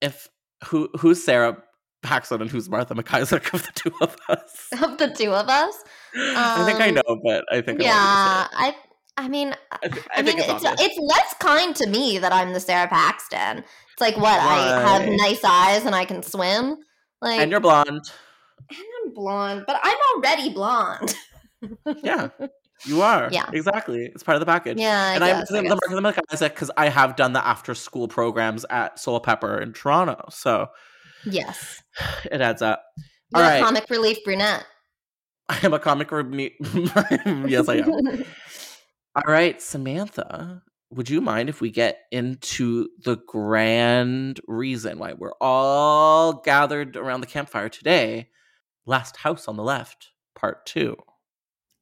If 0.00 0.28
who 0.64 0.88
who's 0.98 1.22
Sara 1.22 1.62
Paxton 2.02 2.40
and 2.42 2.50
who's 2.50 2.68
Martha 2.68 2.94
MacIsaac 2.94 3.52
of 3.54 3.62
the 3.64 3.72
two 3.74 3.90
of 4.00 4.16
us? 4.28 4.68
Of 4.82 4.98
the 4.98 5.08
two 5.10 5.32
of 5.32 5.48
us. 5.48 5.74
I 6.16 6.64
think 6.66 6.80
I 6.80 6.88
Um, 6.88 6.94
know, 6.94 7.20
but 7.24 7.44
I 7.50 7.60
think 7.60 7.80
Yeah, 7.82 7.92
I 7.94 8.74
I 9.16 9.26
mean 9.28 9.48
you 9.48 9.54
to 9.54 9.58
say 9.58 9.58
it. 9.58 9.82
I, 9.82 9.88
th- 9.88 10.06
I 10.14 10.18
I, 10.18 10.22
mean 10.22 10.38
it's, 10.38 10.48
it's 10.64 10.82
it's 10.82 10.98
less 11.00 11.34
kind 11.40 11.74
to 11.76 11.86
me 11.88 12.18
that 12.18 12.32
I'm 12.32 12.52
the 12.52 12.60
Sara 12.60 12.86
Paxton. 12.88 13.58
It's 13.58 14.00
like 14.00 14.16
what 14.16 14.38
I 14.40 14.80
have 14.80 15.08
nice 15.08 15.40
eyes 15.44 15.84
and 15.84 15.94
I 15.94 16.04
can 16.04 16.22
swim. 16.22 16.76
Like 17.20 17.40
and 17.40 17.50
you're 17.50 17.60
blonde. 17.60 17.88
and 18.70 18.78
I'm 19.04 19.12
blonde, 19.14 19.64
but 19.66 19.80
I'm 19.82 19.96
already 20.16 20.50
blonde. 20.50 21.14
Yeah, 22.04 22.28
you 22.86 23.02
are. 23.02 23.28
Yeah. 23.32 23.50
exactly. 23.52 24.04
It's 24.14 24.22
part 24.22 24.36
of 24.36 24.40
the 24.40 24.46
package. 24.46 24.78
Yeah, 24.78 25.08
I 25.10 25.14
and 25.14 25.24
I'm 25.24 25.36
I 25.38 25.44
the 25.50 25.62
guess. 25.62 25.70
Martha 25.90 26.20
MacIsaac 26.22 26.50
because 26.50 26.70
I 26.76 26.88
have 26.88 27.16
done 27.16 27.32
the 27.32 27.44
after 27.44 27.74
school 27.74 28.06
programs 28.06 28.64
at 28.70 28.96
Soulpepper 28.98 29.60
in 29.60 29.72
Toronto, 29.72 30.24
so 30.30 30.68
Yes. 31.30 31.82
it 32.30 32.40
adds 32.40 32.62
up. 32.62 32.84
You're 33.34 33.44
All 33.44 33.50
a 33.50 33.54
right. 33.54 33.62
comic 33.62 33.90
relief 33.90 34.18
brunette. 34.24 34.64
I 35.48 35.58
am 35.62 35.74
a 35.74 35.78
comic 35.78 36.10
relief. 36.10 36.52
yes, 36.60 37.68
I 37.68 37.76
am. 37.76 37.90
All 39.16 39.32
right, 39.32 39.60
Samantha, 39.60 40.62
would 40.90 41.10
you 41.10 41.20
mind 41.20 41.48
if 41.48 41.60
we 41.60 41.70
get 41.70 42.00
into 42.12 42.88
the 43.04 43.16
grand 43.26 44.40
reason 44.46 44.98
why 44.98 45.14
we're 45.14 45.32
all 45.40 46.34
gathered 46.34 46.96
around 46.96 47.22
the 47.22 47.26
campfire 47.26 47.68
today? 47.68 48.28
Last 48.86 49.16
House 49.16 49.48
on 49.48 49.56
the 49.56 49.62
Left, 49.62 50.12
Part 50.34 50.66
2. 50.66 50.96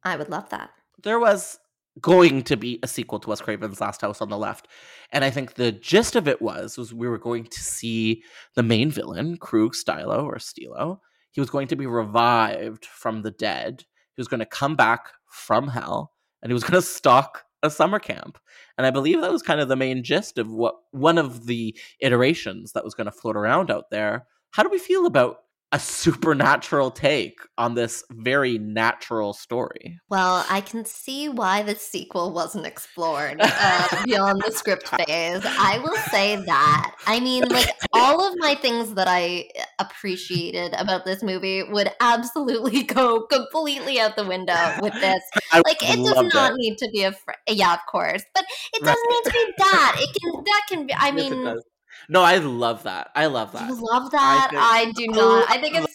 I 0.02 0.16
would 0.16 0.30
love 0.30 0.48
that. 0.50 0.70
There 1.02 1.20
was 1.20 1.58
going 2.00 2.42
to 2.42 2.56
be 2.56 2.78
a 2.82 2.88
sequel 2.88 3.18
to 3.20 3.30
Wes 3.30 3.40
Craven's 3.40 3.80
Last 3.80 4.00
House 4.00 4.20
on 4.20 4.28
the 4.28 4.38
Left. 4.38 4.68
And 5.12 5.24
I 5.24 5.30
think 5.30 5.54
the 5.54 5.72
gist 5.72 6.16
of 6.16 6.28
it 6.28 6.42
was 6.42 6.76
was 6.76 6.92
we 6.92 7.08
were 7.08 7.18
going 7.18 7.44
to 7.44 7.60
see 7.60 8.22
the 8.54 8.62
main 8.62 8.90
villain, 8.90 9.36
Krug 9.38 9.74
Stylo 9.74 10.24
or 10.24 10.38
Stilo. 10.38 11.00
He 11.30 11.40
was 11.40 11.50
going 11.50 11.68
to 11.68 11.76
be 11.76 11.86
revived 11.86 12.84
from 12.84 13.22
the 13.22 13.30
dead. 13.30 13.84
He 14.14 14.20
was 14.20 14.28
going 14.28 14.40
to 14.40 14.46
come 14.46 14.76
back 14.76 15.10
from 15.26 15.68
hell 15.68 16.12
and 16.42 16.50
he 16.50 16.54
was 16.54 16.64
going 16.68 16.80
to 16.80 16.82
stalk 16.82 17.44
a 17.62 17.70
summer 17.70 17.98
camp. 17.98 18.38
And 18.76 18.86
I 18.86 18.90
believe 18.90 19.20
that 19.20 19.32
was 19.32 19.42
kind 19.42 19.60
of 19.60 19.68
the 19.68 19.76
main 19.76 20.04
gist 20.04 20.38
of 20.38 20.50
what 20.50 20.76
one 20.90 21.18
of 21.18 21.46
the 21.46 21.76
iterations 22.00 22.72
that 22.72 22.84
was 22.84 22.94
going 22.94 23.06
to 23.06 23.12
float 23.12 23.36
around 23.36 23.70
out 23.70 23.90
there. 23.90 24.26
How 24.50 24.62
do 24.62 24.68
we 24.68 24.78
feel 24.78 25.06
about 25.06 25.38
a 25.76 25.78
supernatural 25.78 26.90
take 26.90 27.38
on 27.58 27.74
this 27.74 28.02
very 28.10 28.56
natural 28.56 29.34
story? 29.34 29.98
Well, 30.08 30.46
I 30.48 30.62
can 30.62 30.86
see 30.86 31.28
why 31.28 31.62
the 31.62 31.74
sequel 31.74 32.32
wasn't 32.32 32.64
explored 32.64 33.36
uh, 33.42 33.88
beyond 34.06 34.40
the 34.42 34.52
script 34.52 34.88
phase. 34.88 35.44
I 35.44 35.78
will 35.80 35.98
say 36.10 36.36
that. 36.36 36.94
I 37.06 37.20
mean, 37.20 37.44
like, 37.50 37.68
all 37.92 38.26
of 38.26 38.38
my 38.38 38.54
things 38.54 38.94
that 38.94 39.06
I 39.06 39.50
appreciated 39.78 40.72
about 40.78 41.04
this 41.04 41.22
movie 41.22 41.62
would 41.62 41.90
absolutely 42.00 42.82
go 42.98 43.26
completely 43.26 44.00
out 44.00 44.16
the 44.16 44.24
window 44.24 44.78
with 44.80 44.94
this. 44.94 45.20
I 45.52 45.60
Like, 45.66 45.82
it 45.82 46.02
does 46.02 46.32
not 46.32 46.52
it. 46.52 46.56
need 46.56 46.78
to 46.78 46.88
be 46.90 47.02
a. 47.02 47.12
Fr- 47.12 47.32
yeah, 47.50 47.74
of 47.74 47.80
course. 47.86 48.22
But 48.34 48.46
it 48.72 48.82
doesn't 48.82 49.10
need 49.10 49.24
to 49.24 49.30
be 49.30 49.52
that. 49.58 49.96
It 50.00 50.20
can, 50.22 50.42
that 50.42 50.62
can 50.70 50.86
be, 50.86 50.94
I 50.94 51.10
Yes, 51.12 51.30
mean, 51.30 51.44
does. 51.44 51.64
No, 52.08 52.22
I 52.22 52.38
love 52.38 52.84
that. 52.84 53.10
I 53.14 53.26
love 53.26 53.52
that. 53.52 53.68
you 53.68 53.80
love 53.80 54.10
that? 54.12 54.48
think- 54.50 54.62
I, 54.62 54.92
do 54.92 55.06
not. 55.08 55.50
I 55.50 55.58
think 55.58 55.76
it's. 55.76 55.92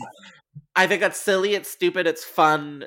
I 0.76 0.88
think 0.88 1.02
that's 1.02 1.20
silly. 1.20 1.54
It's 1.56 1.70
stupid. 1.70 2.08
It's 2.08 2.24
fun. 2.24 2.86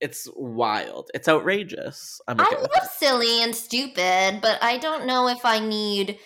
It's 0.00 0.28
wild. 0.36 1.10
It's 1.14 1.28
outrageous. 1.28 2.20
I'm 2.28 2.40
okay 2.40 2.54
I 2.56 2.60
love 2.60 2.88
silly 2.96 3.42
and 3.42 3.54
stupid, 3.54 4.40
but 4.40 4.62
I 4.62 4.78
don't 4.78 5.06
know 5.06 5.28
if 5.28 5.44
I 5.44 5.58
need 5.58 6.18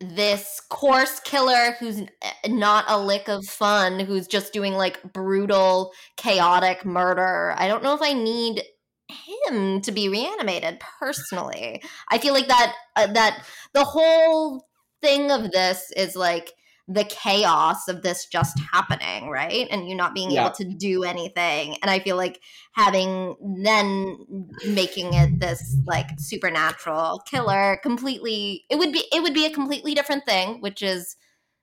this 0.00 0.60
course 0.68 1.20
killer 1.20 1.72
who's 1.80 2.02
not 2.46 2.84
a 2.88 3.00
lick 3.00 3.28
of 3.28 3.44
fun, 3.46 3.98
who's 3.98 4.26
just 4.26 4.52
doing 4.52 4.74
like 4.74 5.02
brutal, 5.12 5.92
chaotic 6.16 6.84
murder. 6.84 7.54
I 7.56 7.66
don't 7.66 7.82
know 7.82 7.94
if 7.94 8.02
I 8.02 8.12
need 8.12 8.62
him 9.08 9.80
to 9.82 9.92
be 9.92 10.08
reanimated 10.08 10.80
personally. 10.98 11.82
I 12.10 12.18
feel 12.18 12.34
like 12.34 12.48
that 12.48 12.74
uh, 12.96 13.06
that 13.08 13.44
the 13.72 13.84
whole 13.84 14.66
thing 15.02 15.30
of 15.30 15.50
this 15.52 15.92
is 15.96 16.16
like 16.16 16.52
the 16.88 17.04
chaos 17.04 17.88
of 17.88 18.02
this 18.02 18.26
just 18.26 18.58
happening, 18.72 19.28
right? 19.28 19.66
And 19.70 19.88
you 19.88 19.96
not 19.96 20.14
being 20.14 20.30
Yeah. 20.30 20.42
able 20.46 20.54
to 20.56 20.64
do 20.64 21.02
anything. 21.02 21.76
And 21.82 21.90
I 21.90 21.98
feel 21.98 22.16
like 22.16 22.40
having 22.72 23.34
then 23.64 24.48
making 24.66 25.14
it 25.14 25.40
this 25.40 25.76
like 25.84 26.06
supernatural 26.18 27.22
killer 27.28 27.80
completely 27.82 28.64
it 28.70 28.76
would 28.76 28.92
be 28.92 29.04
it 29.12 29.22
would 29.22 29.34
be 29.34 29.46
a 29.46 29.50
completely 29.50 29.94
different 29.94 30.24
thing, 30.26 30.60
which 30.60 30.80
is 30.80 31.16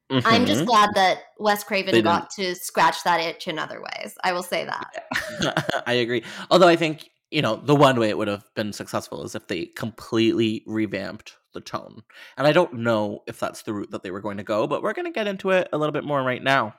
it. 0.10 0.24
I'm 0.26 0.46
just 0.46 0.62
mm-hmm. 0.62 0.68
glad 0.68 0.90
that 0.96 1.20
Wes 1.40 1.64
Craven 1.64 1.94
They 1.94 2.02
got 2.02 2.30
to 2.32 2.54
scratch 2.56 3.04
that 3.04 3.22
itch 3.22 3.48
in 3.48 3.58
other 3.58 3.82
ways. 3.82 4.16
I 4.24 4.34
will 4.34 4.44
say 4.44 4.66
that. 4.66 5.84
I 5.88 5.94
agree. 5.94 6.24
Although 6.52 6.68
I 6.68 6.76
think 6.76 7.10
you 7.32 7.42
know 7.42 7.56
the 7.56 7.76
one 7.76 7.98
way 7.98 8.10
it 8.10 8.18
would 8.18 8.28
have 8.28 8.44
been 8.56 8.74
successful 8.74 9.24
is 9.24 9.36
if 9.36 9.48
they 9.48 9.68
completely 9.68 10.64
revamped 10.68 11.38
the 11.54 11.62
tone. 11.62 12.02
And 12.38 12.48
I 12.48 12.52
don't 12.52 12.74
know 12.74 13.22
if 13.28 13.40
that's 13.40 13.64
the 13.64 13.74
route 13.74 13.92
that 13.92 14.04
they 14.04 14.12
were 14.12 14.22
going 14.22 14.38
to 14.38 14.44
go, 14.44 14.68
but 14.68 14.82
we're 14.82 14.94
going 14.94 15.06
to 15.06 15.12
get 15.12 15.28
into 15.28 15.52
it 15.52 15.70
a 15.72 15.78
little 15.78 15.94
bit 15.94 16.04
more 16.04 16.24
right 16.24 16.44
now. 16.44 16.76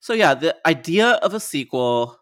So 0.00 0.12
yeah, 0.12 0.34
the 0.34 0.56
idea 0.66 1.12
of 1.22 1.34
a 1.34 1.40
sequel 1.40 2.18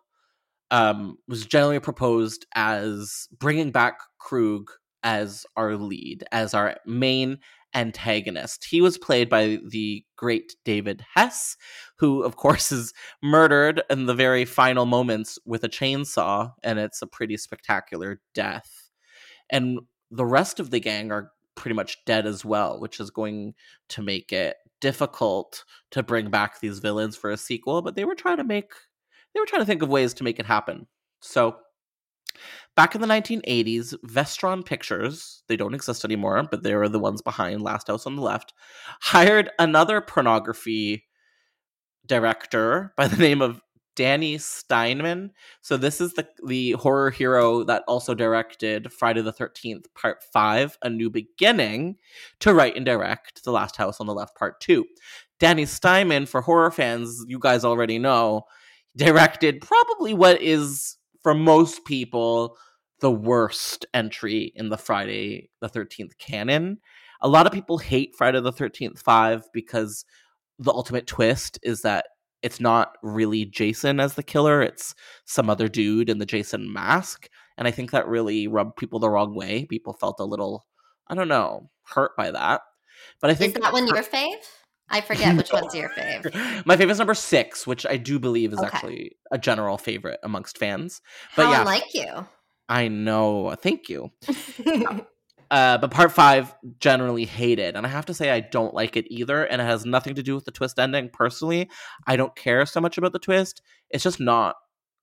um, 0.70 1.18
was 1.28 1.46
generally 1.46 1.80
proposed 1.80 2.46
as 2.54 3.28
bringing 3.38 3.70
back 3.70 3.98
Krug 4.18 4.70
as 5.02 5.44
our 5.56 5.76
lead, 5.76 6.24
as 6.32 6.54
our 6.54 6.76
main 6.86 7.38
antagonist. 7.74 8.64
He 8.64 8.80
was 8.80 8.96
played 8.96 9.28
by 9.28 9.58
the 9.68 10.04
great 10.16 10.54
David 10.64 11.04
Hess, 11.14 11.56
who, 11.98 12.22
of 12.22 12.36
course, 12.36 12.72
is 12.72 12.94
murdered 13.22 13.82
in 13.90 14.06
the 14.06 14.14
very 14.14 14.44
final 14.44 14.86
moments 14.86 15.38
with 15.44 15.64
a 15.64 15.68
chainsaw, 15.68 16.52
and 16.62 16.78
it's 16.78 17.02
a 17.02 17.06
pretty 17.06 17.36
spectacular 17.36 18.20
death. 18.34 18.90
And 19.50 19.80
the 20.10 20.24
rest 20.24 20.60
of 20.60 20.70
the 20.70 20.80
gang 20.80 21.12
are 21.12 21.32
pretty 21.54 21.74
much 21.74 22.04
dead 22.04 22.26
as 22.26 22.44
well, 22.44 22.80
which 22.80 23.00
is 23.00 23.10
going 23.10 23.54
to 23.90 24.02
make 24.02 24.32
it 24.32 24.56
difficult 24.80 25.64
to 25.90 26.02
bring 26.02 26.30
back 26.30 26.60
these 26.60 26.78
villains 26.78 27.16
for 27.16 27.30
a 27.30 27.36
sequel, 27.36 27.82
but 27.82 27.94
they 27.96 28.04
were 28.04 28.14
trying 28.14 28.36
to 28.36 28.44
make 28.44 28.72
they 29.34 29.40
were 29.40 29.46
trying 29.46 29.62
to 29.62 29.66
think 29.66 29.82
of 29.82 29.88
ways 29.88 30.14
to 30.14 30.24
make 30.24 30.38
it 30.38 30.46
happen. 30.46 30.86
So 31.20 31.56
Back 32.76 32.94
in 32.94 33.00
the 33.00 33.06
1980s, 33.06 33.94
Vestron 34.04 34.64
Pictures, 34.64 35.42
they 35.48 35.56
don't 35.56 35.74
exist 35.74 36.04
anymore, 36.04 36.46
but 36.50 36.62
they 36.62 36.74
were 36.74 36.88
the 36.88 36.98
ones 36.98 37.22
behind 37.22 37.62
Last 37.62 37.86
House 37.86 38.06
on 38.06 38.16
the 38.16 38.22
Left, 38.22 38.52
hired 39.00 39.50
another 39.58 40.00
pornography 40.00 41.04
director 42.04 42.92
by 42.96 43.06
the 43.06 43.16
name 43.16 43.40
of 43.40 43.60
Danny 43.96 44.38
Steinman. 44.38 45.30
So 45.60 45.76
this 45.76 46.00
is 46.00 46.14
the 46.14 46.26
the 46.46 46.72
horror 46.72 47.10
hero 47.10 47.64
that 47.64 47.84
also 47.86 48.14
directed 48.14 48.92
Friday 48.92 49.22
the 49.22 49.32
13th 49.32 49.86
Part 49.94 50.22
5, 50.32 50.78
A 50.82 50.90
New 50.90 51.10
Beginning, 51.10 51.96
to 52.40 52.54
write 52.54 52.76
and 52.76 52.84
direct 52.84 53.44
The 53.44 53.52
Last 53.52 53.76
House 53.76 54.00
on 54.00 54.06
the 54.06 54.14
Left 54.14 54.36
Part 54.36 54.60
2. 54.60 54.84
Danny 55.38 55.66
Steinman 55.66 56.26
for 56.26 56.40
horror 56.40 56.70
fans, 56.70 57.24
you 57.28 57.38
guys 57.38 57.64
already 57.64 57.98
know, 57.98 58.44
directed 58.96 59.60
probably 59.60 60.14
what 60.14 60.40
is 60.40 60.96
for 61.22 61.34
most 61.34 61.84
people 61.84 62.56
the 63.00 63.10
worst 63.10 63.84
entry 63.92 64.52
in 64.54 64.68
the 64.68 64.78
Friday 64.78 65.50
the 65.60 65.68
13th 65.68 66.16
canon. 66.18 66.78
A 67.20 67.28
lot 67.28 67.46
of 67.46 67.52
people 67.52 67.78
hate 67.78 68.14
Friday 68.16 68.40
the 68.40 68.52
13th 68.52 68.98
5 68.98 69.44
because 69.52 70.04
the 70.58 70.72
ultimate 70.72 71.06
twist 71.06 71.58
is 71.62 71.82
that 71.82 72.06
it's 72.44 72.60
not 72.60 72.96
really 73.02 73.46
Jason 73.46 73.98
as 73.98 74.14
the 74.14 74.22
killer, 74.22 74.62
it's 74.62 74.94
some 75.24 75.48
other 75.48 75.66
dude 75.66 76.10
in 76.10 76.18
the 76.18 76.26
Jason 76.26 76.72
mask. 76.72 77.28
And 77.56 77.66
I 77.66 77.70
think 77.70 77.90
that 77.90 78.06
really 78.06 78.46
rubbed 78.46 78.76
people 78.76 78.98
the 78.98 79.08
wrong 79.08 79.34
way. 79.34 79.64
People 79.64 79.94
felt 79.94 80.20
a 80.20 80.24
little, 80.24 80.66
I 81.08 81.14
don't 81.14 81.28
know, 81.28 81.70
hurt 81.86 82.12
by 82.16 82.30
that. 82.30 82.60
But 83.20 83.30
I 83.30 83.34
think 83.34 83.56
is 83.56 83.62
that 83.62 83.72
one 83.72 83.86
your 83.86 83.96
fave? 84.02 84.36
I 84.90 85.00
forget 85.00 85.34
which 85.36 85.50
one's 85.52 85.74
your 85.74 85.88
fave. 85.88 86.32
My 86.66 86.76
favorite 86.76 86.92
is 86.92 86.98
number 86.98 87.14
six, 87.14 87.66
which 87.66 87.86
I 87.86 87.96
do 87.96 88.18
believe 88.18 88.52
is 88.52 88.58
Okay. 88.58 88.66
actually 88.68 89.12
a 89.32 89.38
general 89.38 89.78
favorite 89.78 90.20
amongst 90.22 90.58
fans. 90.58 91.00
But 91.36 91.46
How 91.46 91.52
yeah, 91.52 91.60
unlike 91.60 91.94
you. 91.94 92.26
I 92.68 92.88
know. 92.88 93.54
Thank 93.58 93.88
you. 93.88 94.10
Uh, 95.54 95.78
but 95.78 95.92
part 95.92 96.10
five 96.10 96.52
generally 96.80 97.24
hated, 97.24 97.76
and 97.76 97.86
I 97.86 97.88
have 97.88 98.06
to 98.06 98.14
say 98.14 98.28
I 98.28 98.40
don't 98.40 98.74
like 98.74 98.96
it 98.96 99.06
either. 99.08 99.44
And 99.44 99.62
it 99.62 99.64
has 99.64 99.86
nothing 99.86 100.16
to 100.16 100.22
do 100.22 100.34
with 100.34 100.44
the 100.44 100.50
twist 100.50 100.80
ending. 100.80 101.10
Personally, 101.12 101.70
I 102.08 102.16
don't 102.16 102.34
care 102.34 102.66
so 102.66 102.80
much 102.80 102.98
about 102.98 103.12
the 103.12 103.20
twist. 103.20 103.62
It's 103.88 104.02
just 104.02 104.18
not 104.18 104.56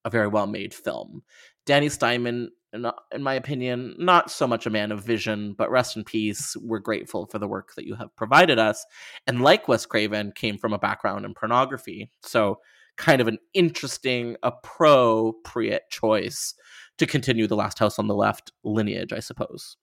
a 0.04 0.10
very 0.10 0.28
well 0.28 0.48
made 0.48 0.74
film. 0.74 1.24
Danny 1.66 1.88
Steinman, 1.88 2.50
in, 2.74 2.86
in 3.14 3.24
my 3.24 3.36
opinion, 3.36 3.96
not 3.98 4.30
so 4.30 4.46
much 4.46 4.66
a 4.66 4.70
man 4.70 4.92
of 4.92 5.06
vision, 5.06 5.56
but 5.58 5.72
rest 5.72 5.96
in 5.96 6.04
peace. 6.04 6.58
We're 6.60 6.80
grateful 6.80 7.28
for 7.28 7.40
the 7.40 7.48
work 7.48 7.74
that 7.76 7.86
you 7.86 7.96
have 7.96 8.14
provided 8.18 8.60
us. 8.60 8.86
And 9.28 9.42
like 9.42 9.70
Wes 9.70 9.86
Craven, 9.86 10.34
came 10.34 10.58
from 10.58 10.74
a 10.74 10.80
background 10.80 11.24
in 11.24 11.34
pornography, 11.34 12.12
so 12.24 12.60
kind 12.98 13.22
of 13.22 13.30
an 13.30 13.38
interesting, 13.54 14.36
appropriate 14.44 15.84
choice 15.90 16.56
to 16.98 17.08
continue 17.08 17.48
the 17.48 17.56
Last 17.56 17.80
House 17.80 17.98
on 17.98 18.08
the 18.08 18.16
Left 18.16 18.52
lineage, 18.66 19.14
I 19.14 19.22
suppose. 19.22 19.78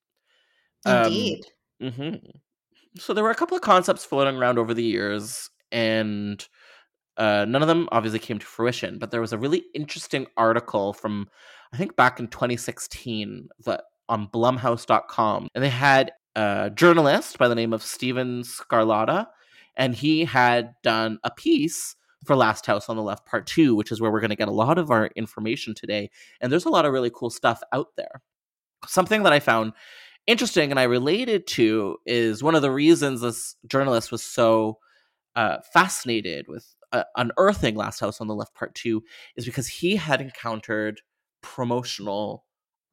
Um, 0.84 1.04
Indeed. 1.04 1.44
hmm 1.80 2.14
So 2.98 3.14
there 3.14 3.24
were 3.24 3.30
a 3.30 3.34
couple 3.36 3.56
of 3.56 3.62
concepts 3.62 4.04
floating 4.04 4.36
around 4.36 4.58
over 4.58 4.74
the 4.74 4.82
years, 4.82 5.50
and 5.72 6.46
uh, 7.16 7.44
none 7.48 7.62
of 7.62 7.68
them 7.68 7.88
obviously 7.92 8.18
came 8.18 8.38
to 8.38 8.46
fruition. 8.46 8.98
But 8.98 9.10
there 9.10 9.20
was 9.20 9.32
a 9.32 9.38
really 9.38 9.64
interesting 9.74 10.26
article 10.36 10.92
from, 10.92 11.28
I 11.72 11.76
think, 11.76 11.96
back 11.96 12.20
in 12.20 12.28
2016 12.28 13.48
that 13.64 13.82
on 14.08 14.28
Blumhouse.com, 14.28 15.48
and 15.54 15.64
they 15.64 15.68
had 15.68 16.12
a 16.36 16.70
journalist 16.74 17.38
by 17.38 17.48
the 17.48 17.54
name 17.54 17.72
of 17.72 17.82
Steven 17.82 18.42
Scarlatta, 18.42 19.26
and 19.76 19.94
he 19.94 20.24
had 20.24 20.72
done 20.82 21.18
a 21.24 21.30
piece 21.30 21.94
for 22.24 22.36
Last 22.36 22.66
House 22.66 22.88
on 22.88 22.96
the 22.96 23.02
Left 23.02 23.26
Part 23.26 23.46
Two, 23.46 23.74
which 23.74 23.92
is 23.92 24.00
where 24.00 24.10
we're 24.10 24.20
going 24.20 24.30
to 24.30 24.36
get 24.36 24.48
a 24.48 24.52
lot 24.52 24.78
of 24.78 24.90
our 24.90 25.10
information 25.16 25.74
today. 25.74 26.10
And 26.40 26.50
there's 26.50 26.64
a 26.64 26.70
lot 26.70 26.84
of 26.84 26.92
really 26.92 27.10
cool 27.14 27.30
stuff 27.30 27.60
out 27.72 27.88
there. 27.96 28.22
Something 28.86 29.24
that 29.24 29.32
I 29.32 29.40
found 29.40 29.72
interesting 30.28 30.70
and 30.70 30.78
I 30.78 30.84
related 30.84 31.48
to 31.48 31.96
is 32.06 32.42
one 32.42 32.54
of 32.54 32.62
the 32.62 32.70
reasons 32.70 33.22
this 33.22 33.56
journalist 33.66 34.12
was 34.12 34.22
so 34.22 34.78
uh, 35.34 35.56
fascinated 35.72 36.46
with 36.46 36.66
uh, 36.92 37.04
unearthing 37.16 37.74
Last 37.74 37.98
House 37.98 38.20
on 38.20 38.28
the 38.28 38.34
Left 38.34 38.54
Part 38.54 38.74
2 38.76 39.02
is 39.36 39.44
because 39.44 39.66
he 39.66 39.96
had 39.96 40.20
encountered 40.20 41.00
promotional 41.42 42.44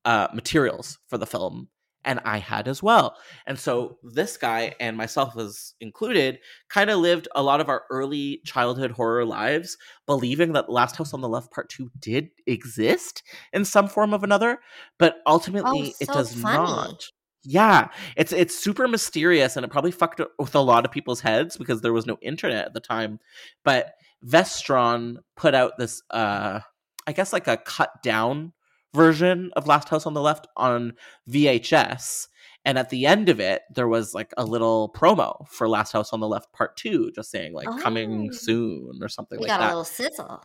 uh, 0.05 0.29
materials 0.33 0.97
for 1.07 1.17
the 1.19 1.27
film. 1.27 1.69
And 2.07 2.19
I 2.23 2.37
had 2.37 2.67
as 2.67 2.83
well. 2.83 3.17
And 3.47 3.57
so 3.57 3.97
this 4.03 4.37
guy 4.37 4.75
and 4.79 4.95
myself 4.95 5.35
as 5.37 5.73
included 5.81 6.37
kind 6.69 6.91
of 6.91 6.99
lived 6.99 7.27
a 7.35 7.41
lot 7.41 7.61
of 7.61 7.67
our 7.67 7.85
early 7.89 8.41
childhood 8.45 8.91
horror 8.91 9.25
lives 9.25 9.75
believing 10.05 10.53
that 10.53 10.69
Last 10.71 10.97
House 10.97 11.15
on 11.15 11.21
the 11.21 11.27
Left 11.29 11.51
Part 11.51 11.67
2 11.69 11.89
did 11.99 12.29
exist 12.45 13.23
in 13.53 13.65
some 13.65 13.87
form 13.87 14.13
of 14.13 14.23
another, 14.23 14.59
but 14.99 15.17
ultimately 15.25 15.95
it 15.99 16.09
Oh, 16.09 16.13
so 16.13 16.13
does 16.13 16.35
funny. 16.35 16.57
not. 16.57 17.03
Yeah, 17.45 17.89
it's 18.17 18.31
it's 18.33 18.57
super 18.57 18.87
mysterious 18.87 19.55
and 19.55 19.63
it 19.65 19.69
probably 19.71 19.91
fucked 19.91 20.19
with 20.39 20.55
a 20.55 20.59
lot 20.59 20.83
of 20.85 20.91
people's 20.91 21.21
heads 21.21 21.57
because 21.57 21.81
there 21.81 21.93
was 21.93 22.05
no 22.07 22.17
internet 22.21 22.65
at 22.65 22.73
the 22.73 22.79
time. 22.79 23.19
But 23.63 23.93
Vestron 24.25 25.17
put 25.37 25.53
out 25.53 25.77
this 25.77 26.01
uh 26.09 26.61
I 27.07 27.11
guess 27.13 27.31
like 27.31 27.47
a 27.47 27.57
cut 27.57 27.91
down 28.03 28.53
version 28.95 29.51
of 29.55 29.67
Last 29.67 29.89
House 29.89 30.05
on 30.07 30.13
the 30.15 30.21
Left 30.21 30.47
on 30.57 30.93
VHS. 31.29 32.27
And 32.67 32.79
at 32.79 32.89
the 32.89 33.05
end 33.05 33.29
of 33.29 33.39
it, 33.39 33.61
there 33.75 33.87
was 33.87 34.15
like 34.15 34.33
a 34.37 34.43
little 34.43 34.91
promo 34.95 35.47
for 35.49 35.69
Last 35.69 35.91
House 35.91 36.11
on 36.13 36.19
the 36.19 36.27
Left 36.27 36.51
Part 36.51 36.75
2, 36.77 37.11
just 37.13 37.29
saying 37.29 37.53
like 37.53 37.67
coming 37.79 38.29
Oh. 38.31 38.35
soon 38.35 38.99
or 39.01 39.07
something 39.09 39.37
we 39.39 39.47
like 39.47 39.49
that. 39.49 39.59
We 39.59 39.63
got 39.63 39.67
a 39.67 39.77
little 39.77 39.83
sizzle. 39.83 40.43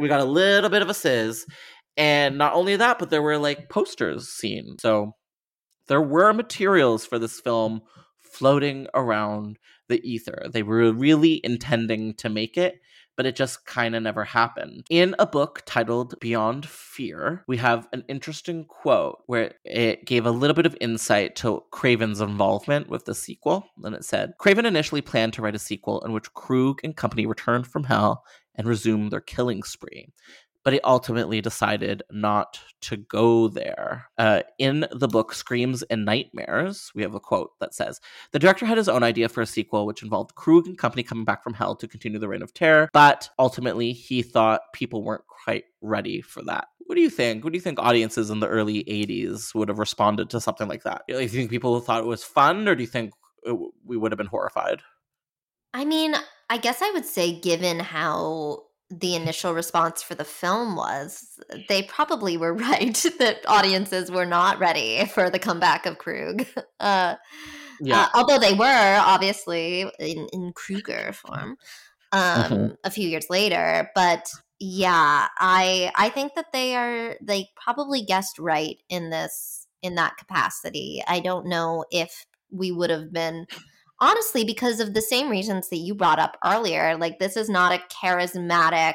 we 0.00 0.08
got 0.08 0.20
a 0.20 0.24
little 0.24 0.70
bit 0.70 0.80
of 0.80 0.88
a 0.88 0.94
sizz. 0.94 1.44
And 1.98 2.38
not 2.38 2.54
only 2.54 2.76
that, 2.76 2.98
but 2.98 3.10
there 3.10 3.20
were 3.20 3.36
like 3.36 3.68
posters 3.68 4.28
seen. 4.28 4.76
So 4.80 5.14
there 5.88 6.02
were 6.02 6.32
materials 6.32 7.04
for 7.04 7.18
this 7.18 7.40
film 7.40 7.82
floating 8.20 8.86
around 8.94 9.58
the 9.88 10.00
ether. 10.08 10.46
They 10.50 10.62
were 10.62 10.92
really 10.92 11.40
intending 11.42 12.14
to 12.14 12.28
make 12.28 12.56
it, 12.56 12.80
but 13.16 13.26
it 13.26 13.34
just 13.34 13.66
kind 13.66 13.96
of 13.96 14.02
never 14.02 14.22
happened. 14.22 14.86
In 14.90 15.16
a 15.18 15.26
book 15.26 15.62
titled 15.66 16.14
Beyond 16.20 16.68
Fear, 16.68 17.42
we 17.48 17.56
have 17.56 17.88
an 17.92 18.04
interesting 18.06 18.64
quote 18.66 19.22
where 19.26 19.54
it 19.64 20.04
gave 20.04 20.24
a 20.24 20.30
little 20.30 20.54
bit 20.54 20.66
of 20.66 20.76
insight 20.80 21.34
to 21.36 21.64
Craven's 21.72 22.20
involvement 22.20 22.88
with 22.88 23.06
the 23.06 23.14
sequel. 23.14 23.66
And 23.82 23.94
it 23.96 24.04
said 24.04 24.34
Craven 24.38 24.66
initially 24.66 25.00
planned 25.00 25.32
to 25.32 25.42
write 25.42 25.56
a 25.56 25.58
sequel 25.58 26.00
in 26.04 26.12
which 26.12 26.32
Krug 26.34 26.80
and 26.84 26.96
company 26.96 27.26
returned 27.26 27.66
from 27.66 27.84
hell 27.84 28.24
and 28.54 28.68
resumed 28.68 29.10
their 29.10 29.20
killing 29.20 29.62
spree. 29.62 30.12
But 30.68 30.74
he 30.74 30.80
ultimately 30.82 31.40
decided 31.40 32.02
not 32.10 32.60
to 32.82 32.98
go 32.98 33.48
there. 33.48 34.10
Uh, 34.18 34.42
in 34.58 34.86
the 34.92 35.08
book 35.08 35.32
Screams 35.32 35.82
and 35.84 36.04
Nightmares, 36.04 36.90
we 36.94 37.00
have 37.00 37.14
a 37.14 37.20
quote 37.20 37.52
that 37.58 37.72
says 37.72 38.02
The 38.32 38.38
director 38.38 38.66
had 38.66 38.76
his 38.76 38.86
own 38.86 39.02
idea 39.02 39.30
for 39.30 39.40
a 39.40 39.46
sequel, 39.46 39.86
which 39.86 40.02
involved 40.02 40.34
Krug 40.34 40.66
and 40.66 40.76
company 40.76 41.02
coming 41.02 41.24
back 41.24 41.42
from 41.42 41.54
hell 41.54 41.74
to 41.76 41.88
continue 41.88 42.18
the 42.18 42.28
reign 42.28 42.42
of 42.42 42.52
terror, 42.52 42.90
but 42.92 43.30
ultimately 43.38 43.92
he 43.92 44.20
thought 44.20 44.60
people 44.74 45.02
weren't 45.02 45.26
quite 45.26 45.64
ready 45.80 46.20
for 46.20 46.42
that. 46.42 46.66
What 46.80 46.96
do 46.96 47.00
you 47.00 47.08
think? 47.08 47.44
What 47.44 47.54
do 47.54 47.56
you 47.56 47.62
think 47.62 47.78
audiences 47.78 48.28
in 48.28 48.40
the 48.40 48.46
early 48.46 48.84
80s 48.84 49.54
would 49.54 49.70
have 49.70 49.78
responded 49.78 50.28
to 50.28 50.38
something 50.38 50.68
like 50.68 50.82
that? 50.82 51.00
Do 51.08 51.18
you 51.18 51.28
think 51.28 51.48
people 51.48 51.80
thought 51.80 52.02
it 52.02 52.06
was 52.06 52.24
fun, 52.24 52.68
or 52.68 52.74
do 52.74 52.82
you 52.82 52.86
think 52.86 53.14
we 53.86 53.96
would 53.96 54.12
have 54.12 54.18
been 54.18 54.26
horrified? 54.26 54.82
I 55.72 55.86
mean, 55.86 56.14
I 56.50 56.58
guess 56.58 56.82
I 56.82 56.90
would 56.90 57.06
say, 57.06 57.40
given 57.40 57.78
how 57.78 58.64
the 58.90 59.14
initial 59.14 59.52
response 59.54 60.02
for 60.02 60.14
the 60.14 60.24
film 60.24 60.76
was, 60.76 61.38
they 61.68 61.82
probably 61.82 62.36
were 62.36 62.54
right 62.68 62.94
that 63.18 63.38
audiences 63.46 64.10
were 64.10 64.26
not 64.26 64.58
ready 64.58 65.04
for 65.06 65.30
the 65.30 65.38
comeback 65.38 65.86
of 65.86 65.98
Krug. 65.98 66.46
Uh, 66.80 67.16
Yeah. 67.80 68.02
uh, 68.04 68.08
although 68.14 68.38
they 68.38 68.54
were 68.54 69.00
obviously 69.04 69.82
in, 69.98 70.28
in 70.32 70.52
Kruger 70.54 71.12
form 71.12 71.56
um, 72.12 72.68
Mhm. 72.68 72.76
a 72.84 72.90
few 72.90 73.08
years 73.08 73.26
later. 73.30 73.90
But 73.94 74.28
yeah, 74.60 75.28
I 75.38 75.92
I 75.96 76.08
think 76.10 76.34
that 76.34 76.52
they 76.52 76.74
are 76.76 77.16
they 77.22 77.48
probably 77.56 78.02
guessed 78.02 78.38
right 78.38 78.80
in 78.88 79.10
this 79.10 79.66
in 79.82 79.94
that 79.96 80.16
capacity. 80.16 81.02
I 81.06 81.20
don't 81.20 81.46
know 81.46 81.84
if 81.90 82.26
we 82.50 82.72
would 82.72 82.90
have 82.90 83.12
been 83.12 83.46
honestly 84.00 84.44
because 84.44 84.80
of 84.80 84.94
the 84.94 85.02
same 85.02 85.28
reasons 85.30 85.68
that 85.70 85.76
you 85.78 85.94
brought 85.94 86.18
up 86.18 86.36
earlier. 86.44 86.96
Like 86.96 87.18
this 87.18 87.36
is 87.36 87.48
not 87.48 87.72
a 87.72 87.82
charismatic. 87.94 88.94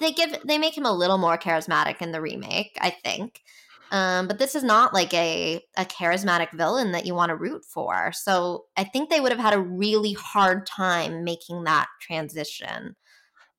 They 0.00 0.12
give 0.12 0.36
they 0.46 0.58
make 0.58 0.76
him 0.76 0.86
a 0.86 0.92
little 0.92 1.18
more 1.18 1.38
charismatic 1.38 2.02
in 2.02 2.12
the 2.12 2.20
remake, 2.20 2.76
I 2.80 2.90
think. 2.90 3.40
Um, 3.90 4.28
but 4.28 4.38
this 4.38 4.54
is 4.54 4.62
not 4.64 4.92
like 4.92 5.14
a 5.14 5.62
a 5.76 5.84
charismatic 5.84 6.52
villain 6.52 6.92
that 6.92 7.06
you 7.06 7.14
want 7.14 7.30
to 7.30 7.36
root 7.36 7.64
for. 7.64 8.12
So 8.12 8.66
I 8.76 8.84
think 8.84 9.08
they 9.08 9.20
would 9.20 9.32
have 9.32 9.40
had 9.40 9.54
a 9.54 9.60
really 9.60 10.12
hard 10.12 10.66
time 10.66 11.24
making 11.24 11.64
that 11.64 11.86
transition. 12.00 12.96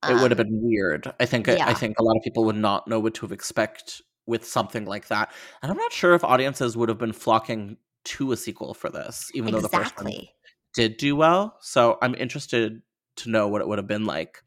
it 0.07 0.15
would 0.15 0.31
have 0.31 0.39
Um, 0.39 0.47
been 0.47 0.61
weird. 0.63 1.13
I 1.19 1.25
think 1.25 1.49
I 1.49 1.55
yeah. 1.57 1.73
think 1.73 1.99
a 1.99 2.03
lot 2.03 2.15
of 2.17 2.23
people 2.23 2.45
would 2.45 2.55
not 2.55 2.87
know 2.87 2.99
what 2.99 3.13
to 3.15 3.25
expect 3.27 4.01
with 4.25 4.45
something 4.45 4.85
like 4.85 5.07
that, 5.07 5.31
and 5.61 5.71
I'm 5.71 5.77
not 5.77 5.91
sure 5.91 6.13
if 6.13 6.23
audiences 6.23 6.77
would 6.77 6.89
have 6.89 6.97
been 6.99 7.13
flocking 7.13 7.77
to 8.05 8.31
a 8.31 8.37
sequel 8.37 8.73
for 8.73 8.89
this, 8.89 9.29
even 9.33 9.51
though 9.53 9.61
the 9.61 9.69
first 9.69 9.97
one 9.97 10.07
exactly. 10.07 10.33
Did 10.79 10.95
do 10.95 11.13
well. 11.13 11.57
So 11.59 11.97
I'm 12.01 12.15
interested 12.15 12.81
to 13.17 13.29
know 13.29 13.49
what 13.49 13.59
it 13.59 13.67
would 13.67 13.79
have 13.79 13.87
been 13.87 14.05
like. 14.05 14.41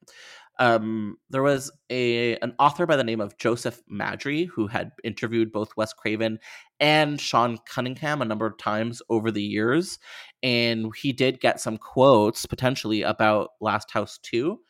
Um, 0.59 1.19
there 1.29 1.43
was 1.43 1.71
a 1.91 2.39
an 2.39 2.55
author 2.59 2.87
by 2.87 2.97
the 2.97 3.05
name 3.05 3.21
of 3.21 3.37
Joseph 3.37 3.83
Maddrey 3.93 4.49
who 4.49 4.67
had 4.67 4.93
interviewed 5.05 5.53
both 5.53 5.77
Wes 5.77 5.93
Craven 5.93 6.39
and 6.81 7.21
Sean 7.21 7.59
Cunningham 7.69 8.23
a 8.23 8.25
number 8.25 8.47
of 8.47 8.57
times 8.57 9.03
over 9.11 9.31
the 9.31 9.43
years, 9.43 9.99
and 10.43 10.91
he 10.97 11.13
did 11.13 11.39
get 11.39 11.61
some 11.61 11.77
quotes 11.77 12.47
potentially 12.47 13.03
about 13.03 13.51
Last 13.61 13.91
House 13.91 14.19
Two. 14.23 14.61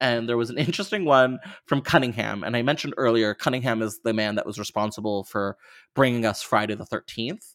And 0.00 0.28
there 0.28 0.36
was 0.36 0.50
an 0.50 0.58
interesting 0.66 1.04
one 1.04 1.38
from 1.66 1.82
Cunningham, 1.82 2.42
and 2.42 2.56
I 2.56 2.62
mentioned 2.62 2.94
earlier 2.96 3.32
Cunningham 3.32 3.80
is 3.80 4.00
the 4.02 4.12
man 4.12 4.34
that 4.34 4.46
was 4.46 4.58
responsible 4.58 5.22
for 5.22 5.56
bringing 5.94 6.26
us 6.26 6.42
Friday 6.42 6.74
the 6.74 6.84
Thirteenth. 6.84 7.54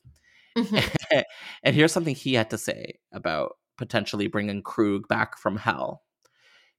Mhm. 0.57 0.93
and 1.63 1.75
here's 1.75 1.91
something 1.93 2.15
he 2.15 2.33
had 2.33 2.49
to 2.49 2.57
say 2.57 2.99
about 3.13 3.53
potentially 3.77 4.27
bringing 4.27 4.63
Krug 4.63 5.07
back 5.07 5.37
from 5.37 5.57
hell. 5.57 6.03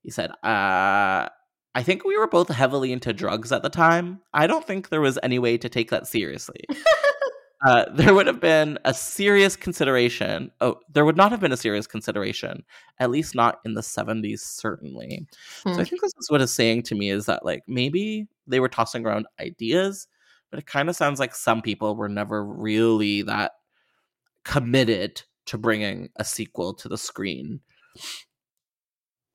He 0.02 0.10
said, 0.10 0.30
uh, 0.44 1.28
I 1.74 1.82
think 1.82 2.04
we 2.04 2.18
were 2.18 2.26
both 2.28 2.48
heavily 2.48 2.92
into 2.92 3.12
drugs 3.12 3.52
at 3.52 3.62
the 3.62 3.70
time. 3.70 4.20
I 4.34 4.46
don't 4.46 4.66
think 4.66 4.88
there 4.88 5.00
was 5.00 5.18
any 5.22 5.38
way 5.38 5.58
to 5.58 5.68
take 5.68 5.90
that 5.90 6.06
seriously. 6.08 6.64
uh, 7.66 7.86
there 7.94 8.14
would 8.14 8.26
have 8.26 8.40
been 8.40 8.78
a 8.84 8.94
serious 8.94 9.56
consideration. 9.56 10.50
Oh, 10.60 10.76
there 10.92 11.04
would 11.04 11.16
not 11.16 11.30
have 11.32 11.40
been 11.40 11.52
a 11.52 11.56
serious 11.56 11.86
consideration, 11.86 12.64
at 13.00 13.10
least 13.10 13.34
not 13.34 13.60
in 13.64 13.74
the 13.74 13.82
70s, 13.82 14.40
certainly. 14.40 15.26
So 15.66 15.72
Hmm. 15.74 15.80
I 15.80 15.84
think 15.84 16.00
this 16.02 16.12
is 16.18 16.30
what 16.30 16.40
it's 16.40 16.52
saying 16.52 16.82
to 16.84 16.94
me 16.94 17.10
is 17.10 17.26
that, 17.26 17.44
like, 17.44 17.62
maybe 17.68 18.28
they 18.46 18.60
were 18.60 18.68
tossing 18.68 19.04
around 19.06 19.26
ideas, 19.40 20.08
but 20.50 20.58
it 20.60 20.66
kind 20.66 20.88
of 20.88 20.96
sounds 20.96 21.20
like 21.20 21.34
some 21.34 21.62
people 21.62 21.96
were 21.96 22.08
never 22.08 22.44
really 22.44 23.22
that 23.22 23.52
committed 24.44 25.22
to 25.46 25.58
bringing 25.58 26.08
a 26.16 26.24
sequel 26.24 26.74
to 26.74 26.88
the 26.88 26.98
screen. 26.98 27.60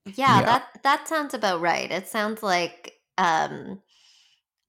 Yeah, 0.06 0.42
Yeah. 0.42 0.46
that 0.46 0.68
that 0.84 1.08
sounds 1.08 1.34
about 1.34 1.62
right. 1.62 1.90
It 1.92 2.08
sounds 2.08 2.44
like 2.44 2.94
um 3.18 3.82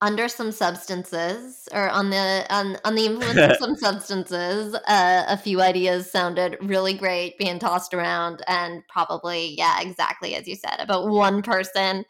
under 0.01 0.27
some 0.27 0.51
substances 0.51 1.67
or 1.73 1.89
on 1.89 2.09
the 2.09 2.45
on 2.49 2.77
on 2.85 2.95
the 2.95 3.05
influence 3.05 3.41
of 3.41 3.55
some 3.59 3.75
substances, 3.75 4.75
uh, 4.75 5.23
a 5.27 5.37
few 5.37 5.61
ideas 5.61 6.11
sounded 6.11 6.57
really 6.61 6.93
great 6.93 7.37
being 7.37 7.59
tossed 7.59 7.93
around 7.93 8.41
and 8.47 8.83
probably 8.89 9.55
yeah, 9.57 9.81
exactly 9.81 10.35
as 10.35 10.47
you 10.47 10.55
said, 10.55 10.77
about 10.79 11.07
one 11.09 11.41
person 11.41 12.05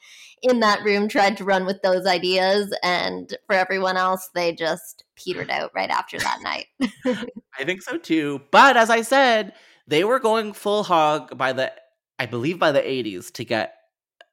in 0.46 0.60
that 0.60 0.84
room 0.84 1.08
tried 1.08 1.38
to 1.38 1.44
run 1.44 1.66
with 1.66 1.82
those 1.82 2.06
ideas 2.06 2.74
and 2.84 3.36
for 3.48 3.56
everyone 3.56 3.98
else 3.98 4.30
they 4.36 4.54
just 4.54 5.04
petered 5.16 5.50
out 5.50 5.72
right 5.74 5.90
after 5.90 6.20
that 6.20 6.40
night. 6.42 6.68
I 7.60 7.64
think 7.64 7.82
so 7.82 7.98
too. 7.98 8.42
But 8.52 8.78
as 8.78 8.90
I 8.90 9.02
said, 9.02 9.54
they 9.88 10.04
were 10.04 10.20
going 10.20 10.54
full 10.54 10.84
hog 10.84 11.38
by 11.38 11.54
the, 11.54 11.72
I 12.20 12.26
believe, 12.26 12.60
by 12.60 12.72
the 12.72 12.82
80s 12.82 13.32
to 13.34 13.46
get 13.46 13.74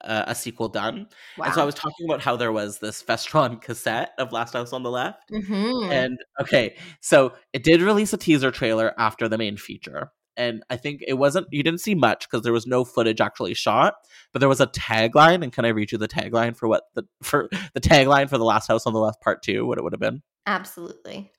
uh, 0.02 0.24
a 0.26 0.34
sequel 0.34 0.68
done. 0.68 1.06
And 1.42 1.54
so 1.54 1.62
I 1.62 1.64
was 1.64 1.74
talking 1.74 2.06
about 2.08 2.20
how 2.20 2.36
there 2.36 2.52
was 2.52 2.78
this 2.78 3.02
Vestron 3.02 3.60
cassette 3.60 4.10
of 4.18 4.32
Last 4.32 4.52
House 4.52 4.72
on 4.72 4.82
the 4.82 4.90
Left. 4.90 5.22
Mhm. 5.30 5.90
And 5.90 6.18
okay, 6.40 6.76
so 7.00 7.32
it 7.52 7.62
did 7.62 7.80
release 7.80 8.12
a 8.12 8.16
teaser 8.16 8.50
trailer 8.50 8.94
after 8.98 9.28
the 9.28 9.38
main 9.38 9.56
feature. 9.56 10.10
And 10.36 10.62
I 10.70 10.76
think 10.76 11.02
it 11.06 11.14
wasn't, 11.14 11.46
you 11.50 11.62
didn't 11.62 11.80
see 11.80 11.94
much 11.94 12.28
because 12.28 12.42
there 12.42 12.52
was 12.52 12.66
no 12.66 12.84
footage 12.84 13.20
actually 13.20 13.54
shot, 13.54 13.94
but 14.32 14.40
there 14.40 14.48
was 14.48 14.60
a 14.60 14.66
tagline. 14.66 15.42
And 15.42 15.52
can 15.52 15.64
I 15.64 15.68
read 15.68 15.92
you 15.92 15.98
the 15.98 16.08
tagline 16.08 16.56
for 16.56 16.68
what 16.68 16.84
the, 16.94 17.04
for 17.22 17.48
the 17.74 17.80
tagline 17.80 18.28
for 18.28 18.38
The 18.38 18.44
Last 18.44 18.68
House 18.68 18.86
on 18.86 18.92
the 18.92 19.00
Left 19.00 19.20
Part 19.20 19.42
2, 19.42 19.66
what 19.66 19.78
it 19.78 19.84
would 19.84 19.92
have 19.92 20.00
been? 20.00 20.22
Absolutely. 20.46 21.30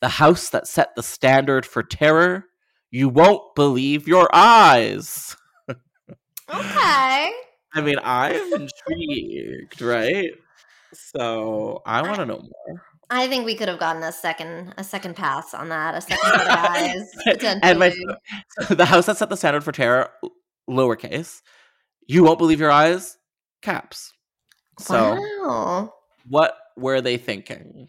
The 0.00 0.08
house 0.08 0.50
that 0.50 0.68
set 0.68 0.94
the 0.94 1.02
standard 1.02 1.66
for 1.66 1.82
terror. 1.82 2.44
You 2.90 3.08
won't 3.08 3.54
believe 3.54 4.08
your 4.08 4.28
eyes. 4.32 5.36
Okay. 6.50 7.30
I 7.74 7.80
mean, 7.82 7.96
I'm 8.02 8.52
intrigued, 8.54 9.82
right? 9.82 10.30
So 10.94 11.82
I 11.84 12.00
want 12.00 12.16
to 12.16 12.24
know 12.26 12.38
more. 12.38 12.82
I 13.10 13.26
think 13.26 13.44
we 13.46 13.54
could 13.54 13.68
have 13.68 13.78
gotten 13.78 14.02
a 14.02 14.12
second 14.12 14.74
a 14.76 14.84
second 14.84 15.16
pass 15.16 15.54
on 15.54 15.68
that, 15.70 15.94
a 15.94 16.00
second 16.00 16.18
set 16.24 16.40
of 16.40 16.48
eyes 16.50 17.58
and 17.62 17.78
my 17.78 17.92
the 18.70 18.84
house 18.86 19.06
that 19.06 19.16
set 19.16 19.28
the 19.30 19.36
standard 19.36 19.64
for 19.64 19.72
terror, 19.72 20.10
lowercase. 20.68 21.40
You 22.06 22.24
won't 22.24 22.38
believe 22.38 22.60
your 22.60 22.70
eyes, 22.70 23.16
caps. 23.62 24.12
So 24.78 25.18
wow. 25.42 25.94
what 26.28 26.56
were 26.76 27.00
they 27.00 27.16
thinking? 27.16 27.88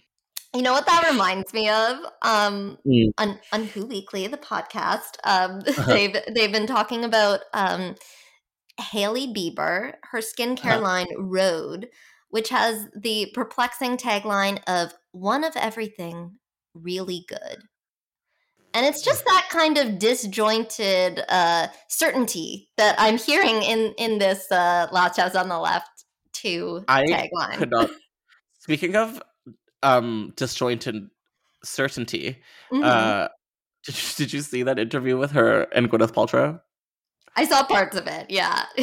You 0.55 0.63
know 0.63 0.73
what 0.73 0.87
that 0.87 1.07
reminds 1.11 1.53
me 1.53 1.69
of? 1.69 1.97
Um 2.21 2.77
Mm. 2.87 3.11
on, 3.17 3.39
on 3.51 3.65
Who 3.65 3.85
Weekly, 3.85 4.25
the 4.27 4.37
podcast. 4.37 5.17
Um 5.23 5.59
Uh-huh. 5.67 5.85
they've 5.93 6.15
they've 6.33 6.51
been 6.51 6.67
talking 6.67 7.03
about 7.03 7.41
um 7.53 7.95
Hailey 8.79 9.27
Bieber, 9.27 9.93
her 10.11 10.19
skincare 10.19 10.71
Uh-huh. 10.77 10.81
line 10.81 11.07
Rhode, 11.17 11.89
which 12.29 12.49
has 12.49 12.87
the 12.95 13.29
perplexing 13.33 13.97
tagline 13.97 14.59
of 14.67 14.93
one 15.11 15.43
of 15.43 15.55
everything 15.55 16.37
really 16.73 17.25
good. 17.27 17.57
And 18.73 18.85
it's 18.85 19.01
just 19.03 19.25
that 19.25 19.47
kind 19.49 19.77
of 19.77 19.97
disjointed 19.97 21.23
uh, 21.27 21.67
certainty 21.87 22.69
that 22.77 22.95
I'm 22.99 23.17
hearing 23.17 23.63
in 23.63 23.93
in 23.97 24.19
this 24.19 24.51
uh, 24.51 24.87
House 24.93 25.35
on 25.35 25.49
the 25.49 25.59
Left 25.59 25.89
two 26.33 26.83
I 26.87 27.03
tagline. 27.05 27.57
Could 27.57 27.71
not. 27.71 27.89
Speaking 28.59 28.95
of 28.95 29.21
um 29.81 30.33
disjointed 30.35 31.09
certainty, 31.63 32.37
Mhm. 32.71 32.83
uh, 32.83 33.29
did 33.85 33.95
you, 33.95 34.09
did 34.17 34.33
you 34.33 34.41
see 34.41 34.63
that 34.63 34.77
interview 34.77 35.17
with 35.17 35.31
her 35.31 35.63
and 35.73 35.89
Gwyneth 35.89 36.11
Paltrow? 36.13 36.61
I 37.35 37.45
saw 37.45 37.63
parts 37.63 37.97
of 37.97 38.05
it. 38.07 38.29
Yeah. 38.29 38.65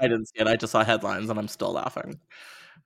I 0.00 0.08
didn't 0.08 0.26
see 0.26 0.40
it. 0.40 0.46
I 0.46 0.56
just 0.56 0.72
saw 0.72 0.84
headlines, 0.84 1.28
and 1.30 1.38
I'm 1.38 1.48
still 1.48 1.72
laughing. 1.72 2.20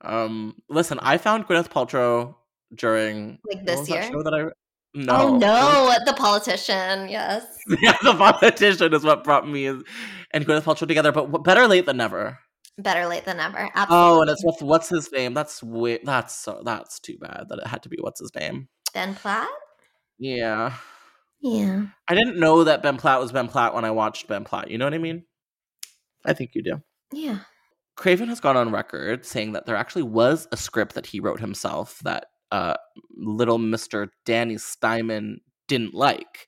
Um, 0.01 0.57
listen, 0.68 0.99
I 1.03 1.18
found 1.18 1.47
Gwyneth 1.47 1.68
Paltrow 1.68 2.34
during 2.75 3.39
Like 3.53 3.64
this 3.64 3.81
was 3.81 3.89
that 3.89 3.95
year? 3.95 4.12
show 4.12 4.23
that 4.23 4.35
I 4.35 4.41
oh, 4.43 4.51
no 4.95 5.12
Oh 5.16 5.29
it 5.29 5.33
was- 5.33 5.41
no, 5.41 5.99
the 6.07 6.14
politician. 6.14 7.09
Yes. 7.09 7.45
yeah, 7.81 7.97
the 8.03 8.14
politician 8.14 8.93
is 8.95 9.05
what 9.05 9.25
brought 9.25 9.49
me 9.49 9.66
and 9.66 9.85
Gwyneth 10.47 10.62
Paltrow 10.62 10.87
together. 10.89 11.12
But 11.12 11.27
better 11.45 11.66
late 11.66 11.87
than 11.87 11.97
never. 11.97 12.39
Better 12.79 13.07
late 13.07 13.25
than 13.25 13.37
never. 13.37 13.59
Absolutely. 13.75 13.97
Oh, 13.97 14.21
and 14.23 14.31
it's 14.31 14.45
with 14.45 14.62
what's 14.62 14.89
his 14.89 15.11
name? 15.12 15.35
That's 15.35 15.62
way, 15.62 15.99
that's 16.03 16.35
so 16.35 16.62
that's 16.64 16.99
too 17.01 17.18
bad 17.21 17.47
that 17.49 17.59
it 17.59 17.66
had 17.66 17.83
to 17.83 17.89
be 17.89 17.99
what's 18.01 18.21
his 18.21 18.35
name. 18.35 18.68
Ben 18.95 19.14
Platt. 19.14 19.49
Yeah, 20.18 20.75
Yeah. 21.41 21.87
I 22.09 22.14
didn't 22.14 22.39
know 22.39 22.64
that 22.64 22.83
Ben 22.83 22.97
Platt 22.99 23.21
was 23.21 23.33
Ben 23.33 23.49
Platt 23.49 23.75
when 23.75 23.85
I 23.85 23.91
watched 23.91 24.29
Ben 24.29 24.45
Platt. 24.45 24.71
You 24.71 24.79
know 24.79 24.85
what 24.87 24.95
I 24.95 24.99
mean? 24.99 25.25
I 26.27 26.33
think 26.35 26.51
you 26.55 26.62
do. 26.62 26.83
Yeah. 27.12 27.41
Craven 27.97 28.29
has 28.29 28.41
gone 28.41 28.57
on 28.57 28.71
record 28.73 29.25
saying 29.27 29.53
that 29.53 29.66
there 29.66 29.77
actually 29.77 30.03
was 30.03 30.47
a 30.53 30.57
script 30.57 30.95
that 30.95 31.07
he 31.07 31.21
wrote 31.21 31.41
himself 31.41 31.99
that 32.01 32.27
uh, 32.51 32.75
little 33.17 33.59
Mr. 33.59 34.09
Danny 34.25 34.59
Steinman 34.59 35.41
didn't 35.69 35.95
like. 35.95 36.47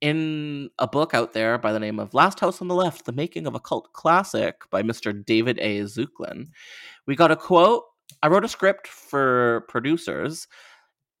In 0.00 0.68
a 0.80 0.88
book 0.88 1.14
out 1.14 1.32
there 1.32 1.58
by 1.58 1.72
the 1.72 1.78
name 1.78 2.00
of 2.00 2.12
Last 2.12 2.40
House 2.40 2.60
on 2.60 2.66
the 2.66 2.74
Left, 2.74 3.04
The 3.04 3.12
Making 3.12 3.46
of 3.46 3.54
a 3.54 3.60
Cult 3.60 3.92
Classic 3.92 4.56
by 4.70 4.82
Mr. 4.82 5.24
David 5.24 5.58
A. 5.60 5.82
Szulkin, 5.82 6.46
we 7.06 7.14
got 7.14 7.30
a 7.30 7.36
quote. 7.36 7.84
I 8.20 8.26
wrote 8.26 8.44
a 8.44 8.48
script 8.48 8.88
for 8.88 9.64
producers, 9.68 10.48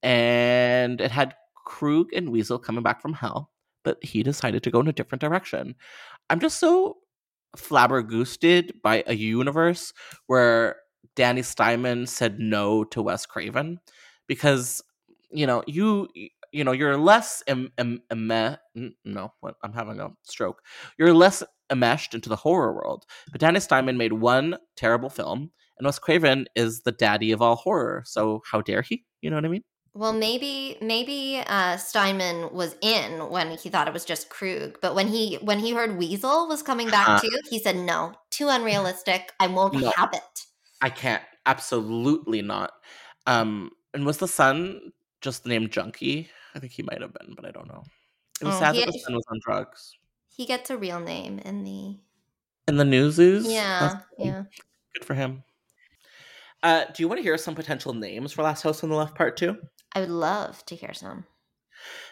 and 0.02 1.00
it 1.00 1.12
had 1.12 1.36
Krug 1.64 2.12
and 2.12 2.30
Weasel 2.30 2.58
coming 2.58 2.82
back 2.82 3.00
from 3.00 3.12
hell, 3.12 3.50
but 3.84 4.02
he 4.02 4.24
decided 4.24 4.64
to 4.64 4.70
go 4.70 4.80
in 4.80 4.88
a 4.88 4.92
different 4.92 5.20
direction. 5.20 5.76
I'm 6.28 6.40
just 6.40 6.58
so 6.58 6.96
flabbergasted 7.56 8.82
by 8.82 9.04
a 9.06 9.14
universe 9.14 9.92
where 10.26 10.76
Danny 11.14 11.42
Steinman 11.42 12.06
said 12.06 12.38
no 12.38 12.84
to 12.84 13.02
Wes 13.02 13.26
Craven 13.26 13.78
because 14.26 14.82
you 15.30 15.46
know 15.46 15.62
you 15.66 16.08
you 16.52 16.64
know 16.64 16.72
you're 16.72 16.96
less 16.96 17.42
em, 17.46 17.70
em, 17.78 18.02
n- 18.10 18.94
no 19.04 19.32
what 19.40 19.56
I'm 19.62 19.72
having 19.72 20.00
a 20.00 20.10
stroke 20.24 20.62
you're 20.98 21.14
less 21.14 21.42
enmeshed 21.70 22.14
into 22.14 22.28
the 22.28 22.36
horror 22.36 22.72
world 22.74 23.06
but 23.30 23.40
dennis 23.40 23.64
Steinman 23.64 23.96
made 23.96 24.12
one 24.12 24.58
terrible 24.76 25.08
film 25.08 25.50
and 25.78 25.86
Wes 25.86 25.98
Craven 25.98 26.46
is 26.54 26.82
the 26.82 26.92
daddy 26.92 27.32
of 27.32 27.40
all 27.40 27.56
horror 27.56 28.02
so 28.06 28.42
how 28.50 28.60
dare 28.60 28.82
he 28.82 29.04
you 29.22 29.30
know 29.30 29.36
what 29.36 29.44
I 29.46 29.48
mean 29.48 29.64
Well, 29.94 30.12
maybe 30.14 30.76
maybe 30.80 31.42
uh, 31.46 31.76
Steinman 31.76 32.52
was 32.54 32.76
in 32.80 33.28
when 33.30 33.50
he 33.58 33.68
thought 33.68 33.88
it 33.88 33.92
was 33.94 34.06
just 34.06 34.30
Krug, 34.30 34.78
but 34.80 34.94
when 34.94 35.08
he 35.08 35.36
when 35.42 35.58
he 35.58 35.72
heard 35.72 35.98
Weasel 35.98 36.48
was 36.48 36.62
coming 36.62 36.88
back 36.90 37.08
Uh. 37.08 37.20
too, 37.20 37.28
he 37.50 37.58
said 37.58 37.76
no, 37.76 38.14
too 38.30 38.48
unrealistic. 38.48 39.32
I 39.38 39.48
won't 39.48 39.74
No. 39.74 39.92
have 39.96 40.08
it. 40.14 40.46
I 40.80 40.88
can't 40.90 41.22
absolutely 41.46 42.40
not 42.42 42.72
um 43.26 43.70
and 43.94 44.04
was 44.06 44.18
the 44.18 44.28
son 44.28 44.92
just 45.20 45.46
named 45.46 45.70
Junkie 45.70 46.28
I 46.54 46.58
think 46.58 46.72
he 46.72 46.82
might 46.82 47.00
have 47.00 47.12
been 47.14 47.34
but 47.34 47.44
I 47.44 47.50
don't 47.50 47.68
know 47.68 47.82
it 48.40 48.44
was 48.44 48.54
Oh, 48.56 48.58
sad 48.60 48.74
that 48.76 48.86
the 48.86 48.98
son 48.98 49.14
was 49.14 49.24
on 49.30 49.38
drugs 49.44 49.94
He 50.34 50.46
gets 50.46 50.70
a 50.70 50.76
real 50.76 51.00
name 51.00 51.38
in 51.40 51.64
the 51.64 51.98
in 52.68 52.76
the 52.76 52.84
newsies 52.84 53.50
yeah 53.50 54.00
cool. 54.16 54.26
yeah. 54.26 54.42
Good 54.94 55.04
for 55.04 55.14
him. 55.14 55.42
Uh, 56.62 56.84
do 56.94 57.02
you 57.02 57.08
want 57.08 57.18
to 57.18 57.22
hear 57.22 57.36
some 57.38 57.54
potential 57.56 57.92
names 57.94 58.32
for 58.32 58.42
Last 58.42 58.62
House 58.62 58.84
on 58.84 58.90
the 58.90 58.94
Left 58.94 59.16
Part 59.16 59.36
2? 59.36 59.56
I 59.94 60.00
would 60.00 60.10
love 60.10 60.64
to 60.66 60.76
hear 60.76 60.92
some. 60.94 61.24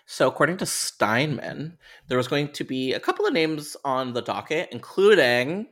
So, 0.07 0.27
according 0.27 0.57
to 0.57 0.67
Steinman, 0.67 1.79
there 2.09 2.17
was 2.19 2.27
going 2.27 2.51
to 2.53 2.65
be 2.65 2.95
a 2.95 2.99
couple 2.99 3.27
of 3.27 3.33
names 3.33 3.77
on 3.85 4.13
the 4.13 4.23
docket, 4.23 4.71
including 4.73 5.69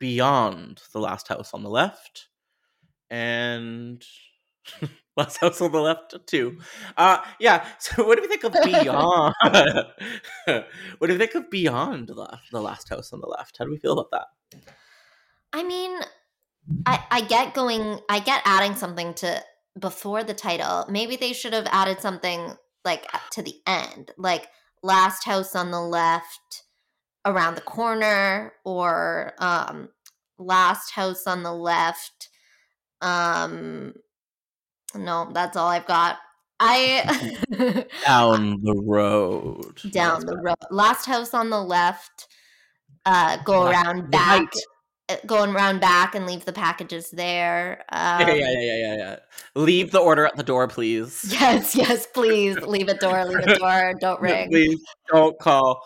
Beyond 0.00 0.82
the 0.92 0.98
Last 0.98 1.28
House 1.28 1.54
on 1.54 1.62
the 1.62 1.70
Left 1.70 2.28
and 3.10 4.04
Last 5.16 5.38
House 5.38 5.60
on 5.60 5.70
the 5.70 5.80
Left 5.80 6.14
too. 6.26 6.58
Uh 6.96 7.18
yeah, 7.38 7.66
so 7.78 8.04
what 8.06 8.16
do 8.16 8.22
we 8.22 8.28
think 8.28 8.42
of 8.44 8.52
Beyond? 8.52 9.34
what 10.98 11.06
do 11.06 11.12
we 11.12 11.18
think 11.18 11.34
of 11.36 11.50
Beyond 11.50 12.08
the, 12.08 12.38
the 12.50 12.60
Last 12.60 12.88
House 12.88 13.12
on 13.12 13.20
the 13.20 13.28
Left? 13.28 13.56
How 13.58 13.64
do 13.64 13.70
we 13.70 13.78
feel 13.78 13.92
about 13.92 14.10
that? 14.10 14.26
I 15.52 15.62
mean, 15.62 16.00
I 16.84 17.04
I 17.10 17.20
get 17.20 17.54
going. 17.54 18.00
I 18.08 18.18
get 18.18 18.42
adding 18.44 18.74
something 18.74 19.14
to 19.14 19.40
before 19.78 20.24
the 20.24 20.34
title. 20.34 20.84
Maybe 20.88 21.14
they 21.14 21.32
should 21.32 21.52
have 21.52 21.68
added 21.70 22.00
something 22.00 22.56
like 22.84 23.06
to 23.32 23.42
the 23.42 23.60
end, 23.66 24.10
like 24.18 24.48
last 24.82 25.24
house 25.24 25.54
on 25.54 25.70
the 25.70 25.80
left, 25.80 26.64
around 27.24 27.54
the 27.54 27.60
corner, 27.60 28.52
or 28.64 29.32
um, 29.38 29.90
last 30.38 30.90
house 30.90 31.26
on 31.26 31.44
the 31.44 31.52
left. 31.52 32.30
Um, 33.00 33.94
no, 34.94 35.30
that's 35.32 35.56
all 35.56 35.68
I've 35.68 35.86
got. 35.86 36.18
I 36.60 37.02
Down 38.06 38.60
the 38.62 38.74
road. 38.84 39.76
down 39.90 40.24
the 40.24 40.36
road. 40.36 40.54
Last 40.70 41.04
house 41.06 41.34
on 41.34 41.50
the 41.50 41.60
left. 41.60 42.28
Uh, 43.06 43.36
go 43.44 43.64
Left- 43.64 43.84
around 43.86 44.10
back, 44.10 44.40
right. 44.40 44.56
uh, 45.10 45.16
going 45.26 45.54
around 45.54 45.80
back 45.80 46.14
and 46.14 46.24
leave 46.26 46.44
the 46.46 46.52
packages 46.54 47.10
there. 47.10 47.84
Um, 47.92 48.20
Yeah, 48.20 48.34
yeah, 48.34 48.34
yeah, 48.34 48.60
yeah, 48.60 48.76
yeah, 48.76 48.96
yeah. 48.96 49.16
Leave 49.54 49.90
the 49.90 49.98
order 49.98 50.24
at 50.24 50.36
the 50.36 50.42
door, 50.42 50.66
please. 50.68 51.24
Yes, 51.40 51.74
yes, 51.76 52.06
please 52.14 52.56
leave 52.66 52.88
a 52.88 52.94
door, 52.94 53.24
leave 53.26 53.38
a 53.46 53.58
door, 53.58 53.92
don't 54.00 54.20
ring. 54.22 54.48
Please 54.48 54.80
don't 55.12 55.38
call. 55.38 55.82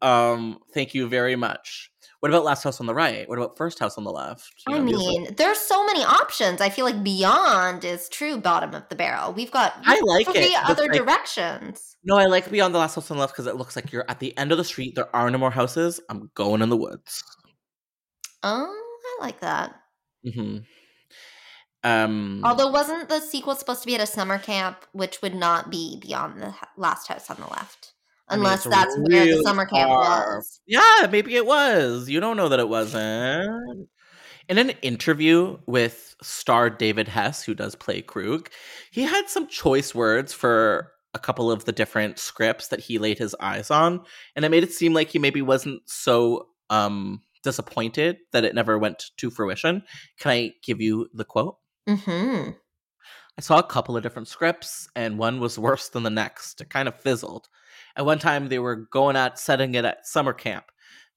Um, 0.00 0.58
thank 0.72 0.94
you 0.94 1.06
very 1.08 1.36
much. 1.36 1.90
What 2.24 2.30
about 2.30 2.44
Last 2.46 2.64
House 2.64 2.80
on 2.80 2.86
the 2.86 2.94
Right? 2.94 3.28
What 3.28 3.36
about 3.36 3.58
First 3.58 3.78
House 3.78 3.98
on 3.98 4.04
the 4.04 4.10
Left? 4.10 4.50
You 4.66 4.76
I 4.76 4.78
know, 4.78 4.84
these 4.86 4.94
are- 4.96 4.98
mean, 5.10 5.34
there's 5.36 5.58
so 5.58 5.84
many 5.84 6.02
options. 6.02 6.62
I 6.62 6.70
feel 6.70 6.86
like 6.86 7.04
Beyond 7.04 7.84
is 7.84 8.08
true 8.08 8.38
bottom 8.38 8.72
of 8.74 8.88
the 8.88 8.96
barrel. 8.96 9.34
We've 9.34 9.50
got 9.50 9.74
I 9.84 10.00
like 10.00 10.26
three 10.28 10.44
it. 10.44 10.64
other 10.70 10.84
like- 10.84 10.92
directions. 10.92 11.96
No, 12.02 12.16
I 12.16 12.24
like 12.24 12.50
Beyond 12.50 12.74
the 12.74 12.78
Last 12.78 12.94
House 12.94 13.10
on 13.10 13.18
the 13.18 13.20
Left 13.20 13.34
because 13.34 13.46
it 13.46 13.56
looks 13.56 13.76
like 13.76 13.92
you're 13.92 14.06
at 14.08 14.20
the 14.20 14.34
end 14.38 14.52
of 14.52 14.56
the 14.56 14.64
street. 14.64 14.94
There 14.94 15.14
are 15.14 15.30
no 15.30 15.36
more 15.36 15.50
houses. 15.50 16.00
I'm 16.08 16.30
going 16.34 16.62
in 16.62 16.70
the 16.70 16.78
woods. 16.78 17.22
Oh, 18.42 18.74
I 19.20 19.22
like 19.22 19.40
that. 19.40 19.74
Mm-hmm. 20.26 20.58
Um, 21.82 22.40
Although, 22.42 22.68
wasn't 22.70 23.10
the 23.10 23.20
sequel 23.20 23.54
supposed 23.54 23.82
to 23.82 23.86
be 23.86 23.96
at 23.96 24.00
a 24.00 24.06
summer 24.06 24.38
camp, 24.38 24.78
which 24.92 25.20
would 25.20 25.34
not 25.34 25.70
be 25.70 25.98
Beyond 26.00 26.40
the 26.40 26.54
Last 26.78 27.08
House 27.08 27.28
on 27.28 27.36
the 27.36 27.48
Left? 27.48 27.92
I 28.28 28.36
mean, 28.36 28.44
Unless 28.46 28.64
that's 28.64 28.96
where 28.96 29.26
the 29.26 29.42
summer 29.44 29.66
camp 29.66 29.90
far. 29.90 30.36
was. 30.36 30.60
Yeah, 30.66 31.08
maybe 31.10 31.34
it 31.36 31.46
was. 31.46 32.08
You 32.08 32.20
don't 32.20 32.36
know 32.36 32.48
that 32.48 32.60
it 32.60 32.68
wasn't. 32.68 33.88
In 34.48 34.58
an 34.58 34.70
interview 34.82 35.58
with 35.66 36.16
star 36.22 36.70
David 36.70 37.08
Hess, 37.08 37.42
who 37.44 37.54
does 37.54 37.74
play 37.74 38.02
Krug, 38.02 38.48
he 38.90 39.02
had 39.02 39.28
some 39.28 39.46
choice 39.46 39.94
words 39.94 40.32
for 40.32 40.92
a 41.14 41.18
couple 41.18 41.50
of 41.50 41.64
the 41.64 41.72
different 41.72 42.18
scripts 42.18 42.68
that 42.68 42.80
he 42.80 42.98
laid 42.98 43.18
his 43.18 43.36
eyes 43.40 43.70
on, 43.70 44.00
and 44.34 44.44
it 44.44 44.50
made 44.50 44.64
it 44.64 44.72
seem 44.72 44.92
like 44.92 45.08
he 45.10 45.18
maybe 45.18 45.42
wasn't 45.42 45.82
so 45.86 46.48
um 46.70 47.20
disappointed 47.42 48.16
that 48.32 48.44
it 48.44 48.54
never 48.54 48.78
went 48.78 49.10
to 49.18 49.30
fruition. 49.30 49.82
Can 50.18 50.30
I 50.30 50.52
give 50.62 50.80
you 50.80 51.08
the 51.12 51.24
quote? 51.24 51.58
Mm-hmm. 51.88 52.50
I 53.36 53.40
saw 53.40 53.58
a 53.58 53.62
couple 53.62 53.96
of 53.96 54.02
different 54.02 54.28
scripts, 54.28 54.88
and 54.96 55.18
one 55.18 55.40
was 55.40 55.58
worse 55.58 55.88
than 55.88 56.02
the 56.02 56.10
next. 56.10 56.60
It 56.60 56.70
kind 56.70 56.88
of 56.88 56.98
fizzled. 57.00 57.48
At 57.96 58.06
one 58.06 58.18
time, 58.18 58.48
they 58.48 58.58
were 58.58 58.76
going 58.76 59.16
at 59.16 59.38
setting 59.38 59.74
it 59.74 59.84
at 59.84 60.06
summer 60.06 60.32
camp. 60.32 60.64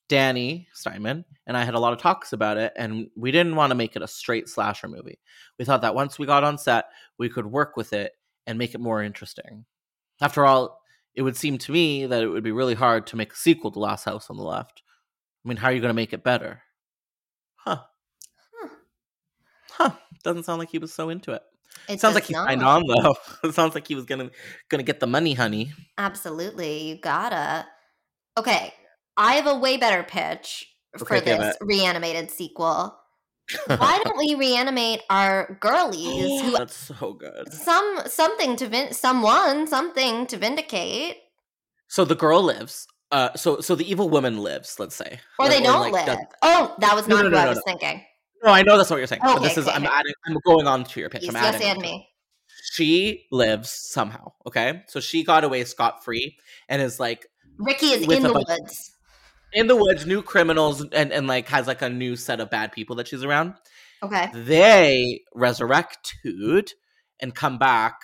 Danny 0.09 0.67
Steinman 0.73 1.25
and 1.45 1.57
I 1.57 1.65
had 1.65 1.73
a 1.73 1.80
lot 1.80 1.91
of 1.93 1.99
talks 1.99 2.32
about 2.32 2.57
it, 2.57 2.71
and 2.75 3.09
we 3.15 3.32
didn't 3.32 3.55
want 3.55 3.71
to 3.71 3.75
make 3.75 3.95
it 3.95 4.01
a 4.01 4.07
straight 4.07 4.47
slasher 4.47 4.88
movie. 4.88 5.19
We 5.59 5.65
thought 5.65 5.82
that 5.82 5.95
once 5.95 6.17
we 6.17 6.25
got 6.25 6.43
on 6.43 6.57
set, 6.57 6.86
we 7.17 7.30
could 7.30 7.45
work 7.45 7.75
with 7.75 7.93
it 7.93 8.13
and 8.45 8.57
make 8.57 8.73
it 8.73 8.80
more 8.80 9.03
interesting. 9.03 9.65
After 10.21 10.45
all, 10.45 10.80
it 11.13 11.23
would 11.23 11.36
seem 11.36 11.57
to 11.57 11.71
me 11.71 12.05
that 12.05 12.23
it 12.23 12.28
would 12.28 12.43
be 12.43 12.51
really 12.51 12.75
hard 12.75 13.07
to 13.07 13.15
make 13.15 13.34
a 13.34 13.36
sequel 13.36 13.71
to 13.71 13.80
Last 13.80 14.05
House 14.05 14.30
on 14.30 14.38
the 14.38 14.43
Left. 14.43 14.82
I 15.43 15.49
mean, 15.49 15.57
how 15.57 15.67
are 15.67 15.73
you 15.73 15.82
going 15.82 15.89
to 15.89 15.93
make 15.93 16.13
it 16.13 16.23
better? 16.23 16.61
Huh. 17.55 17.82
Huh. 18.53 18.69
Huh. 19.71 19.91
Doesn't 20.23 20.43
sound 20.43 20.59
like 20.59 20.69
he 20.69 20.80
was 20.80 20.93
so 20.93 21.09
into 21.09 21.34
it. 21.34 21.41
It 21.89 21.99
sounds 21.99 22.15
like 22.15 22.25
he 22.25 22.34
not. 22.34 22.47
signed 22.47 22.63
on 22.63 22.84
though. 22.88 23.15
it 23.43 23.53
sounds 23.53 23.75
like 23.75 23.88
he 23.88 23.95
was 23.95 24.05
gonna 24.05 24.30
gonna 24.69 24.84
get 24.84 24.99
the 24.99 25.07
money, 25.07 25.34
honey. 25.34 25.71
Absolutely, 25.97 26.89
you 26.89 26.95
gotta. 26.99 27.65
Okay, 28.38 28.73
I 29.15 29.34
have 29.36 29.47
a 29.47 29.57
way 29.57 29.78
better 29.78 30.03
pitch 30.03 30.67
for 30.97 31.05
Okay, 31.15 31.25
give 31.25 31.39
this 31.39 31.55
it. 31.55 31.65
reanimated 31.65 32.30
sequel. 32.32 32.97
Why 33.67 34.01
don't 34.03 34.17
we 34.17 34.36
reanimate 34.36 35.01
our 35.09 35.57
girlies 35.61 36.41
who 36.43 36.51
That's 36.51 36.75
so 36.75 37.13
good. 37.13 37.51
some 37.53 38.01
something 38.05 38.55
to 38.57 38.67
vin- 38.67 38.93
someone 38.93 39.67
something 39.67 40.28
to 40.28 40.38
vindicate, 40.38 41.17
So 41.88 42.03
the 42.05 42.15
girl 42.15 42.43
lives. 42.43 42.88
Uh, 43.09 43.30
so 43.38 43.61
so 43.61 43.73
the 43.73 43.89
evil 43.89 44.09
woman 44.09 44.38
lives. 44.39 44.80
Let's 44.80 44.95
say, 44.95 45.19
or 45.39 45.47
they 45.47 45.61
don't 45.61 45.80
like, 45.80 45.93
live. 45.93 46.05
does- 46.07 46.25
Oh, 46.41 46.75
that 46.80 46.93
was 46.93 47.07
No, 47.07 47.15
not 47.15 47.21
no, 47.23 47.30
who 47.30 47.36
no, 47.36 47.41
I 47.41 47.47
was 47.47 47.57
no. 47.57 47.63
thinking. 47.65 48.03
No, 48.43 48.51
I 48.51 48.61
know 48.63 48.77
that's 48.77 48.89
what 48.89 48.97
you're 48.97 49.07
saying. 49.07 49.21
but 49.23 49.38
Okay, 49.38 49.47
this 49.47 49.57
is 49.57 49.67
okay, 49.67 49.75
I'm 49.75 49.83
okay. 49.85 49.93
adding. 49.93 50.13
I'm 50.27 50.38
going 50.45 50.67
on 50.67 50.83
to 50.83 50.99
your 50.99 51.09
pitch. 51.09 51.23
Yes, 51.23 51.35
I'm 51.35 51.43
yes, 51.43 51.55
adding. 51.55 51.67
and 51.69 51.79
to 51.81 51.85
it. 51.88 51.91
me. 51.91 52.07
She 52.73 53.25
lives 53.31 53.69
somehow. 53.69 54.31
Okay, 54.45 54.83
so 54.88 54.99
she 54.99 55.23
got 55.23 55.43
away 55.43 55.63
scot 55.63 56.03
free 56.03 56.38
and 56.69 56.81
is 56.81 56.99
like 56.99 57.25
Riki 57.57 57.88
is 57.88 58.01
in 58.07 58.23
the 58.23 58.33
bunch- 58.33 58.47
woods. 58.47 58.91
in 59.53 59.67
the 59.67 59.75
woods, 59.75 60.05
new 60.05 60.21
criminals, 60.21 60.85
and 60.91 61.11
and 61.11 61.27
like 61.27 61.47
has 61.49 61.65
like 61.67 61.81
a 61.81 61.89
new 61.89 62.15
set 62.15 62.39
of 62.39 62.49
bad 62.49 62.71
people 62.71 62.95
that 62.97 63.07
she's 63.07 63.23
around. 63.23 63.53
Okay. 64.03 64.29
They 64.33 65.21
resurrect 65.33 66.13
Tood 66.23 66.71
and 67.19 67.33
come 67.33 67.57
back, 67.57 67.95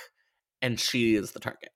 and 0.61 0.79
she 0.79 1.13
is 1.15 1.33
the 1.33 1.39
target. 1.39 1.69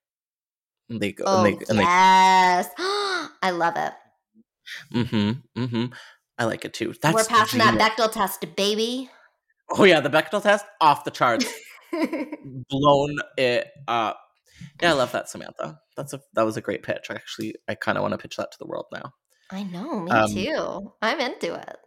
And 0.89 0.99
they 0.99 1.11
go. 1.11 1.25
Oh 1.27 1.43
and 1.43 1.53
they, 1.59 1.65
and 1.69 1.77
they 1.77 1.83
yes, 1.83 2.69
I 2.79 3.51
love 3.51 3.75
it. 3.77 3.93
Mm-hmm. 4.93 5.61
Mm-hmm. 5.61 5.85
I 6.37 6.45
like 6.45 6.65
it 6.65 6.73
too. 6.73 6.93
That's 7.01 7.15
We're 7.15 7.25
passing 7.25 7.59
that 7.59 7.71
genius. 7.71 7.89
Bechdel 7.89 8.11
test, 8.11 8.45
baby. 8.55 9.09
Oh 9.71 9.83
yeah, 9.83 9.99
the 9.99 10.09
Bechdel 10.09 10.41
test 10.41 10.65
off 10.79 11.03
the 11.03 11.11
charts, 11.11 11.51
blown 12.69 13.17
it 13.37 13.67
up. 13.87 14.19
Yeah, 14.81 14.91
I 14.91 14.93
love 14.93 15.11
that, 15.11 15.29
Samantha. 15.29 15.79
That's 15.95 16.13
a 16.13 16.21
that 16.33 16.43
was 16.43 16.57
a 16.57 16.61
great 16.61 16.83
pitch. 16.83 17.07
Actually, 17.09 17.55
I 17.67 17.75
kind 17.75 17.97
of 17.97 18.01
want 18.03 18.13
to 18.13 18.17
pitch 18.17 18.37
that 18.37 18.51
to 18.51 18.57
the 18.59 18.67
world 18.67 18.85
now. 18.93 19.13
I 19.51 19.63
know, 19.63 20.01
me 20.01 20.11
Um, 20.11 20.31
too. 20.33 20.93
I'm 21.01 21.19
into 21.19 21.53
it. 21.55 21.77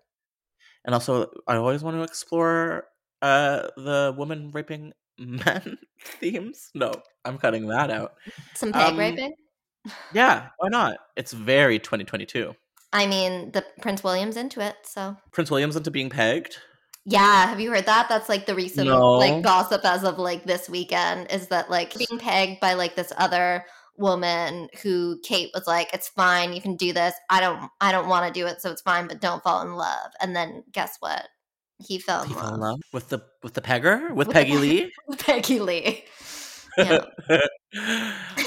And 0.84 0.94
also, 0.94 1.30
I 1.46 1.56
always 1.56 1.82
want 1.82 1.96
to 1.96 2.02
explore 2.02 2.84
uh 3.22 3.68
the 3.76 4.14
woman 4.16 4.50
raping 4.52 4.92
men 5.18 5.78
themes. 6.04 6.70
No, 6.74 6.92
I'm 7.24 7.38
cutting 7.38 7.66
that 7.68 7.90
out. 7.90 8.14
Some 8.54 8.72
peg 8.72 8.92
um, 8.92 8.98
raping. 8.98 9.34
Yeah, 10.12 10.48
why 10.58 10.68
not? 10.68 10.98
It's 11.16 11.32
very 11.32 11.78
2022. 11.78 12.54
I 12.92 13.06
mean, 13.06 13.52
the 13.52 13.64
Prince 13.82 14.02
William's 14.02 14.36
into 14.36 14.60
it, 14.60 14.76
so 14.84 15.16
Prince 15.32 15.50
William's 15.50 15.76
into 15.76 15.90
being 15.90 16.10
pegged. 16.10 16.56
yeah. 17.04 17.46
Have 17.46 17.60
you 17.60 17.70
heard 17.70 17.86
that? 17.86 18.08
That's 18.08 18.28
like 18.28 18.46
the 18.46 18.54
recent 18.54 18.88
No. 18.88 19.12
like 19.12 19.42
gossip 19.42 19.84
as 19.84 20.04
of 20.04 20.18
like 20.18 20.44
this 20.44 20.68
weekend 20.68 21.30
is 21.30 21.48
that 21.48 21.70
like 21.70 21.96
being 21.96 22.18
pegged 22.18 22.60
by 22.60 22.74
like 22.74 22.96
this 22.96 23.12
other 23.16 23.64
woman 23.96 24.68
who 24.82 25.18
Kate 25.22 25.50
was 25.54 25.66
like, 25.66 25.92
"It's 25.94 26.08
fine, 26.08 26.52
you 26.52 26.60
can 26.62 26.74
do 26.76 26.92
this. 26.92 27.14
I 27.28 27.40
don't, 27.40 27.70
I 27.80 27.92
don't 27.92 28.08
want 28.08 28.26
to 28.32 28.40
do 28.40 28.46
it, 28.46 28.60
so 28.60 28.70
it's 28.70 28.82
fine, 28.82 29.06
but 29.08 29.20
don't 29.20 29.42
fall 29.42 29.62
in 29.62 29.74
love." 29.74 30.10
And 30.20 30.34
then 30.34 30.64
guess 30.72 30.96
what? 31.00 31.28
He 31.86 31.98
fell 31.98 32.22
in, 32.22 32.28
He 32.28 32.34
love. 32.34 32.44
fell 32.44 32.54
in 32.54 32.60
love 32.60 32.80
with 32.92 33.08
the 33.10 33.20
with 33.42 33.54
the 33.54 33.60
pegger 33.62 34.08
with 34.10 34.28
With 34.28 34.34
Peggy 34.34 34.50
peg- 34.52 34.60
Lee. 34.60 34.92
Peggy 35.18 35.60
Lee. 35.60 36.04
Yeah. 36.78 37.04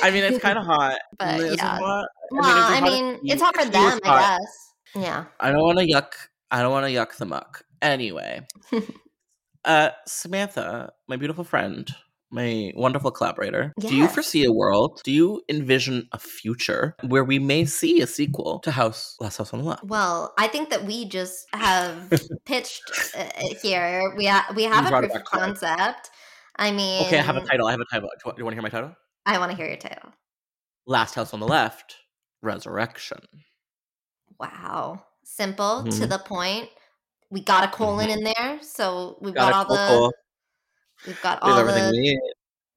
I 0.03 0.11
mean, 0.11 0.24
it's 0.24 0.39
kind 0.39 0.57
of 0.57 0.65
hot. 0.65 0.97
But, 1.17 1.39
Is 1.39 1.57
yeah. 1.57 1.78
hot? 1.78 2.07
Well, 2.32 2.71
is 2.71 2.78
it 2.78 2.84
I 2.84 2.89
mean, 2.89 3.19
it's 3.24 3.41
hot 3.41 3.55
for 3.55 3.65
them, 3.65 3.99
I 4.03 4.07
hot? 4.07 4.39
guess. 4.39 4.74
Yeah. 4.95 5.26
I 5.39 5.51
don't 5.51 5.61
want 5.61 5.80
to 5.80 5.86
yuck. 5.86 6.11
I 6.51 6.61
don't 6.61 6.71
want 6.71 6.86
to 6.86 6.91
yuck 6.91 7.15
the 7.17 7.26
muck. 7.26 7.63
Anyway, 7.82 8.41
uh, 9.65 9.89
Samantha, 10.07 10.93
my 11.07 11.15
beautiful 11.17 11.43
friend, 11.43 11.93
my 12.32 12.71
wonderful 12.76 13.11
collaborator, 13.11 13.74
do 13.80 13.95
you 13.95 14.07
foresee 14.07 14.43
a 14.45 14.51
world? 14.51 15.01
Do 15.03 15.11
you 15.11 15.41
envision 15.49 16.07
a 16.11 16.19
future 16.19 16.95
where 17.07 17.24
we 17.24 17.39
may 17.39 17.65
see 17.65 18.01
a 18.01 18.07
sequel 18.07 18.59
to 18.59 18.71
House 18.71 19.15
Last 19.19 19.38
House 19.38 19.53
on 19.53 19.59
the 19.59 19.65
Left? 19.65 19.84
Well, 19.84 20.34
I 20.38 20.47
think 20.47 20.69
that 20.69 20.86
we 20.86 21.05
just 21.05 21.45
have 21.53 22.11
pitched 22.45 22.84
uh, 23.15 23.26
here. 23.61 24.13
We 24.17 24.26
ha- 24.26 24.51
we 24.55 24.63
have 24.63 24.86
a 24.86 24.99
proof 24.99 25.13
of 25.13 25.24
concept. 25.26 26.09
I 26.58 26.72
mean, 26.72 27.06
Okay, 27.08 27.20
I 27.20 27.22
have 27.24 27.36
a 27.38 27.41
title. 27.45 27.68
I 27.68 27.72
have 27.72 27.80
a 27.80 27.86
title. 27.86 28.10
Do 28.24 28.34
you, 28.38 28.43
want 28.45 28.54
to 28.54 28.56
hear 28.56 28.62
my 28.64 28.70
title? 28.70 28.95
I 29.26 29.38
want 29.39 29.51
to 29.51 29.58
hear 29.58 29.68
your 29.68 29.78
title. 29.78 30.12
Last 30.86 31.16
House 31.16 31.34
on 31.34 31.39
the 31.39 31.47
Left, 31.47 31.95
Resurrection. 32.41 33.20
Wow, 34.39 35.04
simple 35.24 35.84
to 35.84 35.89
Mhm. 35.89 36.10
the 36.10 36.20
point. 36.20 36.70
We 37.30 37.41
got 37.41 37.64
a 37.64 37.68
colon 37.70 38.10
in 38.10 38.24
there, 38.24 38.60
so 38.62 39.18
we've 39.22 39.34
Got 39.34 39.51
got, 39.51 39.70
all 39.70 39.76
the 40.10 40.14
we've 41.08 41.22
got 41.22 41.39
all 41.41 41.58
everything 41.58 41.86
the 41.86 41.91
we 41.91 41.99
need. 41.99 42.20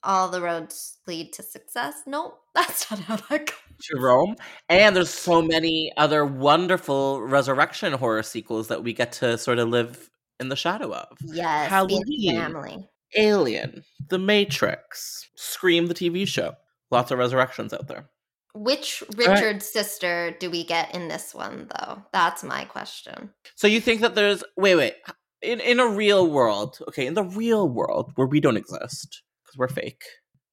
all 0.02 0.28
the 0.28 0.40
roads 0.40 0.98
lead 1.06 1.32
to 1.34 1.42
success. 1.42 2.02
Nope, 2.06 2.40
that's 2.54 2.90
not 2.90 3.00
how 3.00 3.16
that 3.16 3.46
goes. 3.46 3.56
Jerome. 3.82 4.36
And 4.70 4.96
there's 4.96 5.10
so 5.10 5.42
many 5.42 5.92
other 5.98 6.24
wonderful 6.24 7.20
resurrection 7.20 7.92
horror 7.92 8.22
sequels 8.22 8.68
that 8.68 8.82
we 8.82 8.94
get 8.94 9.12
to 9.12 9.36
sort 9.36 9.58
of 9.58 9.68
live 9.68 10.08
in 10.40 10.48
the 10.48 10.56
shadow 10.56 10.94
of. 10.94 11.18
Yes, 11.22 11.68
Halloween. 11.68 12.36
family. 12.36 12.88
Alien, 13.16 13.84
The 14.08 14.18
Matrix, 14.18 15.28
Scream 15.36 15.86
the 15.86 15.94
TV 15.94 16.26
show. 16.26 16.54
Lots 16.90 17.10
of 17.10 17.18
resurrections 17.18 17.72
out 17.72 17.88
there. 17.88 18.08
Which 18.54 19.02
right. 19.16 19.28
Richard's 19.28 19.66
sister 19.66 20.34
do 20.40 20.50
we 20.50 20.64
get 20.64 20.94
in 20.94 21.08
this 21.08 21.34
one, 21.34 21.68
though? 21.68 22.02
That's 22.12 22.42
my 22.42 22.64
question. 22.64 23.30
So 23.54 23.66
you 23.66 23.80
think 23.80 24.00
that 24.00 24.14
there's 24.14 24.42
wait, 24.56 24.76
wait. 24.76 24.94
In 25.42 25.60
in 25.60 25.78
a 25.78 25.86
real 25.86 26.30
world, 26.30 26.78
okay, 26.88 27.06
in 27.06 27.14
the 27.14 27.24
real 27.24 27.68
world 27.68 28.12
where 28.14 28.26
we 28.26 28.40
don't 28.40 28.56
exist, 28.56 29.22
because 29.44 29.58
we're 29.58 29.68
fake, 29.68 30.02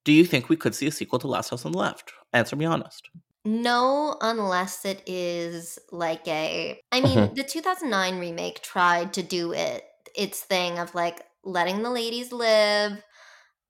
do 0.03 0.11
you 0.11 0.25
think 0.25 0.49
we 0.49 0.57
could 0.57 0.75
see 0.75 0.87
a 0.87 0.91
sequel 0.91 1.19
to 1.19 1.27
Last 1.27 1.51
House 1.51 1.65
on 1.65 1.71
the 1.71 1.77
Left? 1.77 2.11
Answer 2.33 2.57
me 2.57 2.65
honest. 2.65 3.09
No, 3.45 4.17
unless 4.21 4.83
it 4.83 5.01
is 5.05 5.79
like 5.91 6.27
a. 6.27 6.81
I 6.91 7.01
mean, 7.01 7.33
the 7.35 7.43
2009 7.43 8.19
remake 8.19 8.61
tried 8.61 9.13
to 9.13 9.23
do 9.23 9.53
it 9.53 9.85
its 10.15 10.41
thing 10.41 10.77
of 10.77 10.93
like 10.93 11.21
letting 11.43 11.83
the 11.83 11.89
ladies 11.89 12.31
live. 12.31 13.03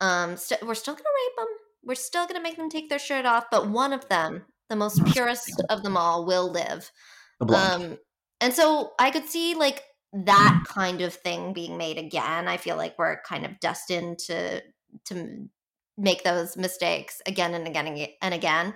Um, 0.02 0.38
st- 0.38 0.64
we're 0.64 0.76
still 0.76 0.94
gonna 0.94 1.04
rape 1.04 1.38
them. 1.38 1.48
We're 1.84 1.96
still 1.96 2.28
gonna 2.28 2.42
make 2.42 2.58
them 2.58 2.70
take 2.70 2.90
their 2.90 3.00
shirt 3.00 3.26
off, 3.26 3.46
but 3.52 3.70
one 3.70 3.94
of 3.94 4.08
them, 4.10 4.46
the 4.70 4.76
most 4.76 5.04
purest 5.06 5.62
of 5.70 5.84
them 5.84 5.98
all, 5.98 6.26
will 6.26 6.52
live. 6.52 6.92
Um, 7.42 7.98
and 8.42 8.54
so 8.54 8.92
I 9.00 9.12
could 9.12 9.28
see 9.28 9.56
like 9.56 9.84
that 10.14 10.64
kind 10.68 11.02
of 11.02 11.14
thing 11.14 11.54
being 11.54 11.78
made 11.78 11.98
again. 11.98 12.48
I 12.48 12.58
feel 12.58 12.78
like 12.78 12.98
we're 12.98 13.22
kind 13.24 13.46
of 13.46 13.60
destined 13.60 14.20
to 14.20 14.62
to 15.06 15.50
make 15.98 16.24
those 16.24 16.56
mistakes 16.58 17.22
again 17.26 17.54
and 17.54 17.68
again 17.68 17.88
and 17.88 18.08
and 18.22 18.34
again. 18.34 18.74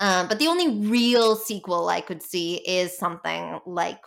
Um, 0.00 0.26
but 0.26 0.38
the 0.38 0.48
only 0.48 0.88
real 0.88 1.36
sequel 1.36 1.88
I 1.88 2.00
could 2.00 2.22
see 2.22 2.56
is 2.56 2.96
something 2.98 3.60
like 3.66 4.00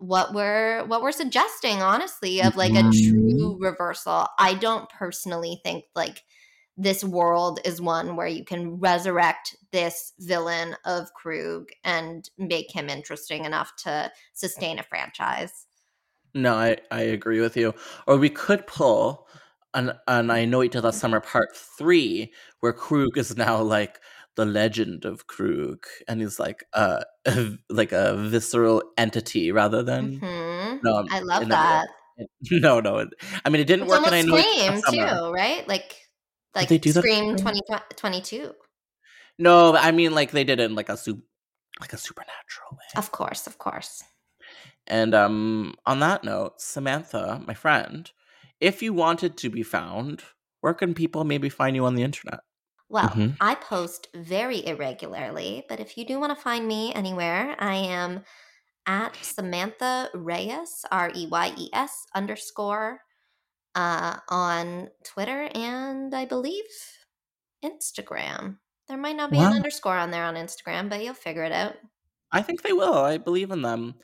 what 0.00 0.32
we're 0.32 0.84
what 0.86 1.02
we're 1.02 1.12
suggesting, 1.12 1.82
honestly, 1.82 2.42
of 2.42 2.56
like 2.56 2.72
a 2.72 2.82
true 2.82 3.54
mm-hmm. 3.54 3.62
reversal. 3.62 4.26
I 4.38 4.54
don't 4.54 4.88
personally 4.88 5.60
think 5.62 5.84
like 5.94 6.22
this 6.76 7.04
world 7.04 7.60
is 7.66 7.80
one 7.80 8.16
where 8.16 8.26
you 8.26 8.44
can 8.44 8.80
resurrect 8.80 9.54
this 9.70 10.14
villain 10.18 10.74
of 10.86 11.12
Krug 11.12 11.68
and 11.84 12.28
make 12.38 12.74
him 12.74 12.88
interesting 12.88 13.44
enough 13.44 13.76
to 13.84 14.10
sustain 14.32 14.78
a 14.78 14.82
franchise. 14.82 15.66
No, 16.32 16.54
I, 16.54 16.78
I 16.90 17.02
agree 17.02 17.40
with 17.40 17.56
you. 17.56 17.74
Or 18.06 18.16
we 18.16 18.30
could 18.30 18.66
pull 18.66 19.28
an 19.74 19.92
an 20.08 20.30
I 20.30 20.46
Know 20.46 20.62
Each 20.62 20.76
Other 20.76 20.92
Summer 20.92 21.20
Part 21.20 21.54
Three, 21.54 22.32
where 22.60 22.72
Krug 22.72 23.18
is 23.18 23.36
now 23.36 23.60
like 23.60 24.00
the 24.36 24.44
legend 24.46 25.04
of 25.04 25.26
Krug, 25.26 25.84
and 26.08 26.20
he's 26.20 26.38
like 26.38 26.64
a, 26.72 27.04
like 27.70 27.92
a 27.92 28.16
visceral 28.16 28.82
entity 28.96 29.52
rather 29.52 29.82
than 29.82 30.18
hmm 30.20 30.76
no. 30.82 30.96
I'm- 30.96 31.26
love 31.26 31.42
it 31.42 31.48
that. 31.48 31.88
No, 32.50 32.80
no. 32.80 32.98
it- 32.98 33.08
I 33.44 33.48
mean, 33.48 33.60
it 33.62 33.66
didn't 33.66 33.84
It's 33.84 33.90
work, 33.92 34.06
and 34.06 34.14
I 34.14 34.20
almost 34.20 34.46
Each 34.56 34.68
Other 34.68 34.80
Scream 34.82 35.08
too, 35.08 35.32
right? 35.32 35.66
Like 35.68 35.96
like 36.54 36.68
they 36.68 36.78
do 36.78 36.92
Scream 36.92 37.36
Scream? 37.38 37.54
2022. 37.54 38.52
No, 39.38 39.74
I 39.74 39.90
mean 39.90 40.14
like 40.14 40.30
they 40.32 40.44
did 40.44 40.60
it 40.60 40.64
in 40.64 40.74
like 40.74 40.88
a 40.90 40.96
soup, 40.96 41.22
like 41.80 41.92
a 41.92 41.98
supernatural 41.98 42.72
way. 42.72 42.84
Of 42.96 43.10
course, 43.12 43.46
of 43.46 43.58
course. 43.58 44.02
And 44.86 45.14
um, 45.14 45.74
on 45.86 46.00
that 46.00 46.24
note, 46.24 46.60
Samantha, 46.60 47.42
my 47.46 47.54
friend, 47.54 48.10
if 48.60 48.82
you 48.82 48.92
wanted 48.92 49.36
to 49.38 49.48
be 49.50 49.62
found, 49.62 50.22
where 50.60 50.74
can 50.74 50.94
people 50.94 51.24
maybe 51.24 51.48
find 51.48 51.76
you 51.76 51.84
on 51.86 51.94
the 51.94 52.02
internet? 52.02 52.40
Well, 52.90 53.14
Mhm. 53.14 53.40
I 53.40 53.56
post 53.56 54.08
very 54.14 54.66
irregularly, 54.66 55.64
but 55.70 55.80
if 55.80 55.98
you 55.98 56.06
do 56.06 56.20
want 56.20 56.36
to 56.36 56.42
find 56.42 56.68
me 56.68 56.94
anywhere, 56.94 57.56
I 57.60 57.76
am 57.76 58.24
at 58.86 59.24
Samantha 59.24 60.10
Reyes, 60.14 60.84
R 60.92 61.12
E 61.14 61.26
Y 61.28 61.54
E 61.58 61.70
S 61.74 62.06
underscore, 62.14 63.02
uh, 63.74 64.20
on 64.28 64.90
Twitter 65.04 65.50
and 65.54 66.14
I 66.14 66.26
believe 66.26 66.64
Instagram. 67.64 68.58
There 68.88 68.96
might 68.98 69.16
not 69.16 69.30
be 69.32 69.42
an 69.42 69.52
underscore 69.52 69.96
on 69.96 70.10
there 70.10 70.24
on 70.24 70.34
Instagram, 70.34 70.88
but 70.90 71.02
you'll 71.02 71.14
figure 71.14 71.44
it 71.44 71.52
out. 71.52 71.76
I 72.32 72.42
think 72.42 72.62
they 72.62 72.72
will. 72.72 72.94
I 72.94 73.18
believe 73.18 73.50
in 73.50 73.62
them. 73.62 73.94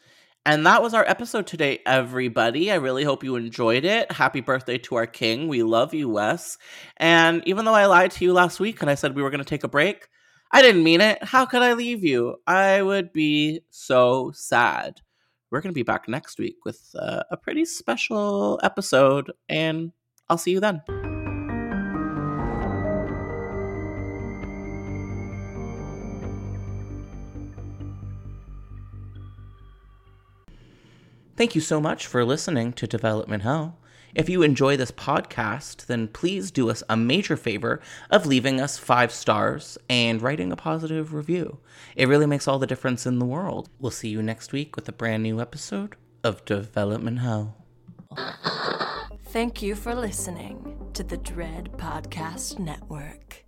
And 0.46 0.64
that 0.64 0.80
was 0.80 0.94
our 0.94 1.04
episode 1.08 1.48
today, 1.48 1.80
everybody. 1.84 2.70
I 2.70 2.76
really 2.76 3.02
hope 3.02 3.24
you 3.24 3.34
enjoyed 3.34 3.84
it. 3.84 4.12
Happy 4.12 4.40
birthday 4.40 4.78
to 4.78 4.94
our 4.94 5.06
king. 5.06 5.48
We 5.48 5.64
love 5.64 5.92
you, 5.92 6.08
Wes. 6.08 6.56
And 6.98 7.42
even 7.48 7.64
though 7.64 7.74
I 7.74 7.86
lied 7.86 8.12
to 8.12 8.24
you 8.24 8.32
last 8.32 8.60
week 8.60 8.80
and 8.80 8.88
I 8.88 8.94
said 8.94 9.16
we 9.16 9.24
were 9.24 9.30
going 9.30 9.42
to 9.42 9.44
take 9.44 9.64
a 9.64 9.68
break, 9.68 10.06
I 10.52 10.62
didn't 10.62 10.84
mean 10.84 11.00
it. 11.00 11.20
How 11.20 11.46
could 11.46 11.62
I 11.62 11.72
leave 11.72 12.04
you? 12.04 12.36
I 12.46 12.80
would 12.80 13.12
be 13.12 13.62
so 13.70 14.30
sad. 14.36 15.00
We're 15.50 15.62
going 15.62 15.72
to 15.72 15.78
be 15.78 15.82
back 15.82 16.08
next 16.08 16.38
week 16.38 16.58
with 16.64 16.94
uh, 16.96 17.24
a 17.28 17.36
pretty 17.36 17.64
special 17.64 18.60
episode, 18.62 19.32
and 19.48 19.90
I'll 20.28 20.38
see 20.38 20.52
you 20.52 20.60
then. 20.60 20.80
Thank 31.36 31.54
you 31.54 31.60
so 31.60 31.80
much 31.80 32.06
for 32.06 32.24
listening 32.24 32.72
to 32.74 32.86
Development 32.86 33.42
Hell. 33.42 33.78
If 34.14 34.30
you 34.30 34.42
enjoy 34.42 34.78
this 34.78 34.90
podcast, 34.90 35.84
then 35.84 36.08
please 36.08 36.50
do 36.50 36.70
us 36.70 36.82
a 36.88 36.96
major 36.96 37.36
favor 37.36 37.82
of 38.10 38.24
leaving 38.24 38.58
us 38.58 38.78
five 38.78 39.12
stars 39.12 39.76
and 39.90 40.22
writing 40.22 40.50
a 40.50 40.56
positive 40.56 41.12
review. 41.12 41.58
It 41.94 42.08
really 42.08 42.24
makes 42.24 42.48
all 42.48 42.58
the 42.58 42.66
difference 42.66 43.04
in 43.04 43.18
the 43.18 43.26
world. 43.26 43.68
We'll 43.78 43.90
see 43.90 44.08
you 44.08 44.22
next 44.22 44.52
week 44.52 44.74
with 44.76 44.88
a 44.88 44.92
brand 44.92 45.22
new 45.22 45.38
episode 45.38 45.96
of 46.24 46.42
Development 46.46 47.18
Hell. 47.18 47.54
Thank 49.26 49.60
you 49.60 49.74
for 49.74 49.94
listening 49.94 50.78
to 50.94 51.02
the 51.02 51.18
Dread 51.18 51.72
Podcast 51.76 52.58
Network. 52.58 53.44